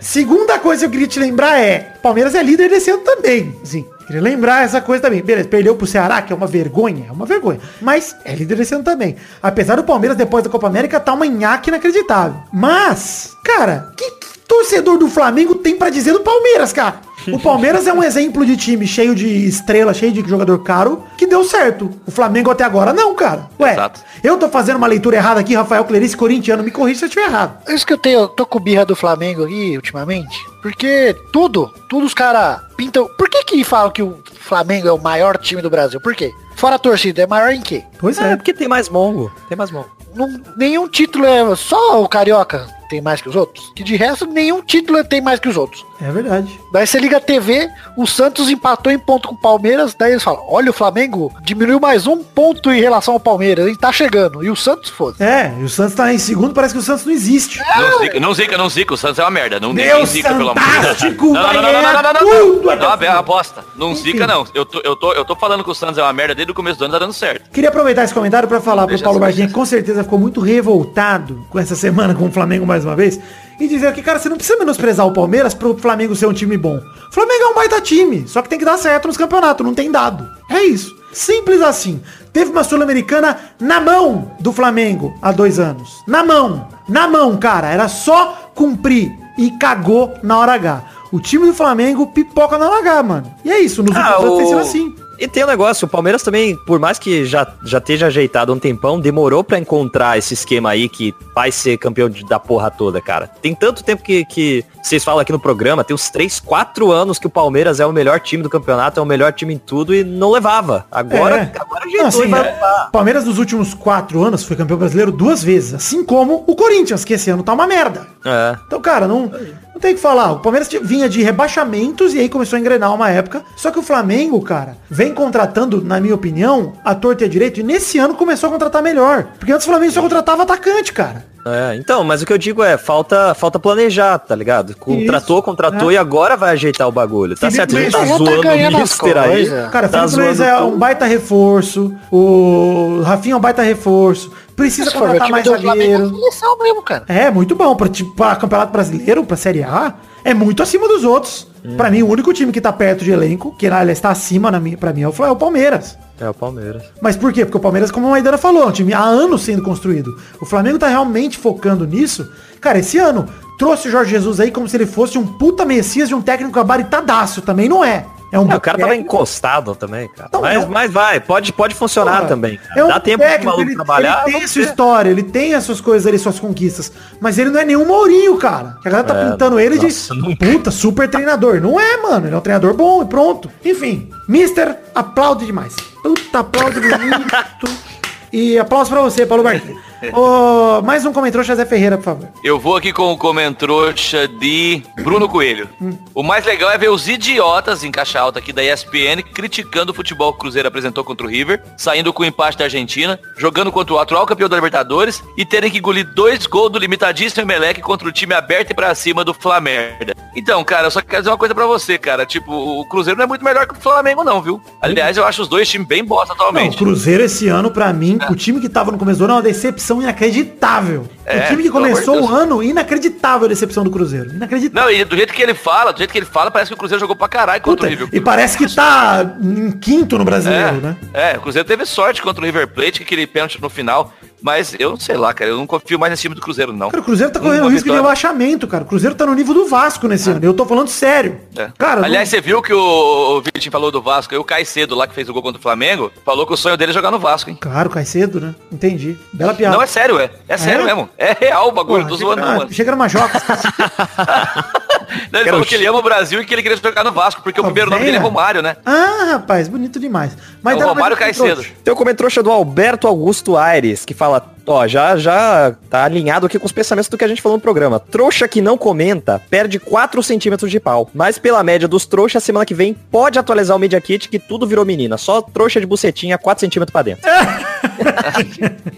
Segunda 0.00 0.58
coisa 0.58 0.80
que 0.80 0.86
eu 0.86 0.90
queria 0.90 1.06
te 1.06 1.20
lembrar 1.20 1.60
é, 1.60 1.80
Palmeiras 2.02 2.34
é 2.34 2.42
líder 2.42 2.70
desse 2.70 2.90
ano 2.90 3.02
também. 3.02 3.54
Sim. 3.62 3.84
Queria 4.06 4.22
lembrar 4.22 4.64
essa 4.64 4.80
coisa 4.80 5.02
também. 5.02 5.22
Beleza, 5.22 5.48
perdeu 5.48 5.76
pro 5.76 5.86
Ceará, 5.86 6.22
que 6.22 6.32
é 6.32 6.36
uma 6.36 6.46
vergonha, 6.46 7.06
é 7.08 7.12
uma 7.12 7.26
vergonha. 7.26 7.60
Mas 7.80 8.16
é 8.24 8.34
líder 8.34 8.56
desse 8.56 8.74
ano 8.74 8.84
também. 8.84 9.16
Apesar 9.42 9.76
do 9.76 9.84
Palmeiras, 9.84 10.16
depois 10.16 10.42
da 10.42 10.48
Copa 10.48 10.66
América, 10.66 10.98
tá 10.98 11.12
uma 11.12 11.26
nhaque 11.26 11.68
inacreditável. 11.68 12.40
Mas, 12.50 13.36
cara, 13.44 13.92
que, 13.96 14.10
que 14.12 14.38
torcedor 14.56 14.98
do 14.98 15.08
Flamengo 15.08 15.54
tem 15.54 15.74
pra 15.74 15.88
dizer 15.88 16.12
do 16.12 16.20
Palmeiras, 16.20 16.74
cara? 16.74 17.00
O 17.28 17.38
Palmeiras 17.38 17.86
é 17.86 17.92
um 17.92 18.02
exemplo 18.02 18.44
de 18.44 18.54
time 18.56 18.86
cheio 18.86 19.14
de 19.14 19.26
estrela, 19.46 19.94
cheio 19.94 20.12
de 20.12 20.28
jogador 20.28 20.58
caro, 20.62 21.04
que 21.16 21.24
deu 21.26 21.42
certo. 21.44 21.88
O 22.04 22.10
Flamengo 22.10 22.50
até 22.50 22.62
agora 22.64 22.92
não, 22.92 23.14
cara. 23.14 23.48
Ué, 23.58 23.72
Exato. 23.72 24.00
eu 24.22 24.36
tô 24.36 24.48
fazendo 24.50 24.76
uma 24.76 24.86
leitura 24.88 25.16
errada 25.16 25.40
aqui, 25.40 25.54
Rafael 25.54 25.84
Clerice, 25.86 26.16
corintiano, 26.16 26.62
me 26.62 26.70
corrija 26.70 26.98
se 26.98 27.04
eu 27.04 27.08
estiver 27.08 27.26
errado. 27.28 27.58
É 27.66 27.74
isso 27.74 27.86
que 27.86 27.92
eu 27.94 27.98
tenho, 27.98 28.20
eu 28.20 28.28
tô 28.28 28.44
com 28.44 28.58
birra 28.60 28.84
do 28.84 28.94
Flamengo 28.96 29.44
aqui 29.44 29.74
ultimamente. 29.76 30.36
Porque 30.60 31.16
tudo, 31.32 31.72
tudo 31.88 32.04
os 32.04 32.12
caras 32.12 32.60
pintam. 32.76 33.08
Por 33.16 33.30
que 33.30 33.44
que 33.44 33.64
falam 33.64 33.90
que 33.90 34.02
o 34.02 34.18
Flamengo 34.40 34.86
é 34.88 34.92
o 34.92 35.00
maior 35.00 35.38
time 35.38 35.62
do 35.62 35.70
Brasil? 35.70 35.98
Por 36.00 36.14
quê? 36.14 36.30
Fora 36.56 36.74
a 36.74 36.78
torcida, 36.78 37.22
é 37.22 37.26
maior 37.26 37.52
em 37.52 37.60
quê? 37.62 37.84
Pois 37.98 38.18
É, 38.18 38.32
é. 38.32 38.36
porque 38.36 38.52
tem 38.52 38.68
mais 38.68 38.88
mongo. 38.90 39.32
Tem 39.48 39.56
mais 39.56 39.70
mongo. 39.70 39.88
Não- 40.14 40.40
nenhum 40.58 40.86
título 40.88 41.24
é. 41.24 41.56
Só 41.56 42.02
o 42.02 42.08
Carioca 42.08 42.66
tem 42.92 43.00
mais 43.00 43.22
que 43.22 43.28
os 43.30 43.34
outros. 43.34 43.72
Que 43.74 43.82
de 43.82 43.96
resto, 43.96 44.26
nenhum 44.26 44.60
título 44.60 45.02
tem 45.02 45.22
mais 45.22 45.40
que 45.40 45.48
os 45.48 45.56
outros. 45.56 45.82
É 46.02 46.10
verdade. 46.10 46.60
Daí 46.72 46.86
você 46.86 46.98
liga 46.98 47.18
a 47.18 47.20
TV, 47.20 47.68
o 47.96 48.06
Santos 48.06 48.50
empatou 48.50 48.92
em 48.92 48.98
ponto 48.98 49.28
com 49.28 49.34
o 49.34 49.40
Palmeiras, 49.40 49.94
daí 49.94 50.12
eles 50.12 50.22
falam, 50.22 50.44
olha 50.48 50.70
o 50.70 50.72
Flamengo 50.72 51.32
diminuiu 51.42 51.78
mais 51.78 52.06
um 52.06 52.22
ponto 52.22 52.72
em 52.72 52.80
relação 52.80 53.14
ao 53.14 53.20
Palmeiras, 53.20 53.66
ele 53.66 53.76
tá 53.76 53.92
chegando. 53.92 54.42
E 54.42 54.50
o 54.50 54.56
Santos 54.56 54.90
foda. 54.90 55.24
É, 55.24 55.54
e 55.60 55.62
o 55.62 55.68
Santos 55.68 55.94
tá 55.94 56.12
em 56.12 56.18
segundo, 56.18 56.52
parece 56.52 56.74
que 56.74 56.80
o 56.80 56.82
Santos 56.82 57.04
não 57.04 57.12
existe. 57.12 57.60
Não 57.76 57.98
zica, 57.98 58.20
não 58.20 58.34
zica, 58.34 58.58
não 58.58 58.68
zica. 58.68 58.94
O 58.94 58.96
Santos 58.96 59.18
é 59.18 59.22
uma 59.22 59.30
merda. 59.30 59.60
Não 59.60 59.72
Meu 59.72 60.04
zica, 60.04 60.34
pelo 60.34 60.50
amor 60.50 60.62
de 60.62 60.80
Deus. 60.80 61.22
Não, 61.22 61.32
não, 61.32 61.52
não, 61.52 61.62
não, 61.62 61.62
não, 61.62 61.72
não, 61.72 62.02
não, 62.02 62.12
não, 62.12 62.76
não. 62.76 62.76
Não, 62.76 63.02
é 63.02 63.08
aposta. 63.08 63.64
Não 63.76 63.94
zica, 63.94 64.26
não. 64.26 64.44
Eu 64.54 64.64
tô, 64.64 64.80
eu, 64.80 64.96
tô, 64.96 65.12
eu 65.12 65.24
tô 65.24 65.36
falando 65.36 65.62
que 65.62 65.70
o 65.70 65.74
Santos 65.74 65.98
é 65.98 66.02
uma 66.02 66.12
merda 66.12 66.34
desde 66.34 66.50
o 66.50 66.54
começo 66.54 66.78
do 66.78 66.84
ano, 66.84 66.92
tá 66.92 66.98
dando 66.98 67.12
certo. 67.12 67.50
Queria 67.50 67.68
aproveitar 67.68 68.04
esse 68.04 68.14
comentário 68.14 68.48
pra 68.48 68.60
falar 68.60 68.82
pro 68.82 68.90
Deixa 68.90 69.04
Paulo 69.04 69.18
assim, 69.18 69.26
Barquinha, 69.26 69.46
deixa 69.46 69.54
que 69.54 69.60
com 69.60 69.66
certeza 69.66 70.02
ficou 70.02 70.18
muito 70.18 70.40
revoltado 70.40 71.44
com 71.48 71.58
essa 71.58 71.76
semana 71.76 72.14
com 72.14 72.26
o 72.26 72.30
Flamengo 72.32 72.66
mais 72.66 72.84
uma 72.84 72.96
vez, 72.96 73.20
e 73.62 73.68
dizer 73.68 73.94
que, 73.94 74.02
cara, 74.02 74.18
você 74.18 74.28
não 74.28 74.36
precisa 74.36 74.58
menosprezar 74.58 75.06
o 75.06 75.12
Palmeiras 75.12 75.54
pro 75.54 75.76
Flamengo 75.78 76.16
ser 76.16 76.26
um 76.26 76.32
time 76.32 76.56
bom. 76.56 76.78
O 76.78 77.14
Flamengo 77.14 77.44
é 77.44 77.46
um 77.46 77.54
baita 77.54 77.80
time, 77.80 78.26
só 78.26 78.42
que 78.42 78.48
tem 78.48 78.58
que 78.58 78.64
dar 78.64 78.76
certo 78.76 79.06
nos 79.06 79.16
campeonatos, 79.16 79.64
não 79.64 79.72
tem 79.72 79.88
dado. 79.88 80.28
É 80.50 80.64
isso. 80.64 80.96
Simples 81.12 81.62
assim. 81.62 82.02
Teve 82.32 82.50
uma 82.50 82.64
Sul-Americana 82.64 83.38
na 83.60 83.80
mão 83.80 84.32
do 84.40 84.52
Flamengo 84.52 85.14
há 85.22 85.30
dois 85.30 85.60
anos. 85.60 86.02
Na 86.08 86.24
mão. 86.24 86.66
Na 86.88 87.06
mão, 87.06 87.36
cara. 87.36 87.70
Era 87.70 87.86
só 87.86 88.50
cumprir. 88.54 89.12
E 89.38 89.50
cagou 89.52 90.12
na 90.22 90.38
hora 90.38 90.54
H. 90.54 90.82
O 91.12 91.20
time 91.20 91.46
do 91.46 91.54
Flamengo 91.54 92.08
pipoca 92.08 92.58
na 92.58 92.68
hora 92.68 92.80
H, 92.80 93.02
mano. 93.02 93.34
E 93.44 93.50
é 93.52 93.60
isso. 93.60 93.82
Nos 93.82 93.96
últimos 93.96 94.24
anos 94.24 94.38
tem 94.38 94.46
sido 94.46 94.58
assim. 94.58 94.96
E 95.22 95.28
tem 95.28 95.44
um 95.44 95.46
negócio, 95.46 95.86
o 95.86 95.88
Palmeiras 95.88 96.20
também, 96.24 96.56
por 96.66 96.80
mais 96.80 96.98
que 96.98 97.24
já, 97.24 97.46
já 97.64 97.78
esteja 97.78 98.08
ajeitado 98.08 98.52
um 98.52 98.58
tempão, 98.58 98.98
demorou 98.98 99.44
pra 99.44 99.56
encontrar 99.56 100.18
esse 100.18 100.34
esquema 100.34 100.70
aí 100.70 100.88
que 100.88 101.14
vai 101.32 101.52
ser 101.52 101.78
campeão 101.78 102.10
de- 102.10 102.24
da 102.24 102.40
porra 102.40 102.72
toda, 102.72 103.00
cara. 103.00 103.28
Tem 103.40 103.54
tanto 103.54 103.84
tempo 103.84 104.02
que, 104.02 104.24
que 104.24 104.64
vocês 104.82 105.04
falam 105.04 105.20
aqui 105.20 105.30
no 105.30 105.38
programa, 105.38 105.84
tem 105.84 105.94
uns 105.94 106.10
3, 106.10 106.40
4 106.40 106.90
anos 106.90 107.20
que 107.20 107.26
o 107.28 107.30
Palmeiras 107.30 107.78
é 107.78 107.86
o 107.86 107.92
melhor 107.92 108.18
time 108.18 108.42
do 108.42 108.50
campeonato, 108.50 108.98
é 108.98 109.02
o 109.02 109.06
melhor 109.06 109.32
time 109.32 109.54
em 109.54 109.58
tudo 109.58 109.94
e 109.94 110.02
não 110.02 110.32
levava. 110.32 110.86
Agora, 110.90 111.36
É. 111.36 111.52
agora 111.60 111.84
ajeitou 111.84 112.06
assim, 112.08 112.22
e 112.24 112.26
vai 112.26 112.40
é, 112.40 112.52
levar. 112.54 112.90
Palmeiras 112.90 113.24
nos 113.24 113.38
últimos 113.38 113.74
quatro 113.74 114.20
anos 114.24 114.42
foi 114.42 114.56
campeão 114.56 114.76
brasileiro 114.76 115.12
duas 115.12 115.40
vezes, 115.40 115.72
assim 115.74 116.04
como 116.04 116.42
o 116.48 116.56
Corinthians, 116.56 117.04
que 117.04 117.14
esse 117.14 117.30
ano 117.30 117.44
tá 117.44 117.52
uma 117.52 117.68
merda. 117.68 118.08
É. 118.24 118.56
Então, 118.66 118.80
cara, 118.80 119.06
não, 119.06 119.30
não 119.74 119.80
tem 119.80 119.92
o 119.92 119.94
que 119.94 120.00
falar. 120.00 120.32
O 120.32 120.40
Palmeiras 120.40 120.68
vinha 120.82 121.08
de 121.08 121.22
rebaixamentos 121.22 122.14
e 122.14 122.18
aí 122.18 122.28
começou 122.28 122.56
a 122.56 122.60
engrenar 122.60 122.94
uma 122.94 123.10
época. 123.10 123.42
Só 123.56 123.70
que 123.70 123.78
o 123.78 123.82
Flamengo, 123.82 124.40
cara, 124.42 124.76
vem 124.90 125.14
contratando, 125.14 125.82
na 125.82 126.00
minha 126.00 126.14
opinião, 126.14 126.74
a 126.84 126.94
torta 126.94 127.24
e 127.24 127.26
a 127.26 127.30
direito. 127.30 127.60
E 127.60 127.62
nesse 127.62 127.98
ano 127.98 128.14
começou 128.14 128.48
a 128.48 128.52
contratar 128.52 128.82
melhor. 128.82 129.28
Porque 129.38 129.52
antes 129.52 129.66
o 129.66 129.70
Flamengo 129.70 129.92
só 129.92 130.02
contratava 130.02 130.42
atacante, 130.42 130.92
cara. 130.92 131.24
É, 131.44 131.74
então, 131.74 132.04
mas 132.04 132.22
o 132.22 132.26
que 132.26 132.32
eu 132.32 132.38
digo 132.38 132.62
é, 132.62 132.78
falta, 132.78 133.34
falta 133.34 133.58
planejar, 133.58 134.18
tá 134.18 134.34
ligado? 134.34 134.76
Contratou, 134.76 135.38
Isso, 135.38 135.42
contratou 135.42 135.90
é. 135.90 135.94
e 135.94 135.96
agora 135.96 136.36
vai 136.36 136.52
ajeitar 136.52 136.86
o 136.86 136.92
bagulho. 136.92 137.34
Tá 137.34 137.50
Felipe 137.50 137.56
certo, 137.56 137.76
a 137.76 137.80
gente 137.80 137.92
tá 137.92 137.98
tá 137.98 138.04
zoando 138.04 138.48
o 138.48 138.80
Mister 138.80 139.18
aí. 139.18 139.46
Cara, 139.70 139.88
tá 139.88 140.08
Felipe 140.08 140.22
Luiz 140.26 140.40
é 140.40 140.56
tudo. 140.56 140.68
um 140.68 140.78
baita 140.78 141.04
reforço. 141.04 141.94
O 142.10 143.02
Rafinha 143.04 143.34
é 143.34 143.36
um 143.36 143.40
baita 143.40 143.62
reforço. 143.62 144.30
Precisa 144.54 144.90
o 144.90 144.92
contratar 144.92 145.30
mais 145.30 145.46
é 145.46 145.50
zagueiro. 145.50 146.12
mesmo, 146.60 146.82
cara. 146.82 147.04
É, 147.08 147.30
muito 147.30 147.56
bom. 147.56 147.74
Pra, 147.74 147.88
tipo, 147.88 148.14
pra 148.14 148.36
Campeonato 148.36 148.72
Brasileiro, 148.72 149.24
pra 149.24 149.36
Série 149.36 149.64
A, 149.64 149.94
é 150.24 150.32
muito 150.32 150.62
acima 150.62 150.86
dos 150.86 151.02
outros. 151.02 151.48
Pra 151.76 151.90
mim, 151.90 152.02
o 152.02 152.08
único 152.08 152.32
time 152.32 152.50
que 152.50 152.60
tá 152.60 152.72
perto 152.72 153.04
de 153.04 153.12
elenco, 153.12 153.54
que 153.56 153.66
aliás 153.66 153.98
está 153.98 154.10
acima 154.10 154.50
na 154.50 154.58
minha, 154.58 154.76
pra 154.76 154.92
mim, 154.92 155.02
é 155.02 155.08
o 155.08 155.14
é 155.24 155.30
o 155.30 155.36
Palmeiras. 155.36 155.96
É 156.20 156.28
o 156.28 156.34
Palmeiras. 156.34 156.82
Mas 157.00 157.16
por 157.16 157.32
quê? 157.32 157.44
Porque 157.44 157.56
o 157.56 157.60
Palmeiras, 157.60 157.90
como 157.90 158.08
a 158.08 158.10
Maidana 158.10 158.36
falou, 158.36 158.64
é 158.64 158.66
um 158.66 158.72
time 158.72 158.92
há 158.92 159.02
anos 159.02 159.42
sendo 159.42 159.62
construído. 159.62 160.16
O 160.40 160.46
Flamengo 160.46 160.78
tá 160.78 160.88
realmente 160.88 161.38
focando 161.38 161.86
nisso. 161.86 162.28
Cara, 162.60 162.78
esse 162.78 162.98
ano 162.98 163.28
trouxe 163.58 163.88
o 163.88 163.90
Jorge 163.90 164.10
Jesus 164.10 164.40
aí 164.40 164.50
como 164.50 164.68
se 164.68 164.76
ele 164.76 164.86
fosse 164.86 165.18
um 165.18 165.26
puta 165.26 165.64
messias 165.64 166.08
de 166.08 166.14
um 166.14 166.22
técnico 166.22 166.52
gabaritadaço. 166.52 167.42
Também 167.42 167.68
não 167.68 167.84
é. 167.84 168.06
É 168.32 168.38
um 168.40 168.50
É, 168.50 168.56
o 168.56 168.60
cara 168.60 168.78
tava 168.78 168.96
encostado 168.96 169.74
também, 169.74 170.08
cara. 170.08 170.30
Não, 170.32 170.40
mas, 170.40 170.54
é 170.56 170.58
um- 170.58 170.68
mas 170.68 170.90
vai, 170.90 171.20
pode, 171.20 171.52
pode 171.52 171.74
funcionar 171.74 172.16
Porra, 172.16 172.28
também. 172.28 172.56
cara. 172.56 172.80
É 172.80 172.84
um 172.84 172.88
Dá 172.88 172.98
tempo 172.98 173.22
técnico, 173.22 173.44
maluco 173.44 173.62
ele, 173.68 173.74
trabalhar. 173.76 174.22
Ele 174.26 174.38
tem 174.38 174.48
sua 174.48 174.62
história, 174.62 175.10
ele 175.10 175.22
tem 175.22 175.54
as 175.54 175.64
suas 175.64 175.80
coisas 175.82 176.06
ali, 176.06 176.18
suas 176.18 176.40
conquistas. 176.40 176.90
Mas 177.20 177.36
ele 177.38 177.50
não 177.50 177.60
é 177.60 177.64
nenhum 177.66 177.86
Mourinho, 177.86 178.36
cara. 178.38 178.78
A 178.82 178.88
galera 178.88 179.04
tá 179.06 179.14
É, 179.14 179.30
pintando 179.30 179.60
ele 179.60 179.76
nossa, 179.76 180.14
de 180.14 180.36
puta, 180.36 180.70
super 180.70 181.10
treinador. 181.10 181.60
Não 181.60 181.78
é, 181.78 181.98
mano. 181.98 182.26
Ele 182.26 182.34
é 182.34 182.38
um 182.38 182.40
treinador 182.40 182.72
bom 182.72 183.02
e 183.02 183.06
pronto. 183.06 183.50
Enfim, 183.62 184.08
Mister, 184.26 184.78
aplaude 184.94 185.44
demais. 185.44 185.76
Puta, 186.02 186.38
aplaude 186.40 186.80
bonito. 186.80 187.68
E 188.32 188.58
aplauso 188.58 188.90
pra 188.90 189.02
você, 189.02 189.26
Paulo 189.26 189.44
Barquinho. 189.44 189.78
Ô, 190.12 190.82
mais 190.82 191.04
um 191.06 191.12
comentário, 191.12 191.44
Zé 191.44 191.64
Ferreira, 191.64 191.96
por 191.96 192.04
favor. 192.04 192.28
Eu 192.42 192.58
vou 192.58 192.76
aqui 192.76 192.92
com 192.92 193.12
o 193.12 193.16
comentrouxa 193.16 194.26
de 194.26 194.82
Bruno 195.02 195.28
Coelho. 195.28 195.68
Hum. 195.80 195.96
O 196.14 196.22
mais 196.22 196.44
legal 196.44 196.70
é 196.70 196.78
ver 196.78 196.90
os 196.90 197.08
idiotas 197.08 197.84
em 197.84 197.90
caixa 197.90 198.18
alta 198.18 198.38
aqui 198.38 198.52
da 198.52 198.64
ESPN 198.64 199.22
criticando 199.32 199.92
o 199.92 199.94
futebol 199.94 200.32
que 200.32 200.38
o 200.38 200.40
Cruzeiro 200.40 200.66
apresentou 200.68 201.04
contra 201.04 201.26
o 201.26 201.30
River, 201.30 201.62
saindo 201.76 202.12
com 202.12 202.22
o 202.22 202.26
empate 202.26 202.58
da 202.58 202.64
Argentina, 202.64 203.18
jogando 203.36 203.70
contra 203.70 203.94
o 203.94 203.98
atual 203.98 204.26
campeão 204.26 204.48
da 204.48 204.56
Libertadores 204.56 205.22
e 205.36 205.44
terem 205.44 205.70
que 205.70 205.78
engolir 205.78 206.12
dois 206.14 206.46
gols 206.46 206.72
do 206.72 206.78
limitadíssimo 206.78 207.42
Emelec 207.42 207.80
contra 207.80 208.08
o 208.08 208.12
time 208.12 208.34
aberto 208.34 208.70
e 208.70 208.74
pra 208.74 208.94
cima 208.94 209.24
do 209.24 209.32
Flamengo. 209.32 210.12
Então, 210.34 210.64
cara, 210.64 210.86
eu 210.86 210.90
só 210.90 211.00
quero 211.00 211.22
dizer 211.22 211.30
uma 211.30 211.38
coisa 211.38 211.54
pra 211.54 211.66
você, 211.66 211.98
cara. 211.98 212.24
Tipo, 212.24 212.52
o 212.52 212.84
Cruzeiro 212.86 213.18
não 213.18 213.24
é 213.24 213.28
muito 213.28 213.44
melhor 213.44 213.66
que 213.66 213.74
o 213.74 213.80
Flamengo, 213.80 214.24
não, 214.24 214.40
viu? 214.40 214.60
Aliás, 214.80 215.16
eu 215.16 215.24
acho 215.24 215.42
os 215.42 215.48
dois 215.48 215.68
times 215.68 215.86
bem 215.86 216.02
bosta 216.04 216.34
Não, 216.34 216.46
o 216.46 216.48
atualmente. 216.48 216.76
Cruzeiro 216.76 217.22
esse 217.22 217.48
ano, 217.48 217.70
pra 217.70 217.92
mim, 217.92 218.18
com 218.18 218.32
o 218.32 218.36
time 218.36 218.60
que 218.60 218.68
tava 218.68 218.90
no 218.90 218.98
começo 218.98 219.18
do 219.18 219.24
ano, 219.24 219.34
é 219.34 219.36
uma 219.36 219.42
decepção 219.42 219.91
decepção 219.92 220.02
inacreditável. 220.02 221.08
É, 221.24 221.44
o 221.44 221.46
time 221.48 221.62
que 221.64 221.70
começou 221.70 222.22
o 222.22 222.28
ano, 222.28 222.62
inacreditável 222.62 223.46
a 223.46 223.48
decepção 223.48 223.84
do 223.84 223.90
Cruzeiro. 223.90 224.30
Inacreditável. 224.30 224.90
Não, 224.90 224.90
e 224.90 225.04
do 225.04 225.16
jeito 225.16 225.32
que 225.32 225.42
ele 225.42 225.54
fala, 225.54 225.92
do 225.92 225.98
jeito 225.98 226.10
que 226.12 226.18
ele 226.18 226.26
fala, 226.26 226.50
parece 226.50 226.70
que 226.70 226.74
o 226.74 226.76
Cruzeiro 226.78 227.00
jogou 227.00 227.14
pra 227.16 227.28
caralho 227.28 227.62
contra 227.62 227.86
Puta, 227.86 227.86
o 227.86 227.90
River. 227.90 228.08
e 228.12 228.20
parece 228.20 228.56
que 228.58 228.72
tá 228.74 229.36
em 229.40 229.70
quinto 229.72 230.18
no 230.18 230.24
brasileiro, 230.24 230.78
É, 230.78 230.80
né? 230.80 230.96
é, 231.12 231.36
o 231.36 231.40
Cruzeiro 231.40 231.66
teve 231.66 231.84
sorte 231.86 232.22
contra 232.22 232.42
o 232.42 232.44
River 232.44 232.68
Plate, 232.68 232.92
que 232.98 233.02
aquele 233.04 233.26
pênalti 233.26 233.60
no 233.60 233.68
final. 233.68 234.12
Mas 234.42 234.74
eu 234.78 234.90
não 234.90 234.96
sei 234.98 235.16
lá, 235.16 235.32
cara. 235.32 235.50
Eu 235.50 235.56
não 235.56 235.66
confio 235.66 235.98
mais 235.98 236.10
nesse 236.10 236.22
time 236.22 236.34
do 236.34 236.40
Cruzeiro, 236.40 236.72
não. 236.72 236.90
Cara, 236.90 237.00
o 237.00 237.04
Cruzeiro 237.04 237.32
tá 237.32 237.38
correndo 237.40 237.62
risco 237.68 237.70
de 237.70 237.82
vitória. 237.84 238.02
rebaixamento, 238.02 238.66
cara. 238.66 238.84
O 238.84 238.86
Cruzeiro 238.86 239.14
tá 239.14 239.24
no 239.24 239.34
nível 239.34 239.54
do 239.54 239.66
Vasco 239.66 240.08
nesse 240.08 240.30
ano. 240.30 240.40
Eu 240.42 240.52
tô 240.52 240.66
falando 240.66 240.88
sério. 240.88 241.40
É. 241.56 241.70
Cara, 241.78 242.04
Aliás, 242.04 242.28
você 242.28 242.40
viu 242.40 242.60
que 242.60 242.72
o, 242.72 243.38
o 243.38 243.40
Vitinho 243.42 243.70
falou 243.70 243.90
do 243.90 244.02
Vasco, 244.02 244.34
e 244.34 244.36
o 244.38 244.44
Caicedo 244.44 244.94
lá 244.94 245.06
que 245.06 245.14
fez 245.14 245.28
o 245.28 245.32
gol 245.32 245.42
contra 245.42 245.58
o 245.58 245.62
Flamengo, 245.62 246.10
falou 246.24 246.46
que 246.46 246.52
o 246.52 246.56
sonho 246.56 246.76
dele 246.76 246.90
é 246.90 246.94
jogar 246.94 247.10
no 247.10 247.18
Vasco, 247.18 247.50
hein? 247.50 247.56
Claro, 247.60 247.88
cai 247.88 248.04
cedo, 248.04 248.40
né? 248.40 248.54
Entendi. 248.70 249.16
Bela 249.32 249.54
piada. 249.54 249.76
Não, 249.76 249.82
é 249.82 249.86
sério, 249.86 250.18
é. 250.18 250.30
É 250.48 250.56
sério 250.56 250.84
mesmo. 250.84 251.08
É 251.16 251.36
real 251.38 251.68
o 251.68 251.72
bagulho, 251.72 252.02
Porra, 252.02 252.02
não 252.02 252.08
tô 252.08 252.16
zoando 252.16 252.42
que 252.42 252.48
não, 252.48 252.56
mano. 252.58 252.70
era 252.78 252.96
uma 252.96 253.08
joca. 253.08 253.40
Não, 255.30 255.40
Ele 255.40 255.50
falou 255.50 255.64
que 255.66 255.74
ele 255.74 255.86
ama 255.86 255.98
o 255.98 256.02
Brasil 256.02 256.40
e 256.40 256.44
que 256.44 256.54
ele 256.54 256.62
queria 256.62 256.76
jogar 256.76 257.04
no 257.04 257.12
Vasco, 257.12 257.42
porque 257.42 257.60
o 257.60 257.62
Ó, 257.62 257.66
primeiro 257.66 257.90
nome 257.90 258.04
dele 258.04 258.16
é. 258.16 258.20
Romário, 258.20 258.62
né? 258.62 258.76
ah, 258.84 259.32
rapaz, 259.32 259.68
bonito 259.68 259.98
demais. 260.00 260.36
Mas 260.62 260.80
É 260.80 260.84
o 260.84 260.88
Romário 260.88 261.16
Caicedo. 261.16 261.52
trouxa. 261.62 261.70
Tem 261.84 261.92
o 261.92 261.96
comentrouxa 261.96 262.42
do 262.42 262.50
Alberto 262.50 263.06
Augusto 263.06 263.56
Aires, 263.56 264.04
que 264.04 264.14
fala, 264.14 264.44
ó, 264.66 264.86
já, 264.86 265.16
já 265.16 265.74
tá 265.90 266.04
alinhado 266.04 266.46
aqui 266.46 266.58
com 266.58 266.66
os 266.66 266.72
pensamentos 266.72 267.08
do 267.08 267.18
que 267.18 267.24
a 267.24 267.28
gente 267.28 267.42
falou 267.42 267.58
no 267.58 267.62
programa. 267.62 267.98
Trouxa 267.98 268.46
que 268.48 268.60
não 268.60 268.78
comenta, 268.78 269.40
perde 269.50 269.78
4 269.78 270.22
centímetros 270.22 270.70
de 270.70 270.80
pau. 270.80 271.10
Mas 271.14 271.38
pela 271.38 271.62
média 271.62 271.88
dos 271.88 272.06
trouxas, 272.06 272.42
semana 272.42 272.66
que 272.66 272.74
vem 272.74 272.94
pode 272.94 273.38
atualizar 273.38 273.76
o 273.76 273.80
Media 273.80 274.00
Kit 274.00 274.28
que 274.28 274.38
tudo 274.38 274.66
virou 274.66 274.84
menina. 274.84 275.16
Só 275.16 275.40
trouxa 275.42 275.80
de 275.80 275.86
bucetinha, 275.86 276.38
4 276.38 276.60
centímetros 276.60 276.92
pra 276.92 277.02
dentro. 277.02 277.22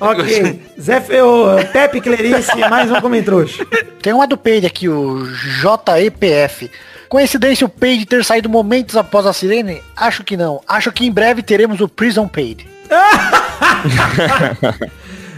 Ok. 0.00 0.60
Zé 0.80 1.00
Fe... 1.00 1.20
ô, 1.20 1.56
Pepe 1.72 2.00
Clerice, 2.00 2.56
mais 2.68 2.90
um 2.90 3.00
comentrouxa. 3.00 3.64
Tem 4.02 4.12
uma 4.12 4.26
do 4.26 4.36
Peide 4.36 4.66
aqui, 4.66 4.88
o 4.88 5.24
JEPF. 5.24 6.70
Coincidência 7.08 7.66
o 7.66 7.68
Peide 7.68 8.06
ter 8.06 8.24
saído 8.24 8.48
momentos 8.48 8.96
após 8.96 9.26
a 9.26 9.32
sirene? 9.32 9.82
Acho 9.96 10.24
que 10.24 10.36
não. 10.36 10.60
Acho 10.66 10.92
que 10.92 11.06
em 11.06 11.10
breve 11.10 11.42
teremos 11.42 11.80
o 11.80 11.88
Prison 11.88 12.28
Paid. 12.28 12.68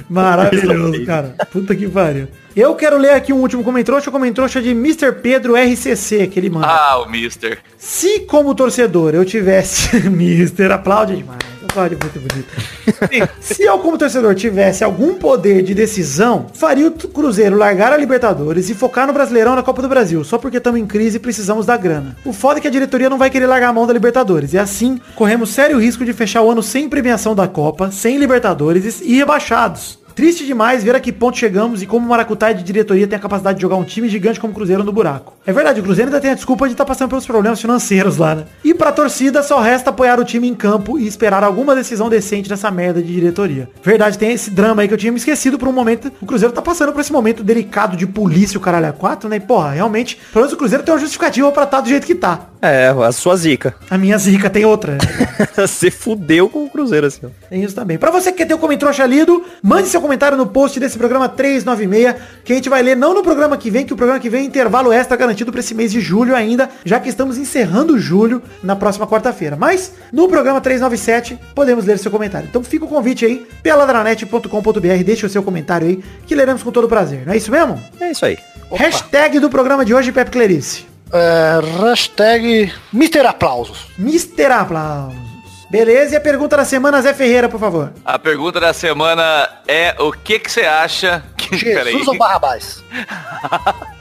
Maravilhoso, 0.09 1.05
cara. 1.05 1.35
Puta 1.53 1.77
que 1.77 1.87
pariu. 1.87 2.29
Eu 2.57 2.75
quero 2.75 2.97
ler 2.97 3.13
aqui 3.13 3.33
um 3.33 3.41
último 3.41 3.63
comentrouxa, 3.63 4.09
o 4.09 4.13
comentrouxa 4.13 4.61
de 4.61 4.71
Mr. 4.71 5.13
Pedro 5.13 5.55
RCC, 5.55 6.27
que 6.27 6.41
ele 6.41 6.51
manda. 6.51 6.67
Ah, 6.67 6.99
o 6.99 7.09
Mister. 7.09 7.59
Se 7.77 8.21
como 8.21 8.55
torcedor 8.55 9.15
eu 9.15 9.25
tivesse... 9.25 9.97
Mister, 10.11 10.73
aplaude 10.73 11.17
demais. 11.17 11.39
Muito 11.77 12.21
bonito. 12.21 13.29
Se 13.41 13.63
eu 13.63 13.79
como 13.79 13.99
torcedor 13.99 14.35
tivesse 14.35 14.83
algum 14.83 15.15
poder 15.15 15.63
de 15.63 15.75
decisão, 15.75 16.47
faria 16.53 16.89
o 16.89 16.91
Cruzeiro 16.91 17.57
largar 17.57 17.93
a 17.93 17.97
Libertadores 17.97 18.69
e 18.69 18.75
focar 18.75 19.07
no 19.07 19.13
Brasileirão 19.13 19.55
na 19.55 19.63
Copa 19.63 19.83
do 19.83 19.89
Brasil, 19.89 20.25
só 20.25 20.39
porque 20.39 20.57
estamos 20.57 20.81
em 20.81 20.87
crise 20.87 21.17
e 21.17 21.21
precisamos 21.21 21.67
da 21.67 21.77
grana. 21.77 22.17
O 22.25 22.33
foda 22.33 22.59
é 22.59 22.61
que 22.61 22.69
a 22.69 22.71
diretoria 22.71 23.11
não 23.11 23.19
vai 23.19 23.31
querer 23.31 23.47
largar 23.47 23.69
a 23.69 23.73
mão 23.73 23.87
da 23.87 23.93
Libertadores. 23.93 24.53
E 24.53 24.59
assim, 24.59 25.01
corremos 25.15 25.51
sério 25.51 25.79
risco 25.79 26.05
de 26.05 26.13
fechar 26.13 26.43
o 26.43 26.51
ano 26.51 26.63
sem 26.63 26.89
premiação 26.89 27.35
da 27.35 27.47
Copa, 27.47 27.91
sem 27.91 28.19
Libertadores 28.19 29.01
e 29.01 29.17
rebaixados. 29.17 29.98
Triste 30.19 30.45
demais 30.45 30.83
ver 30.83 30.97
a 30.97 31.01
que 31.01 31.13
ponto 31.13 31.39
chegamos 31.39 31.81
e 31.81 31.87
como 31.87 32.05
o 32.05 32.09
Maracutaia 32.09 32.53
de 32.53 32.65
diretoria 32.65 33.07
tem 33.07 33.17
a 33.17 33.21
capacidade 33.23 33.55
de 33.55 33.63
jogar 33.63 33.77
um 33.77 33.85
time 33.85 34.09
gigante 34.09 34.41
como 34.41 34.53
o 34.53 34.57
Cruzeiro 34.57 34.83
no 34.83 34.91
buraco. 34.91 35.33
É 35.47 35.53
verdade, 35.53 35.79
o 35.79 35.83
Cruzeiro 35.85 36.11
ainda 36.11 36.21
tem 36.21 36.33
a 36.33 36.35
desculpa 36.35 36.67
de 36.67 36.75
estar 36.75 36.85
passando 36.85 37.11
pelos 37.11 37.25
problemas 37.25 37.61
financeiros 37.61 38.17
lá, 38.17 38.35
né? 38.35 38.45
E 38.65 38.75
pra 38.75 38.91
torcida 38.91 39.45
só 39.45 39.61
resta 39.61 39.91
apoiar 39.91 40.19
o 40.19 40.25
time 40.25 40.49
em 40.49 40.57
campo 40.57 40.99
e 40.99 41.07
esperar 41.07 41.45
alguma 41.45 41.73
decisão 41.73 42.09
decente 42.09 42.49
dessa 42.49 42.69
merda 42.69 43.01
de 43.01 43.15
diretoria. 43.15 43.71
Verdade, 43.81 44.19
tem 44.19 44.33
esse 44.33 44.51
drama 44.51 44.83
aí 44.83 44.89
que 44.89 44.95
eu 44.95 44.99
tinha 44.99 45.13
me 45.13 45.19
esquecido 45.19 45.57
por 45.57 45.69
um 45.69 45.73
momento. 45.73 46.11
O 46.21 46.27
Cruzeiro 46.27 46.53
tá 46.53 46.61
passando 46.61 46.93
por 46.93 47.01
esse 47.01 47.13
momento 47.13 47.45
delicado 47.45 47.97
de 47.97 48.05
polícia, 48.05 48.59
o 48.59 48.61
caralho 48.61 48.89
a 48.89 48.93
quatro, 48.93 49.29
né? 49.29 49.37
E 49.37 49.41
porra, 49.41 49.71
realmente, 49.71 50.19
pelo 50.33 50.43
menos 50.43 50.53
o 50.53 50.57
Cruzeiro 50.57 50.83
tem 50.83 50.93
uma 50.93 51.01
justificativa 51.01 51.53
pra 51.53 51.63
estar 51.63 51.81
do 51.81 51.89
jeito 51.89 52.05
que 52.05 52.17
tá. 52.17 52.49
É, 52.61 52.89
a 52.89 53.13
sua 53.13 53.37
zica. 53.37 53.77
A 53.89 53.97
minha 53.97 54.19
zica 54.19 54.51
tem 54.51 54.65
outra. 54.65 54.99
Você 55.57 55.93
fudeu 55.93 56.49
com 56.49 56.65
o 56.65 56.71
Cruzeiro, 56.71 57.07
assim. 57.07 57.21
ó. 57.25 57.29
Tem 57.49 57.63
isso 57.63 57.75
também. 57.75 57.97
Pra 57.97 58.11
você 58.11 58.33
que 58.33 58.39
quer 58.39 58.47
ter 58.47 58.55
o 58.55 58.59
comentário 58.59 59.07
lido, 59.07 59.45
mande 59.63 59.89
seu 59.89 60.01
comentário 60.09 60.39
no 60.39 60.47
post 60.47 60.81
desse 60.81 60.97
programa 60.97 61.29
396, 61.29 62.15
que 62.43 62.53
a 62.55 62.57
gente 62.57 62.71
vai 62.71 62.83
ler 62.83 62.97
não 62.97 63.13
no 63.13 63.23
programa 63.23 63.59
que 63.59 63.71
vem, 63.71 63.85
que 63.85 63.93
o 63.93 63.97
programa 63.97 64.19
que 64.19 64.31
vem 64.31 64.43
é 64.43 64.45
intervalo 64.45 64.91
extra 64.91 65.19
garantido 65.19 65.53
pra 65.53 65.61
esse 65.61 65.75
mês 65.75 65.93
de 65.93 66.01
julho 66.01 66.35
ainda, 66.35 66.71
já 66.83 66.99
que 66.99 67.11
estamos 67.11 67.37
encerrando 67.37 67.99
julho 67.99 68.43
na 68.63 68.75
próxima 68.75 69.07
quarta-feira. 69.07 69.55
Mas 69.55 69.93
no 70.11 70.27
programa 70.27 70.63
397 70.63 71.39
podemos 71.55 71.85
ler 71.85 71.99
seu 71.99 72.11
comentário. 72.11 72.49
Então 72.49 72.65
fica 72.65 72.87
o 72.87 72.89
convite 72.89 73.27
aí, 73.27 73.47
peladranet.com.br, 73.63 75.05
deixa 75.05 75.27
o 75.27 75.31
seu 75.31 75.43
comentário 75.43 75.87
aí, 75.87 76.03
que 76.27 76.35
leremos 76.35 76.63
com 76.63 76.73
todo 76.73 76.89
prazer. 76.89 77.27
Não 77.27 77.35
é 77.35 77.37
isso 77.37 77.51
mesmo? 77.51 77.79
É 78.01 78.11
isso 78.11 78.25
aí. 78.25 78.39
Hashtag 78.73 79.39
do 79.39 79.51
programa 79.51 79.85
de 79.85 79.93
hoje, 79.93 80.11
Pepe 80.11 80.31
Clerice. 80.31 80.87
É, 81.13 81.61
hashtag 81.83 82.73
Mr. 82.95 83.27
Aplausos. 83.27 83.89
Mister 83.99 84.51
Aplausos. 84.51 85.28
Beleza, 85.71 86.15
e 86.15 86.17
a 86.17 86.21
pergunta 86.21 86.57
da 86.57 86.65
semana, 86.65 87.01
Zé 87.03 87.13
Ferreira, 87.13 87.49
por 87.49 87.61
favor. 87.61 87.93
A 88.05 88.19
pergunta 88.19 88.59
da 88.59 88.73
semana 88.73 89.49
é 89.67 89.95
o 89.99 90.11
que 90.13 90.39
que 90.39 90.51
você 90.51 90.63
acha 90.63 91.23
que... 91.37 91.57
Jesus 91.59 92.09
ou 92.09 92.17
Barrabás? 92.17 92.83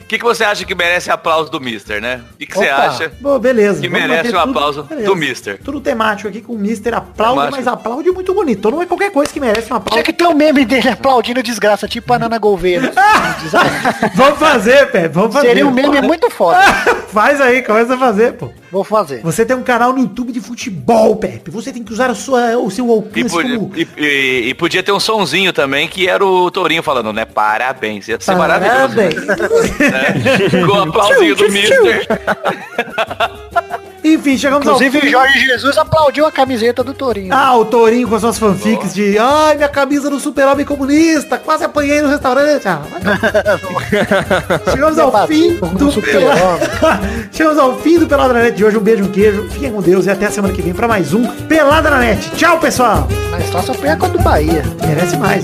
O 0.00 0.10
que 0.10 0.18
que 0.18 0.24
você 0.24 0.42
acha 0.42 0.64
que 0.64 0.74
merece 0.74 1.08
aplauso 1.08 1.48
do 1.52 1.60
Mister, 1.60 2.02
né? 2.02 2.20
O 2.34 2.36
que 2.36 2.44
que 2.44 2.58
você 2.58 2.68
acha? 2.68 3.12
Bom, 3.20 3.38
beleza. 3.38 3.80
que 3.80 3.88
Vamos 3.88 4.08
merece 4.08 4.32
manter 4.32 4.36
um 4.36 4.50
aplauso 4.50 4.82
beleza. 4.82 5.06
do 5.06 5.14
Mister. 5.14 5.60
Tudo 5.62 5.80
temático 5.80 6.28
aqui 6.28 6.40
com 6.40 6.54
o 6.54 6.58
Mister 6.58 6.92
aplaude, 6.94 7.34
Temático. 7.36 7.56
mas 7.58 7.66
aplaude 7.68 8.10
muito 8.10 8.34
bonito. 8.34 8.58
Então 8.58 8.72
não 8.72 8.82
é 8.82 8.86
qualquer 8.86 9.12
coisa 9.12 9.32
que 9.32 9.38
merece 9.38 9.66
um 9.66 9.66
Tinha 9.66 9.76
aplauso. 9.76 10.02
que 10.02 10.12
ter 10.12 10.26
um 10.26 10.34
meme 10.34 10.64
dele 10.64 10.88
aplaudindo 10.88 11.40
desgraça, 11.44 11.86
tipo 11.86 12.12
a 12.12 12.18
Nana 12.18 12.38
Gouveia. 12.38 12.90
vamos 14.16 14.40
fazer, 14.40 14.90
Pepe, 14.90 15.14
vamos 15.14 15.32
fazer. 15.32 15.46
Seria 15.46 15.64
um 15.68 15.70
meme 15.70 16.02
muito 16.02 16.28
foda. 16.28 16.60
Faz 17.06 17.40
aí, 17.40 17.62
começa 17.62 17.94
a 17.94 17.98
fazer, 17.98 18.32
pô. 18.32 18.50
Vou 18.70 18.84
fazer. 18.84 19.20
Você 19.22 19.44
tem 19.44 19.56
um 19.56 19.62
canal 19.62 19.92
no 19.92 19.98
YouTube 19.98 20.32
de 20.32 20.40
futebol, 20.40 21.16
Pepe. 21.16 21.50
Você 21.50 21.72
tem 21.72 21.82
que 21.82 21.92
usar 21.92 22.08
a 22.10 22.14
sua, 22.14 22.56
o 22.56 22.70
seu 22.70 22.86
E 22.86 22.90
alcance 22.90 23.28
podia, 23.28 23.56
como... 23.58 23.72
e- 23.76 23.88
e- 23.96 24.48
e 24.50 24.54
podia 24.54 24.82
ter 24.82 24.92
um 24.92 25.00
sonzinho 25.00 25.52
também, 25.52 25.88
que 25.88 26.08
era 26.08 26.24
o 26.24 26.50
Tourinho 26.50 26.82
falando, 26.82 27.12
né? 27.12 27.24
Parabéns. 27.24 28.06
Ia 28.06 28.20
ser 28.20 28.36
maravilhoso. 28.36 28.94
Parabéns. 28.94 29.26
Né? 29.26 30.60
Com 30.66 30.72
o 30.72 30.80
aplausinho 30.82 31.34
do 31.34 31.50
Mister. 31.50 32.06
Enfim, 34.02 34.36
chegamos 34.38 34.66
ao 34.66 34.74
Inclusive, 34.74 35.00
fim. 35.00 35.10
Jorge 35.10 35.38
Jesus 35.40 35.76
aplaudiu 35.76 36.26
a 36.26 36.32
camiseta 36.32 36.82
do 36.82 36.94
Tourinho. 36.94 37.32
Ah, 37.34 37.56
o 37.56 37.64
Tourinho 37.64 38.08
com 38.08 38.14
as 38.14 38.22
suas 38.22 38.38
fanfics 38.38 38.94
de 38.94 39.18
Ai, 39.18 39.56
minha 39.56 39.68
camisa 39.68 40.08
do 40.08 40.18
super-homem 40.18 40.64
comunista, 40.64 41.38
quase 41.38 41.64
apanhei 41.64 42.00
no 42.00 42.08
restaurante. 42.08 42.66
Ah, 42.66 42.80
Chegamos 44.70 44.98
ao 44.98 45.26
fim 45.26 45.54
do. 45.54 45.90
Chegamos 47.32 47.58
ao 47.58 47.76
fim 47.78 47.98
do 47.98 48.06
Pelada 48.06 48.32
na 48.34 48.40
Net 48.40 48.56
de 48.56 48.64
hoje. 48.64 48.76
Um 48.78 48.80
beijo, 48.80 49.04
um 49.04 49.08
queijo. 49.08 49.48
Fiquem 49.50 49.72
com 49.72 49.82
Deus 49.82 50.06
e 50.06 50.10
até 50.10 50.30
semana 50.30 50.54
que 50.54 50.62
vem 50.62 50.72
pra 50.72 50.88
mais 50.88 51.12
um 51.12 51.26
Pelada 51.46 51.90
na 51.90 51.98
Net. 51.98 52.30
Tchau, 52.36 52.58
pessoal. 52.58 53.06
Mas 53.30 53.48
só 53.50 53.62
só 53.62 53.74
foi 53.74 53.88
a 53.90 53.96
contra 53.96 54.16
do 54.16 54.24
Bahia. 54.24 54.62
Merece 54.86 55.16
mais. 55.16 55.42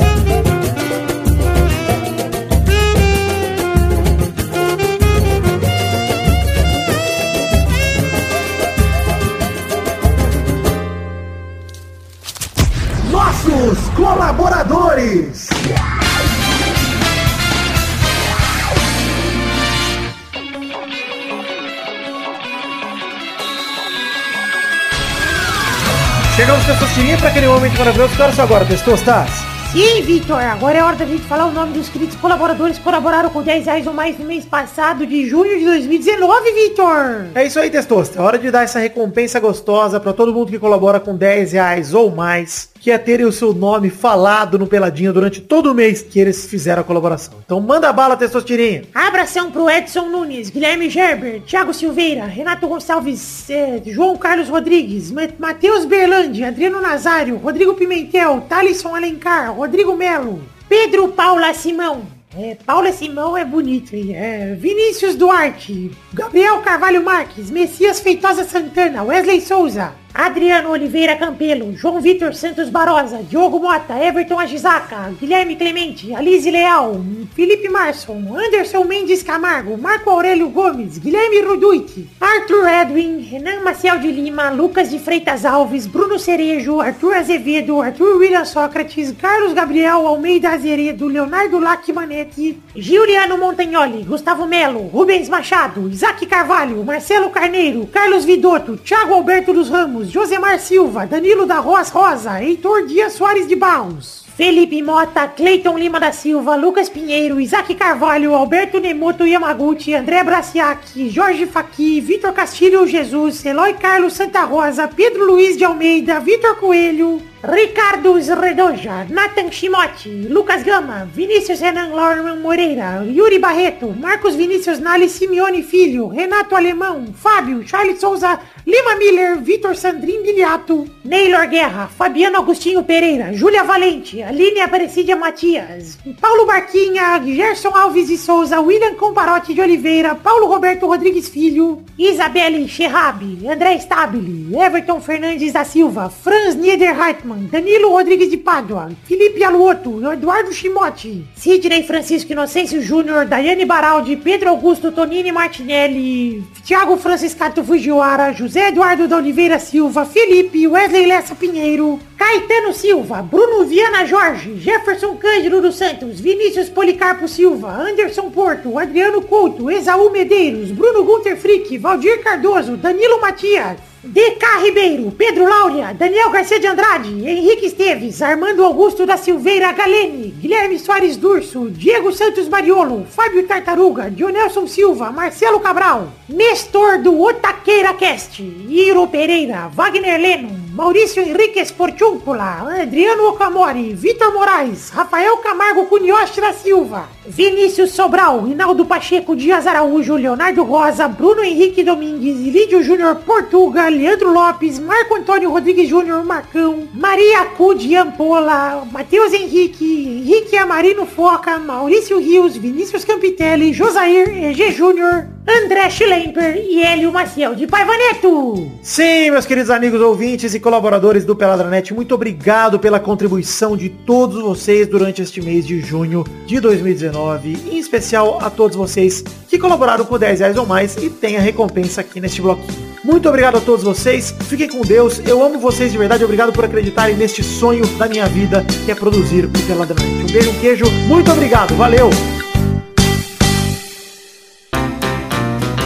Chegamos, 26.66 26.80
Testosterinha, 26.80 27.16
para 27.16 27.28
aquele 27.28 27.46
momento 27.46 27.78
maravilhoso. 27.78 28.16
Que 28.16 28.22
horas 28.22 28.40
agora, 28.40 28.64
Testostas? 28.64 29.30
Sim, 29.72 30.02
Vitor, 30.02 30.40
agora 30.40 30.78
é 30.78 30.82
hora 30.82 30.96
da 30.96 31.04
gente 31.04 31.22
falar 31.22 31.46
o 31.46 31.52
nome 31.52 31.74
dos 31.74 31.88
queridos 31.88 32.16
colaboradores 32.16 32.78
que 32.78 32.82
colaboraram 32.82 33.30
com 33.30 33.42
10 33.42 33.66
reais 33.66 33.86
ou 33.86 33.92
mais 33.92 34.18
no 34.18 34.24
mês 34.24 34.44
passado 34.44 35.06
de 35.06 35.28
junho 35.28 35.58
de 35.58 35.64
2019, 35.64 36.52
Vitor. 36.52 37.26
É 37.34 37.44
isso 37.44 37.60
aí, 37.60 37.70
Testosta. 37.70 38.18
É 38.18 38.22
hora 38.22 38.38
de 38.38 38.50
dar 38.50 38.64
essa 38.64 38.78
recompensa 38.80 39.38
gostosa 39.38 40.00
pra 40.00 40.12
todo 40.12 40.32
mundo 40.32 40.50
que 40.50 40.58
colabora 40.58 40.98
com 40.98 41.14
10 41.14 41.52
reais 41.52 41.94
ou 41.94 42.10
mais, 42.10 42.68
que 42.86 42.90
é 42.92 42.98
terem 42.98 43.26
o 43.26 43.32
seu 43.32 43.52
nome 43.52 43.90
falado 43.90 44.56
no 44.56 44.64
Peladinho 44.68 45.12
durante 45.12 45.40
todo 45.40 45.72
o 45.72 45.74
mês 45.74 46.02
que 46.02 46.20
eles 46.20 46.46
fizeram 46.46 46.82
a 46.82 46.84
colaboração. 46.84 47.34
Então 47.44 47.60
manda 47.60 47.92
bala, 47.92 48.16
Testosterinha. 48.16 48.84
Abração 48.94 49.50
pro 49.50 49.68
Edson 49.68 50.08
Nunes, 50.08 50.50
Guilherme 50.50 50.88
Gerber, 50.88 51.42
Thiago 51.42 51.74
Silveira, 51.74 52.26
Renato 52.26 52.68
Gonçalves, 52.68 53.50
eh, 53.50 53.82
João 53.86 54.16
Carlos 54.16 54.48
Rodrigues, 54.48 55.10
Ma- 55.10 55.22
Matheus 55.36 55.84
Berlandi, 55.84 56.44
Adriano 56.44 56.80
Nazário, 56.80 57.38
Rodrigo 57.38 57.74
Pimentel, 57.74 58.46
Thalisson 58.48 58.94
Alencar, 58.94 59.52
Rodrigo 59.52 59.96
Melo, 59.96 60.40
Pedro 60.68 61.08
Paula 61.08 61.52
Simão. 61.54 62.02
É, 62.38 62.56
Paula 62.64 62.92
Simão 62.92 63.36
é 63.36 63.44
bonito, 63.44 63.96
hein? 63.96 64.14
É, 64.14 64.54
Vinícius 64.54 65.16
Duarte, 65.16 65.90
Gabriel 66.14 66.58
Carvalho 66.58 67.02
Marques, 67.02 67.50
Messias 67.50 67.98
Feitosa 67.98 68.44
Santana, 68.44 69.02
Wesley 69.02 69.40
Souza, 69.40 69.92
Adriano 70.18 70.70
Oliveira 70.70 71.14
Campelo, 71.14 71.76
João 71.76 72.00
Vitor 72.00 72.34
Santos 72.34 72.70
Barosa, 72.70 73.22
Diogo 73.22 73.58
Mota, 73.58 73.98
Everton 74.02 74.38
Agisaca, 74.38 75.12
Guilherme 75.20 75.56
Clemente, 75.56 76.14
Alize 76.14 76.50
Leal, 76.50 77.04
Felipe 77.34 77.68
Marson, 77.68 78.34
Anderson 78.34 78.84
Mendes 78.84 79.22
Camargo, 79.22 79.76
Marco 79.76 80.08
Aurélio 80.08 80.48
Gomes, 80.48 80.98
Guilherme 80.98 81.42
Ruduit, 81.42 82.08
Arthur 82.18 82.66
Edwin, 82.66 83.28
Renan 83.30 83.62
Maciel 83.62 84.00
de 84.00 84.10
Lima, 84.10 84.48
Lucas 84.48 84.90
de 84.90 84.98
Freitas 84.98 85.44
Alves, 85.44 85.86
Bruno 85.86 86.18
Cerejo, 86.18 86.80
Arthur 86.80 87.14
Azevedo, 87.14 87.82
Arthur 87.82 88.16
William 88.16 88.46
Sócrates, 88.46 89.12
Carlos 89.20 89.52
Gabriel 89.52 90.06
Almeida 90.06 90.52
Azeredo, 90.52 91.08
Leonardo 91.08 91.60
Lacmanetti, 91.60 92.58
Giuliano 92.74 93.36
Montagnoli, 93.36 94.02
Gustavo 94.02 94.46
Melo, 94.46 94.80
Rubens 94.88 95.28
Machado, 95.28 95.86
Isaac 95.90 96.26
Carvalho, 96.26 96.82
Marcelo 96.82 97.28
Carneiro, 97.28 97.86
Carlos 97.92 98.24
Vidotto, 98.24 98.78
Thiago 98.78 99.14
Alberto 99.14 99.52
dos 99.52 99.68
Ramos, 99.68 100.05
Josemar 100.06 100.58
Silva, 100.58 101.06
Danilo 101.06 101.46
da 101.46 101.58
Roas 101.58 101.90
Rosa, 101.90 102.42
Heitor 102.42 102.86
Dias 102.86 103.14
Soares 103.14 103.46
de 103.46 103.56
Barros. 103.56 104.24
Felipe 104.36 104.82
Mota, 104.82 105.26
Cleiton 105.28 105.78
Lima 105.78 105.98
da 105.98 106.12
Silva, 106.12 106.56
Lucas 106.56 106.90
Pinheiro, 106.90 107.40
Isaac 107.40 107.74
Carvalho, 107.74 108.34
Alberto 108.34 108.78
Nemoto 108.78 109.24
Yamaguchi, 109.24 109.94
André 109.94 110.22
Braciac, 110.22 110.82
Jorge 111.10 111.46
Faqui, 111.46 112.02
Vitor 112.02 112.34
Castilho 112.34 112.86
Jesus, 112.86 113.46
Eloy 113.46 113.72
Carlos 113.72 114.12
Santa 114.12 114.44
Rosa, 114.44 114.88
Pedro 114.88 115.24
Luiz 115.24 115.56
de 115.56 115.64
Almeida, 115.64 116.20
Vitor 116.20 116.56
Coelho, 116.56 117.22
Ricardo 117.48 118.14
Redoja, 118.14 119.06
Nathan 119.08 119.52
Shimote, 119.52 120.26
Lucas 120.28 120.64
Gama, 120.64 121.04
Vinícius 121.14 121.60
Renan 121.60 121.92
Lorman 121.92 122.40
Moreira, 122.40 123.04
Yuri 123.04 123.38
Barreto, 123.38 123.92
Marcos 123.92 124.34
Vinícius 124.34 124.80
Nali 124.80 125.08
Simeone 125.08 125.62
Filho, 125.62 126.08
Renato 126.08 126.56
Alemão, 126.56 127.06
Fábio, 127.14 127.62
Charles 127.64 128.00
Souza, 128.00 128.40
Lima 128.66 128.96
Miller, 128.96 129.36
Vitor 129.36 129.76
Sandrin 129.76 130.22
Biliato, 130.24 130.88
Neylor 131.04 131.46
Guerra, 131.46 131.86
Fabiano 131.86 132.38
Agostinho 132.38 132.82
Pereira, 132.82 133.32
Júlia 133.32 133.62
Valente, 133.62 134.24
Aline 134.24 134.60
Aparecida 134.62 135.14
Matias, 135.14 135.98
Paulo 136.20 136.46
Barquinha, 136.46 137.20
Gerson 137.24 137.70
Alves 137.76 138.08
de 138.08 138.18
Souza, 138.18 138.60
William 138.60 138.96
Comparotti 138.96 139.54
de 139.54 139.60
Oliveira, 139.60 140.16
Paulo 140.16 140.48
Roberto 140.48 140.88
Rodrigues 140.88 141.28
Filho, 141.28 141.84
Isabelle 141.96 142.66
Scherrabi, 142.66 143.46
André 143.46 143.78
Stabile, 143.78 144.52
Everton 144.58 145.00
Fernandes 145.00 145.52
da 145.52 145.62
Silva, 145.62 146.10
Franz 146.10 146.56
Niederreitmann, 146.56 147.35
Danilo 147.36 147.90
Rodrigues 147.90 148.30
de 148.30 148.36
Pádua, 148.36 148.90
Felipe 149.04 149.44
Aluoto, 149.44 150.12
Eduardo 150.12 150.52
Chimote, 150.52 151.24
Sidney 151.36 151.82
Francisco 151.82 152.32
Inocêncio 152.32 152.82
Júnior, 152.82 153.26
Daiane 153.26 153.64
Baraldi, 153.64 154.16
Pedro 154.16 154.50
Augusto 154.50 154.90
Tonini 154.90 155.30
Martinelli, 155.30 156.42
Thiago 156.64 156.96
Franciscato 156.96 157.62
Fujiwara, 157.62 158.32
José 158.32 158.68
Eduardo 158.68 159.06
da 159.06 159.16
Oliveira 159.16 159.58
Silva, 159.58 160.04
Felipe, 160.04 160.66
Wesley 160.66 161.06
Lessa 161.06 161.34
Pinheiro, 161.34 162.00
Caetano 162.16 162.72
Silva, 162.72 163.22
Bruno 163.22 163.64
Viana 163.64 164.06
Jorge, 164.06 164.54
Jefferson 164.56 165.16
Cândido 165.16 165.60
dos 165.60 165.76
Santos, 165.76 166.18
Vinícius 166.18 166.68
Policarpo 166.68 167.28
Silva, 167.28 167.68
Anderson 167.68 168.30
Porto, 168.30 168.78
Adriano 168.78 169.20
Couto, 169.22 169.70
Exaú 169.70 170.10
Medeiros, 170.10 170.70
Bruno 170.70 171.04
Gunter 171.04 171.36
Frick, 171.36 171.78
Valdir 171.78 172.22
Cardoso, 172.22 172.76
Danilo 172.76 173.20
Matias, 173.20 173.78
DK 174.06 174.62
Ribeiro, 174.62 175.10
Pedro 175.10 175.48
Laura, 175.48 175.92
Daniel 175.92 176.30
Garcia 176.30 176.60
de 176.60 176.66
Andrade, 176.66 177.08
Henrique 177.08 177.66
Esteves, 177.66 178.22
Armando 178.22 178.64
Augusto 178.64 179.04
da 179.04 179.16
Silveira 179.16 179.72
Galene, 179.72 180.32
Guilherme 180.40 180.78
Soares 180.78 181.16
Durso, 181.16 181.68
Diego 181.70 182.12
Santos 182.12 182.48
Mariolo, 182.48 183.04
Fábio 183.10 183.46
Tartaruga, 183.46 184.08
Dionelson 184.08 184.66
Silva, 184.68 185.10
Marcelo 185.10 185.58
Cabral, 185.58 186.12
Nestor 186.28 186.98
do 187.02 187.20
Otaqueira 187.20 187.94
Cast, 187.94 188.40
Iro 188.68 189.08
Pereira, 189.08 189.68
Wagner 189.74 190.20
Leno, 190.20 190.65
Maurício 190.76 191.22
Henrique 191.22 191.58
Esportúncula, 191.58 192.82
Adriano 192.82 193.30
Okamori, 193.30 193.94
Vitor 193.94 194.30
Moraes, 194.30 194.90
Rafael 194.90 195.38
Camargo 195.38 195.86
Cunhoche 195.86 196.38
da 196.38 196.52
Silva, 196.52 197.08
Vinícius 197.26 197.92
Sobral, 197.92 198.46
Hinaldo 198.46 198.84
Pacheco, 198.84 199.34
Dias 199.34 199.66
Araújo, 199.66 200.16
Leonardo 200.16 200.62
Rosa, 200.64 201.08
Bruno 201.08 201.42
Henrique 201.42 201.82
Domingues, 201.82 202.52
Lídio 202.52 202.82
Júnior 202.82 203.16
Portuga, 203.24 203.88
Leandro 203.88 204.30
Lopes, 204.30 204.78
Marco 204.78 205.14
Antônio 205.14 205.50
Rodrigues 205.50 205.88
Júnior 205.88 206.22
Marcão, 206.22 206.86
Maria 206.92 207.46
Cudi 207.56 207.96
Ampola, 207.96 208.86
Matheus 208.92 209.32
Henrique, 209.32 210.20
Henrique 210.20 210.58
Amarino 210.58 211.06
Foca, 211.06 211.58
Maurício 211.58 212.18
Rios, 212.18 212.54
Vinícius 212.54 213.02
Campitelli, 213.02 213.72
Josair 213.72 214.28
EG 214.28 214.72
Júnior, 214.72 215.26
André 215.48 215.88
Schlemper 215.88 216.56
e 216.56 216.82
Hélio 216.82 217.12
Maciel 217.12 217.54
de 217.54 217.66
Paivaneto. 217.66 218.70
Sim, 218.82 219.30
meus 219.30 219.46
queridos 219.46 219.70
amigos 219.70 220.00
ouvintes 220.00 220.52
e 220.54 220.60
colaboradores 220.66 221.24
do 221.24 221.36
Peladranet, 221.36 221.94
muito 221.94 222.12
obrigado 222.12 222.76
pela 222.76 222.98
contribuição 222.98 223.76
de 223.76 223.88
todos 223.88 224.42
vocês 224.42 224.88
durante 224.88 225.22
este 225.22 225.40
mês 225.40 225.64
de 225.64 225.80
junho 225.80 226.24
de 226.44 226.58
2019, 226.58 227.56
em 227.70 227.78
especial 227.78 228.40
a 228.42 228.50
todos 228.50 228.76
vocês 228.76 229.22
que 229.48 229.60
colaboraram 229.60 230.04
com 230.04 230.18
10 230.18 230.40
reais 230.40 230.56
ou 230.56 230.66
mais 230.66 230.96
e 230.96 231.08
tem 231.08 231.36
a 231.36 231.40
recompensa 231.40 232.00
aqui 232.00 232.20
neste 232.20 232.42
bloquinho. 232.42 232.66
Muito 233.04 233.28
obrigado 233.28 233.58
a 233.58 233.60
todos 233.60 233.84
vocês, 233.84 234.34
fiquem 234.48 234.66
com 234.66 234.80
Deus, 234.80 235.20
eu 235.24 235.40
amo 235.40 235.60
vocês 235.60 235.92
de 235.92 235.98
verdade, 235.98 236.24
obrigado 236.24 236.52
por 236.52 236.64
acreditarem 236.64 237.14
neste 237.14 237.44
sonho 237.44 237.86
da 237.96 238.08
minha 238.08 238.26
vida, 238.26 238.66
que 238.84 238.90
é 238.90 238.94
produzir 238.96 239.44
o 239.44 239.50
Peladranet. 239.68 240.24
Um 240.24 240.32
beijo, 240.32 240.50
um 240.50 240.58
queijo, 240.58 240.90
muito 241.06 241.30
obrigado, 241.30 241.76
valeu! 241.76 242.10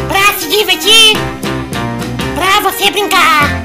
Pra 0.08 0.38
se 0.38 0.48
divertir, 0.48 1.18
pra 2.34 2.70
você 2.70 2.90
brincar. 2.90 3.59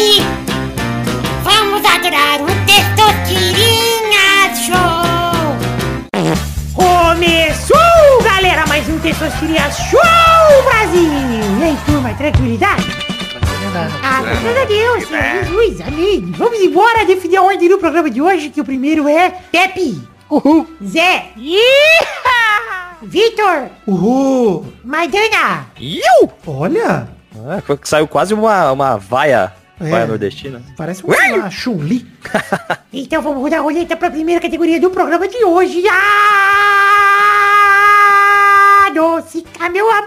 Aqui. 0.00 0.22
Vamos 1.44 1.84
adorar 1.84 2.40
o 2.40 2.46
Testosterinha 2.64 4.54
Show. 4.56 5.60
Começou, 6.74 8.22
galera, 8.24 8.64
mais 8.66 8.88
um 8.88 8.98
Testosterinha 9.00 9.70
Show 9.70 10.00
Brasil! 10.64 11.02
E 11.60 11.64
aí, 11.64 11.76
turma, 11.84 12.14
tranquilidade? 12.14 12.82
Ah, 14.02 14.22
graças 14.22 14.62
a 14.62 14.64
Deus, 14.64 15.06
Senhor 15.06 15.44
Jesus, 15.44 15.80
amém. 15.82 16.32
Vamos 16.34 16.58
embora 16.60 17.04
definir 17.04 17.36
a 17.36 17.42
ordem 17.42 17.68
do 17.68 17.76
programa 17.76 18.08
de 18.08 18.22
hoje, 18.22 18.48
que 18.48 18.62
o 18.62 18.64
primeiro 18.64 19.06
é 19.06 19.28
Pepe. 19.52 20.00
Uhul. 20.30 20.66
Zé. 20.82 21.26
Iha! 21.36 22.96
Vitor. 23.02 23.66
Uhul! 23.86 24.72
Maidana. 24.82 25.66
Iu! 25.78 26.30
Olha, 26.46 27.06
Ah, 27.46 27.60
foi 27.66 27.76
que 27.76 27.86
saiu 27.88 28.08
quase 28.08 28.32
uma, 28.34 28.72
uma 28.72 28.96
vaia, 28.96 29.52
É. 29.80 29.88
vaia 29.88 30.06
nordestina. 30.06 30.62
parece 30.76 31.02
uma 31.04 31.50
Chun-Li. 31.50 32.06
Então 32.92 33.22
vamos 33.22 33.40
rodar 33.40 33.60
a 33.60 33.62
roleta 33.62 33.96
para 33.96 34.08
a 34.08 34.10
primeira 34.10 34.40
categoria 34.40 34.80
do 34.80 34.90
programa 34.90 35.28
de 35.28 35.44
hoje. 35.44 35.84
Ah, 35.88 36.50
doce 38.92 39.42
camel. 39.56 39.86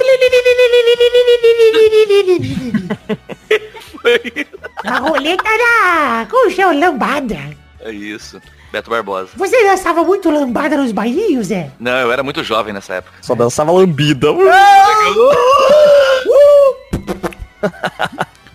A 4.85 4.97
roleta 4.99 5.43
da... 5.43 6.27
Como 6.29 6.51
chama? 6.51 6.73
Lambada. 6.73 7.37
É 7.79 7.89
isso. 7.91 8.41
Beto 8.71 8.89
Barbosa. 8.89 9.29
Você 9.35 9.63
dançava 9.63 10.03
muito 10.03 10.29
lambada 10.29 10.75
nos 10.75 10.91
bailinhos, 10.91 11.47
Zé? 11.47 11.71
Não, 11.79 11.91
eu 11.99 12.11
era 12.11 12.23
muito 12.23 12.43
jovem 12.43 12.73
nessa 12.73 12.95
época. 12.95 13.15
Só 13.21 13.33
dançava 13.35 13.71
lambida. 13.71 14.27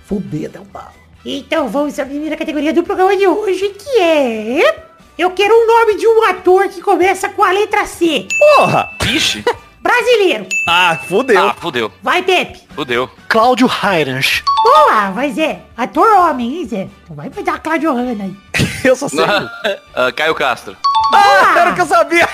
Fudeda, 0.05 0.61
um 0.61 0.67
pau. 0.67 0.93
Então 1.25 1.69
vamos 1.69 1.99
à 1.99 2.05
primeira 2.05 2.37
categoria 2.37 2.73
do 2.73 2.83
programa 2.83 3.17
de 3.17 3.27
hoje, 3.27 3.71
que 3.71 4.01
é... 4.01 4.85
Eu 5.19 5.33
quero 5.33 5.53
o 5.53 5.67
nome 5.67 5.97
de 5.97 6.07
um 6.07 6.23
ator 6.25 6.69
que 6.69 6.81
começa 6.81 7.29
com 7.29 7.43
a 7.43 7.51
letra 7.51 7.85
C. 7.87 8.29
Porra! 8.57 8.89
Vixe. 9.03 9.45
Brasileiro. 9.83 10.47
Ah, 10.69 10.99
fudeu. 11.09 11.49
Ah, 11.49 11.55
fudeu. 11.55 11.91
Vai, 12.03 12.23
Pepe. 12.23 12.61
Fudeu. 12.75 13.11
Cláudio 13.29 13.69
Heinrich. 13.83 14.45
Boa, 14.63 15.11
vai, 15.11 15.33
Zé. 15.33 15.63
Ator 15.77 16.07
homem, 16.19 16.59
hein, 16.59 16.67
Zé? 16.67 16.89
Então 17.05 17.17
vai 17.17 17.31
dar 17.31 17.55
a 17.55 17.59
Claudio 17.59 17.93
Hanna 17.93 18.25
aí. 18.25 18.37
Eu 18.85 18.95
só 18.95 19.09
sei. 19.09 19.25
Ah, 19.25 20.13
Caio 20.15 20.35
Castro. 20.35 20.77
Ah, 21.13 21.55
era 21.59 21.71
o 21.71 21.75
que 21.75 21.81
eu 21.81 21.87
sabia. 21.87 22.29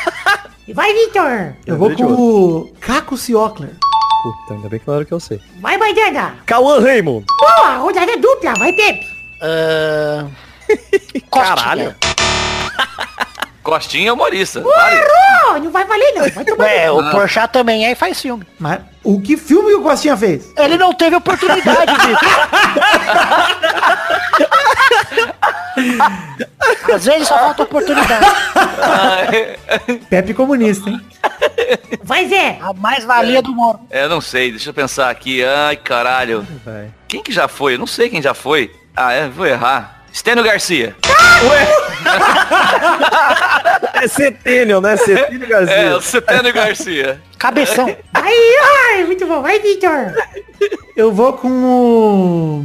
Vai, 0.75 0.93
Vitor. 0.93 1.55
Eu 1.65 1.77
vou 1.77 1.95
com 1.95 2.05
o 2.05 2.73
Caco 2.81 3.17
Ciocler. 3.17 3.77
Puta, 4.25 4.55
ainda 4.55 4.71
bem 4.71 4.81
que 4.81 4.87
não 4.89 4.95
era 4.95 5.03
o 5.03 5.07
que 5.07 5.13
eu 5.13 5.21
sei. 5.21 5.39
Vai, 5.61 5.77
Maidana. 5.77 6.37
Cauã 6.47 6.81
Raymond. 6.81 7.27
Boa, 7.39 7.77
rodada 7.77 8.17
dupla. 8.17 8.55
Vai, 8.55 8.73
Pepe. 8.73 9.07
Ah, 9.43 10.25
Caralho. 11.31 11.95
Costinha 13.63 14.09
é 14.09 14.13
humorista. 14.13 14.61
Errou. 14.61 15.61
Não 15.61 15.71
vai 15.71 15.85
valer, 15.85 16.15
não. 16.15 16.31
Vai 16.31 16.45
tomar. 16.45 16.69
É, 16.69 16.91
o 16.91 17.11
Porchat 17.11 17.53
também 17.53 17.87
aí 17.87 17.95
faz 17.95 18.19
filme. 18.19 18.47
Mas 18.59 18.81
o 19.03 19.21
que 19.21 19.37
filme 19.37 19.69
que 19.69 19.75
o 19.77 19.83
Costinha 19.83 20.17
fez? 20.17 20.51
Ele 20.57 20.79
não 20.79 20.95
teve 20.95 21.17
oportunidade, 21.17 21.93
Vitor. 21.93 22.49
Às 26.93 27.05
vezes 27.05 27.29
só 27.29 27.39
falta 27.39 27.63
oportunidade. 27.63 28.25
Ah, 28.55 29.19
é. 29.33 29.59
Pepe 30.09 30.35
comunista, 30.35 30.91
hein? 30.91 31.01
Vai, 32.03 32.29
Zé. 32.29 32.59
A 32.61 32.73
mais-valia 32.73 33.43
do 33.43 33.53
Moro. 33.53 33.81
É, 33.91 34.07
não 34.07 34.21
sei, 34.21 34.51
deixa 34.51 34.71
eu 34.71 34.75
pensar 34.75 35.11
aqui. 35.11 35.45
Ai, 35.45 35.77
caralho. 35.77 36.47
Vai. 36.65 36.91
Quem 37.09 37.23
que 37.23 37.33
já 37.33 37.49
foi? 37.49 37.75
Eu 37.75 37.79
não 37.79 37.87
sei 37.87 38.09
quem 38.09 38.23
já 38.23 38.35
foi. 38.35 38.71
Ah, 38.97 39.13
é, 39.13 39.29
vou 39.29 39.47
errar. 39.47 40.05
Stênio 40.13 40.45
Garcia. 40.45 40.95
É 43.95 44.09
Centênio, 44.09 44.81
né? 44.81 44.97
Centênio 44.97 45.49
Garcia. 45.49 45.75
É, 45.75 45.95
o 45.95 46.01
Stênio 46.01 46.53
Garcia. 46.53 47.21
Cabeção. 47.39 47.97
Aí, 48.13 48.57
ai, 48.93 49.05
muito 49.05 49.27
bom. 49.27 49.41
Vai, 49.41 49.59
Victor. 49.61 50.13
Eu 50.97 51.13
vou 51.13 51.33
com 51.35 51.49
o... 51.49 52.65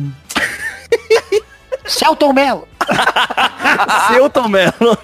Celton 1.89 2.33
Mello. 2.33 2.67
Celton 4.07 4.47
Mello. 4.47 4.97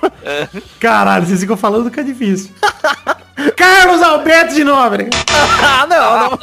Caralho, 0.80 1.26
vocês 1.26 1.40
ficam 1.42 1.58
falando 1.58 1.90
que 1.92 2.00
é 2.00 2.04
difícil. 2.04 2.52
Carlos 3.58 4.02
Alberto 4.02 4.56
de 4.56 4.64
Nóbrega. 4.64 5.10
ah, 5.64 5.86
não, 5.88 6.30
não. 6.30 6.40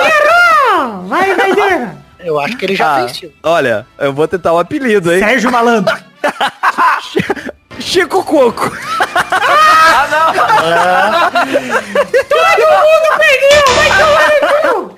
Errou. 0.00 1.06
Vai, 1.08 1.34
vai, 1.34 1.54
Zé. 1.54 1.94
Eu 2.20 2.38
acho 2.40 2.56
que 2.56 2.64
ele 2.66 2.76
já 2.76 2.96
Ah, 2.96 3.08
fez 3.08 3.30
olha, 3.42 3.86
eu 3.98 4.12
vou 4.12 4.26
tentar 4.26 4.52
um 4.52 4.58
apelido, 4.58 5.12
hein? 5.12 5.20
Sérgio 5.20 5.50
Malandro. 5.50 5.96
Chico 7.80 8.22
Coco. 8.24 8.70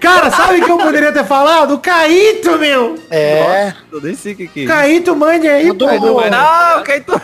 Cara, 0.01 0.31
sabe 0.31 0.63
que 0.63 0.71
eu 0.71 0.79
poderia 0.79 1.13
ter 1.13 1.25
falado? 1.25 1.75
O 1.75 1.79
Caíto, 1.79 2.59
meu. 2.59 2.97
É. 3.11 3.73
Eu 3.93 4.01
nem 4.01 4.15
sei 4.15 4.33
o 4.33 4.37
que 4.37 4.49
que 4.49 4.65
é. 4.65 4.67
Caíto, 4.67 5.15
mande 5.17 5.49
aí, 5.49 5.73
do- 5.73 5.87
Não, 6.31 6.83
Caetano. 6.83 7.21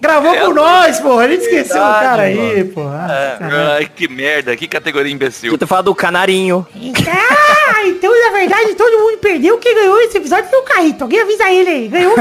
Gravou 0.00 0.34
É, 0.34 0.38
com 0.40 0.44
eu- 0.46 0.54
nós, 0.54 1.00
porra. 1.00 1.24
A 1.24 1.28
gente 1.28 1.42
esqueceu 1.42 1.76
o 1.76 1.84
Verdade, 1.84 2.04
cara 2.04 2.22
aí, 2.22 2.64
porra. 2.64 3.06
É, 3.10 3.38
Caralho. 3.38 3.70
ai, 3.72 3.90
que 3.94 4.08
merda, 4.08 4.56
que 4.56 4.66
categoria 4.68 5.12
imbecil. 5.12 5.52
Eu 5.52 5.58
ter 5.58 5.66
falado 5.66 5.86
do 5.86 5.94
Canarinho. 5.94 6.66
Ah, 6.76 7.86
então 7.86 8.10
na 8.24 8.38
verdade 8.38 8.74
todo 8.74 8.98
mundo 8.98 9.18
perdeu. 9.18 9.58
Quem 9.58 9.74
ganhou 9.74 10.00
esse 10.00 10.16
episódio 10.18 10.48
foi 10.50 10.58
o 10.58 10.62
Caíto. 10.62 11.04
Alguém 11.04 11.20
avisa 11.20 11.50
ele 11.50 11.70
aí. 11.70 11.88
Ganhou 11.88 12.14
o 12.14 12.16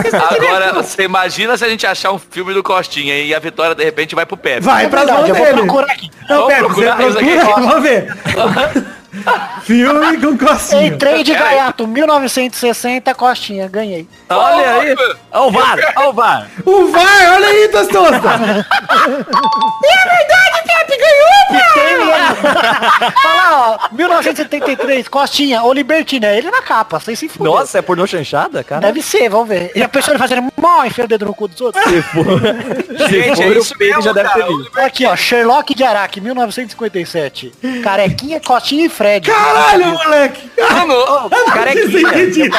Agora, 0.46 0.74
você 0.74 1.04
imagina 1.04 1.58
se 1.58 1.66
a 1.66 1.70
gente 1.70 1.86
achar 1.86 2.12
um 2.12 2.20
filme 2.20 2.54
do 2.54 2.62
Costinha 2.64 3.18
e 3.18 3.34
a 3.34 3.40
vitória 3.40 3.76
de 3.76 3.84
repente 3.84 4.16
vai 4.16 4.26
pro 4.26 4.38
Pepe. 4.38 4.62
Vai 4.62 4.88
pra 4.90 5.06
mãos 5.06 5.08
Verdade, 5.28 5.30
eu 5.30 5.36
vou 5.36 5.46
dele. 5.46 5.58
procurar 5.58 5.92
aqui. 5.94 6.12
Não, 6.30 6.46
você 6.46 6.56
procurar 6.56 6.96
procura 6.98 7.56
vamos 7.56 7.84
ver. 7.84 8.16
Filme 9.64 10.18
com 10.18 10.38
Costinha. 10.38 10.88
Entrei 10.88 11.24
de 11.24 11.34
gaiato, 11.34 11.88
1960, 11.88 13.14
Costinha, 13.16 13.68
ganhei. 13.68 14.08
Olha 14.30 14.72
aí. 14.72 14.96
Olha 15.32 15.48
o 15.48 15.52
VAR, 15.52 15.78
olha 15.96 16.10
o 16.10 16.14
VAR. 16.14 16.48
O 16.66 16.92
VAR, 16.92 17.34
olha 17.36 17.48
aí, 17.48 17.68
Tostosta. 17.70 18.66
Olha 19.86 20.55
lá, 22.54 23.80
ó, 23.92 23.96
1973, 23.96 25.08
Costinha, 25.08 25.64
ou 25.64 25.74
Libertina, 25.74 26.28
ele 26.28 26.50
na 26.52 26.62
capa, 26.62 27.00
sem 27.00 27.16
se 27.16 27.28
fuder. 27.28 27.52
Nossa, 27.52 27.80
é 27.80 27.82
pornô 27.82 28.06
chanchada, 28.08 28.64
cara? 28.64 28.82
Deve 28.82 29.02
ser, 29.02 29.30
vamos 29.30 29.48
ver. 29.48 29.72
E 29.76 29.84
a 29.84 29.90
pessoa 29.90 30.14
ele 30.14 30.20
fazendo 30.20 30.48
mó, 30.58 30.84
enfia 30.86 31.06
o 31.06 31.08
dedo 31.08 31.26
no 31.26 31.34
cu 31.34 31.48
dos 31.48 31.60
outros. 31.62 31.84
Se 31.84 32.02
for, 32.02 32.26
se 33.08 33.08
Gente, 33.08 33.36
for 33.36 33.44
é 33.44 33.48
o 33.50 33.60
isso 33.60 33.78
Peide 33.78 34.02
já 34.02 34.14
mesmo, 34.14 34.14
deve 34.14 34.30
ter 34.30 34.48
visto. 34.48 34.80
Aqui, 34.80 35.06
ó, 35.06 35.16
Sherlock 35.16 35.74
de 35.76 35.84
Araque, 35.84 36.22
1957. 36.22 37.52
Carequinha, 37.84 38.40
Costinha 38.40 38.86
e 38.86 38.90
Fred. 38.90 39.30
Caralho, 39.30 39.86
moleque. 39.88 40.50
Mano, 40.60 41.30
Carequinha. 41.54 42.52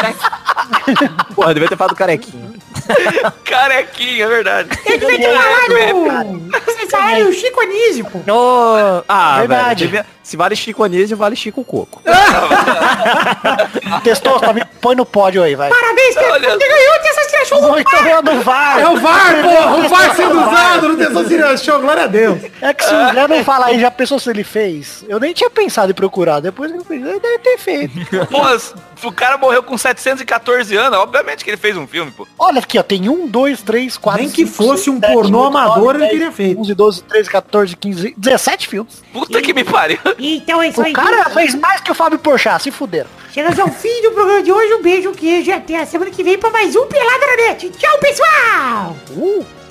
Porra, 1.35 1.55
devia 1.55 1.69
ter 1.69 1.77
falado 1.77 1.95
carequinha. 1.95 2.56
carequinha, 3.45 4.25
é 4.25 4.29
verdade. 4.29 4.69
Eu 4.87 4.99
devia 4.99 5.19
ter 5.19 5.35
falado. 5.35 6.49
Vocês 6.65 6.91
falaram 6.91 7.29
o 7.29 7.33
Chico 7.33 7.61
Anísio, 7.61 8.05
pô. 8.07 8.21
Oh, 8.31 9.03
ah, 9.09 9.39
Verdade. 9.41 9.87
velho, 9.87 10.05
devia- 10.05 10.07
se 10.27 10.37
vale 10.37 10.57
Chico 10.57 10.83
Anísio, 10.83 11.17
vale 11.17 11.37
Chico 11.37 11.63
Coco. 11.63 12.03
Testou, 14.03 14.41
me 14.53 14.65
põe 14.81 14.97
no 14.97 15.07
pódio 15.07 15.41
aí, 15.41 15.55
vai. 15.55 15.69
Parabéns. 15.71 16.17
Olha- 16.17 16.51
Você 16.51 16.69
ganhou 16.69 17.03
dessa 17.03 17.31
tiração 17.31 17.61
do 17.61 17.69
Muito 17.69 17.91
bom 17.91 18.23
no 18.35 18.43
VAR. 18.43 18.81
É 18.81 18.89
o 18.89 18.97
VAR, 18.97 19.43
porra. 19.43 19.77
O 19.77 19.89
VAR 19.89 20.17
sendo 20.17 20.41
usado 20.41 20.89
no 20.89 20.97
Tesouro 20.97 21.59
Show. 21.59 21.81
Glória 21.81 22.03
a 22.03 22.07
Deus. 22.09 22.43
É 22.61 22.75
que 22.75 22.85
se 22.85 22.93
o 22.93 23.29
não 23.29 23.45
falar 23.45 23.67
aí, 23.67 23.79
já 23.79 23.89
pensou 23.89 24.19
se 24.19 24.29
ele 24.29 24.43
fez? 24.43 25.05
Eu 25.09 25.21
nem 25.21 25.33
tinha 25.33 25.49
pensado 25.49 25.93
em 25.93 25.95
procurar. 25.95 26.41
Depois 26.41 26.73
que 26.73 26.79
eu 26.79 26.85
fiz, 26.85 27.07
ele 27.07 27.21
deve 27.21 27.39
ter 27.39 27.59
feito. 27.59 27.95
Pô, 28.29 29.09
o 29.09 29.13
cara 29.13 29.39
morreu 29.39 29.63
com 29.63 29.79
714 29.79 30.77
anos, 30.77 30.99
obviamente 30.99 31.45
que 31.45 31.51
ele 31.51 31.57
fez 31.57 31.77
um 31.77 31.87
filme, 31.87 32.11
pô. 32.11 32.27
Olha 32.39 32.59
aqui, 32.61 32.79
ó, 32.79 32.83
tem 32.83 33.09
um, 33.09 33.27
dois, 33.29 33.61
três, 33.63 33.97
quatro, 33.99 34.23
Nem 34.23 34.31
que 34.31 34.47
cinco, 34.47 34.57
fosse 34.57 34.85
seis, 34.85 34.97
um 34.97 35.01
pornô 35.01 35.45
amador, 35.45 35.95
ele 35.97 36.09
teria 36.09 36.33
feito. 36.33 36.61
11, 36.61 36.75
12, 36.75 37.03
13, 37.05 37.31
14, 37.31 37.77
15, 37.77 38.15
17 38.17 38.69
filmes. 38.69 39.03
Puta 39.13 39.41
que 39.43 39.53
me 39.53 39.63
pariu. 39.65 39.99
Então 40.19 40.63
é 40.63 40.69
isso 40.69 40.83
aí. 40.83 40.93
O 40.93 40.95
cara 40.95 41.31
fez 41.31 41.55
mais 41.55 41.81
que 41.81 41.91
o 41.91 41.95
Fábio 41.95 42.19
Porchat, 42.19 42.63
se 42.63 42.71
fuderam. 42.71 43.09
Chegamos 43.33 43.59
ao 43.59 43.69
fim 43.69 44.03
do 44.03 44.13
programa 44.13 44.43
de 44.43 44.51
hoje. 44.51 44.75
Um 44.75 44.83
beijo, 44.83 45.11
um 45.11 45.15
queijo 45.15 45.51
e 45.51 45.53
até 45.53 45.81
a 45.81 45.87
semana 45.87 46.11
que 46.11 46.23
vem 46.23 46.39
pra 46.39 46.51
mais 46.51 46.75
um 46.75 46.87
Pelada 46.87 47.27
na 47.27 47.37
Net. 47.49 47.71
Tchau, 47.71 47.99
pessoal! 47.99 48.97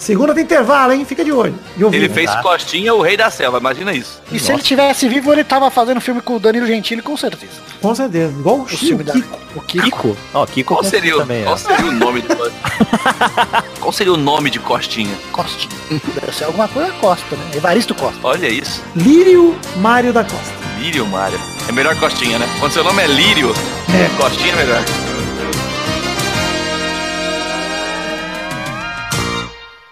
Segunda 0.06 0.36
tem 0.36 0.44
intervalo, 0.44 0.94
hein? 0.94 1.04
Fica 1.04 1.26
de 1.26 1.32
olho. 1.32 1.56
De 1.76 1.84
ouvido. 1.84 2.04
Ele 2.04 2.14
fez 2.14 2.30
Costinha 2.36 2.94
o 2.94 3.02
rei 3.02 3.18
da 3.18 3.32
selva, 3.32 3.58
imagina 3.58 3.92
isso. 3.92 4.22
E 4.32 4.38
se 4.40 4.52
ele 4.52 4.62
tivesse 4.62 5.08
vivo, 5.10 5.34
ele 5.34 5.44
tava 5.44 5.70
fazendo 5.72 6.00
filme 6.00 6.22
com 6.22 6.36
o 6.36 6.40
Danilo 6.40 6.68
Gentili, 6.68 7.02
com 7.02 7.18
certeza. 7.18 7.54
Com 7.82 7.96
certeza. 7.96 8.32
Igual 8.38 8.58
o 8.58 8.62
O 8.62 8.68
filme 8.68 9.04
da... 9.04 9.14
Kiko. 9.14 9.40
O 9.56 9.62
Kiko. 9.62 10.18
Ó, 10.34 10.46
Kiko 10.46 10.74
Qual 10.76 10.84
seria, 10.84 11.16
o- 11.16 11.20
também, 11.22 11.44
qual 11.44 11.58
seria 11.58 11.86
o 11.88 11.92
nome 11.92 12.22
do 12.22 12.36
Qual 13.82 13.92
seria 13.92 14.14
o 14.14 14.18
nome 14.18 14.50
de 14.52 14.60
Costinha? 14.60 15.14
Costinha. 15.32 15.74
Deve 15.90 16.32
ser 16.34 16.44
alguma 16.46 16.68
coisa 16.68 16.92
Costa, 16.94 17.36
né? 17.36 17.52
Evaristo 17.56 17.96
Costa. 17.96 18.20
Olha 18.24 18.48
isso. 18.48 18.84
Lírio 18.96 19.58
Mário 19.78 20.14
da 20.14 20.24
Costa. 20.24 20.54
Lírio 20.80 21.06
Mário. 21.08 21.40
É 21.68 21.72
melhor 21.72 21.96
Costinha, 22.00 22.38
né? 22.38 22.48
Quando 22.60 22.74
seu 22.74 22.84
nome 22.84 23.02
é 23.02 23.08
Lírio, 23.08 23.52
é. 23.90 24.18
Costinha 24.22 24.54
é 24.54 24.56
melhor. 24.56 24.84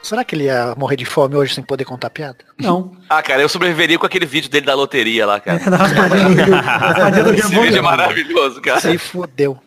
Será 0.03 0.23
que 0.25 0.35
ele 0.35 0.43
ia 0.43 0.75
morrer 0.77 0.97
de 0.97 1.05
fome 1.05 1.35
hoje 1.35 1.55
sem 1.55 1.63
poder 1.63 1.85
contar 1.85 2.09
piada? 2.09 2.39
Não. 2.59 2.91
Ah, 3.09 3.23
cara, 3.23 3.41
eu 3.41 3.47
sobreviveria 3.47 3.97
com 3.97 4.05
aquele 4.05 4.25
vídeo 4.25 4.49
dele 4.49 4.65
da 4.65 4.75
loteria 4.75 5.25
lá, 5.25 5.39
cara. 5.39 5.61
Esse 7.39 7.47
vídeo 7.47 7.77
é 7.77 7.81
maravilhoso, 7.81 8.61
cara. 8.61 8.81
Se 8.81 8.97
fudeu. 8.97 9.57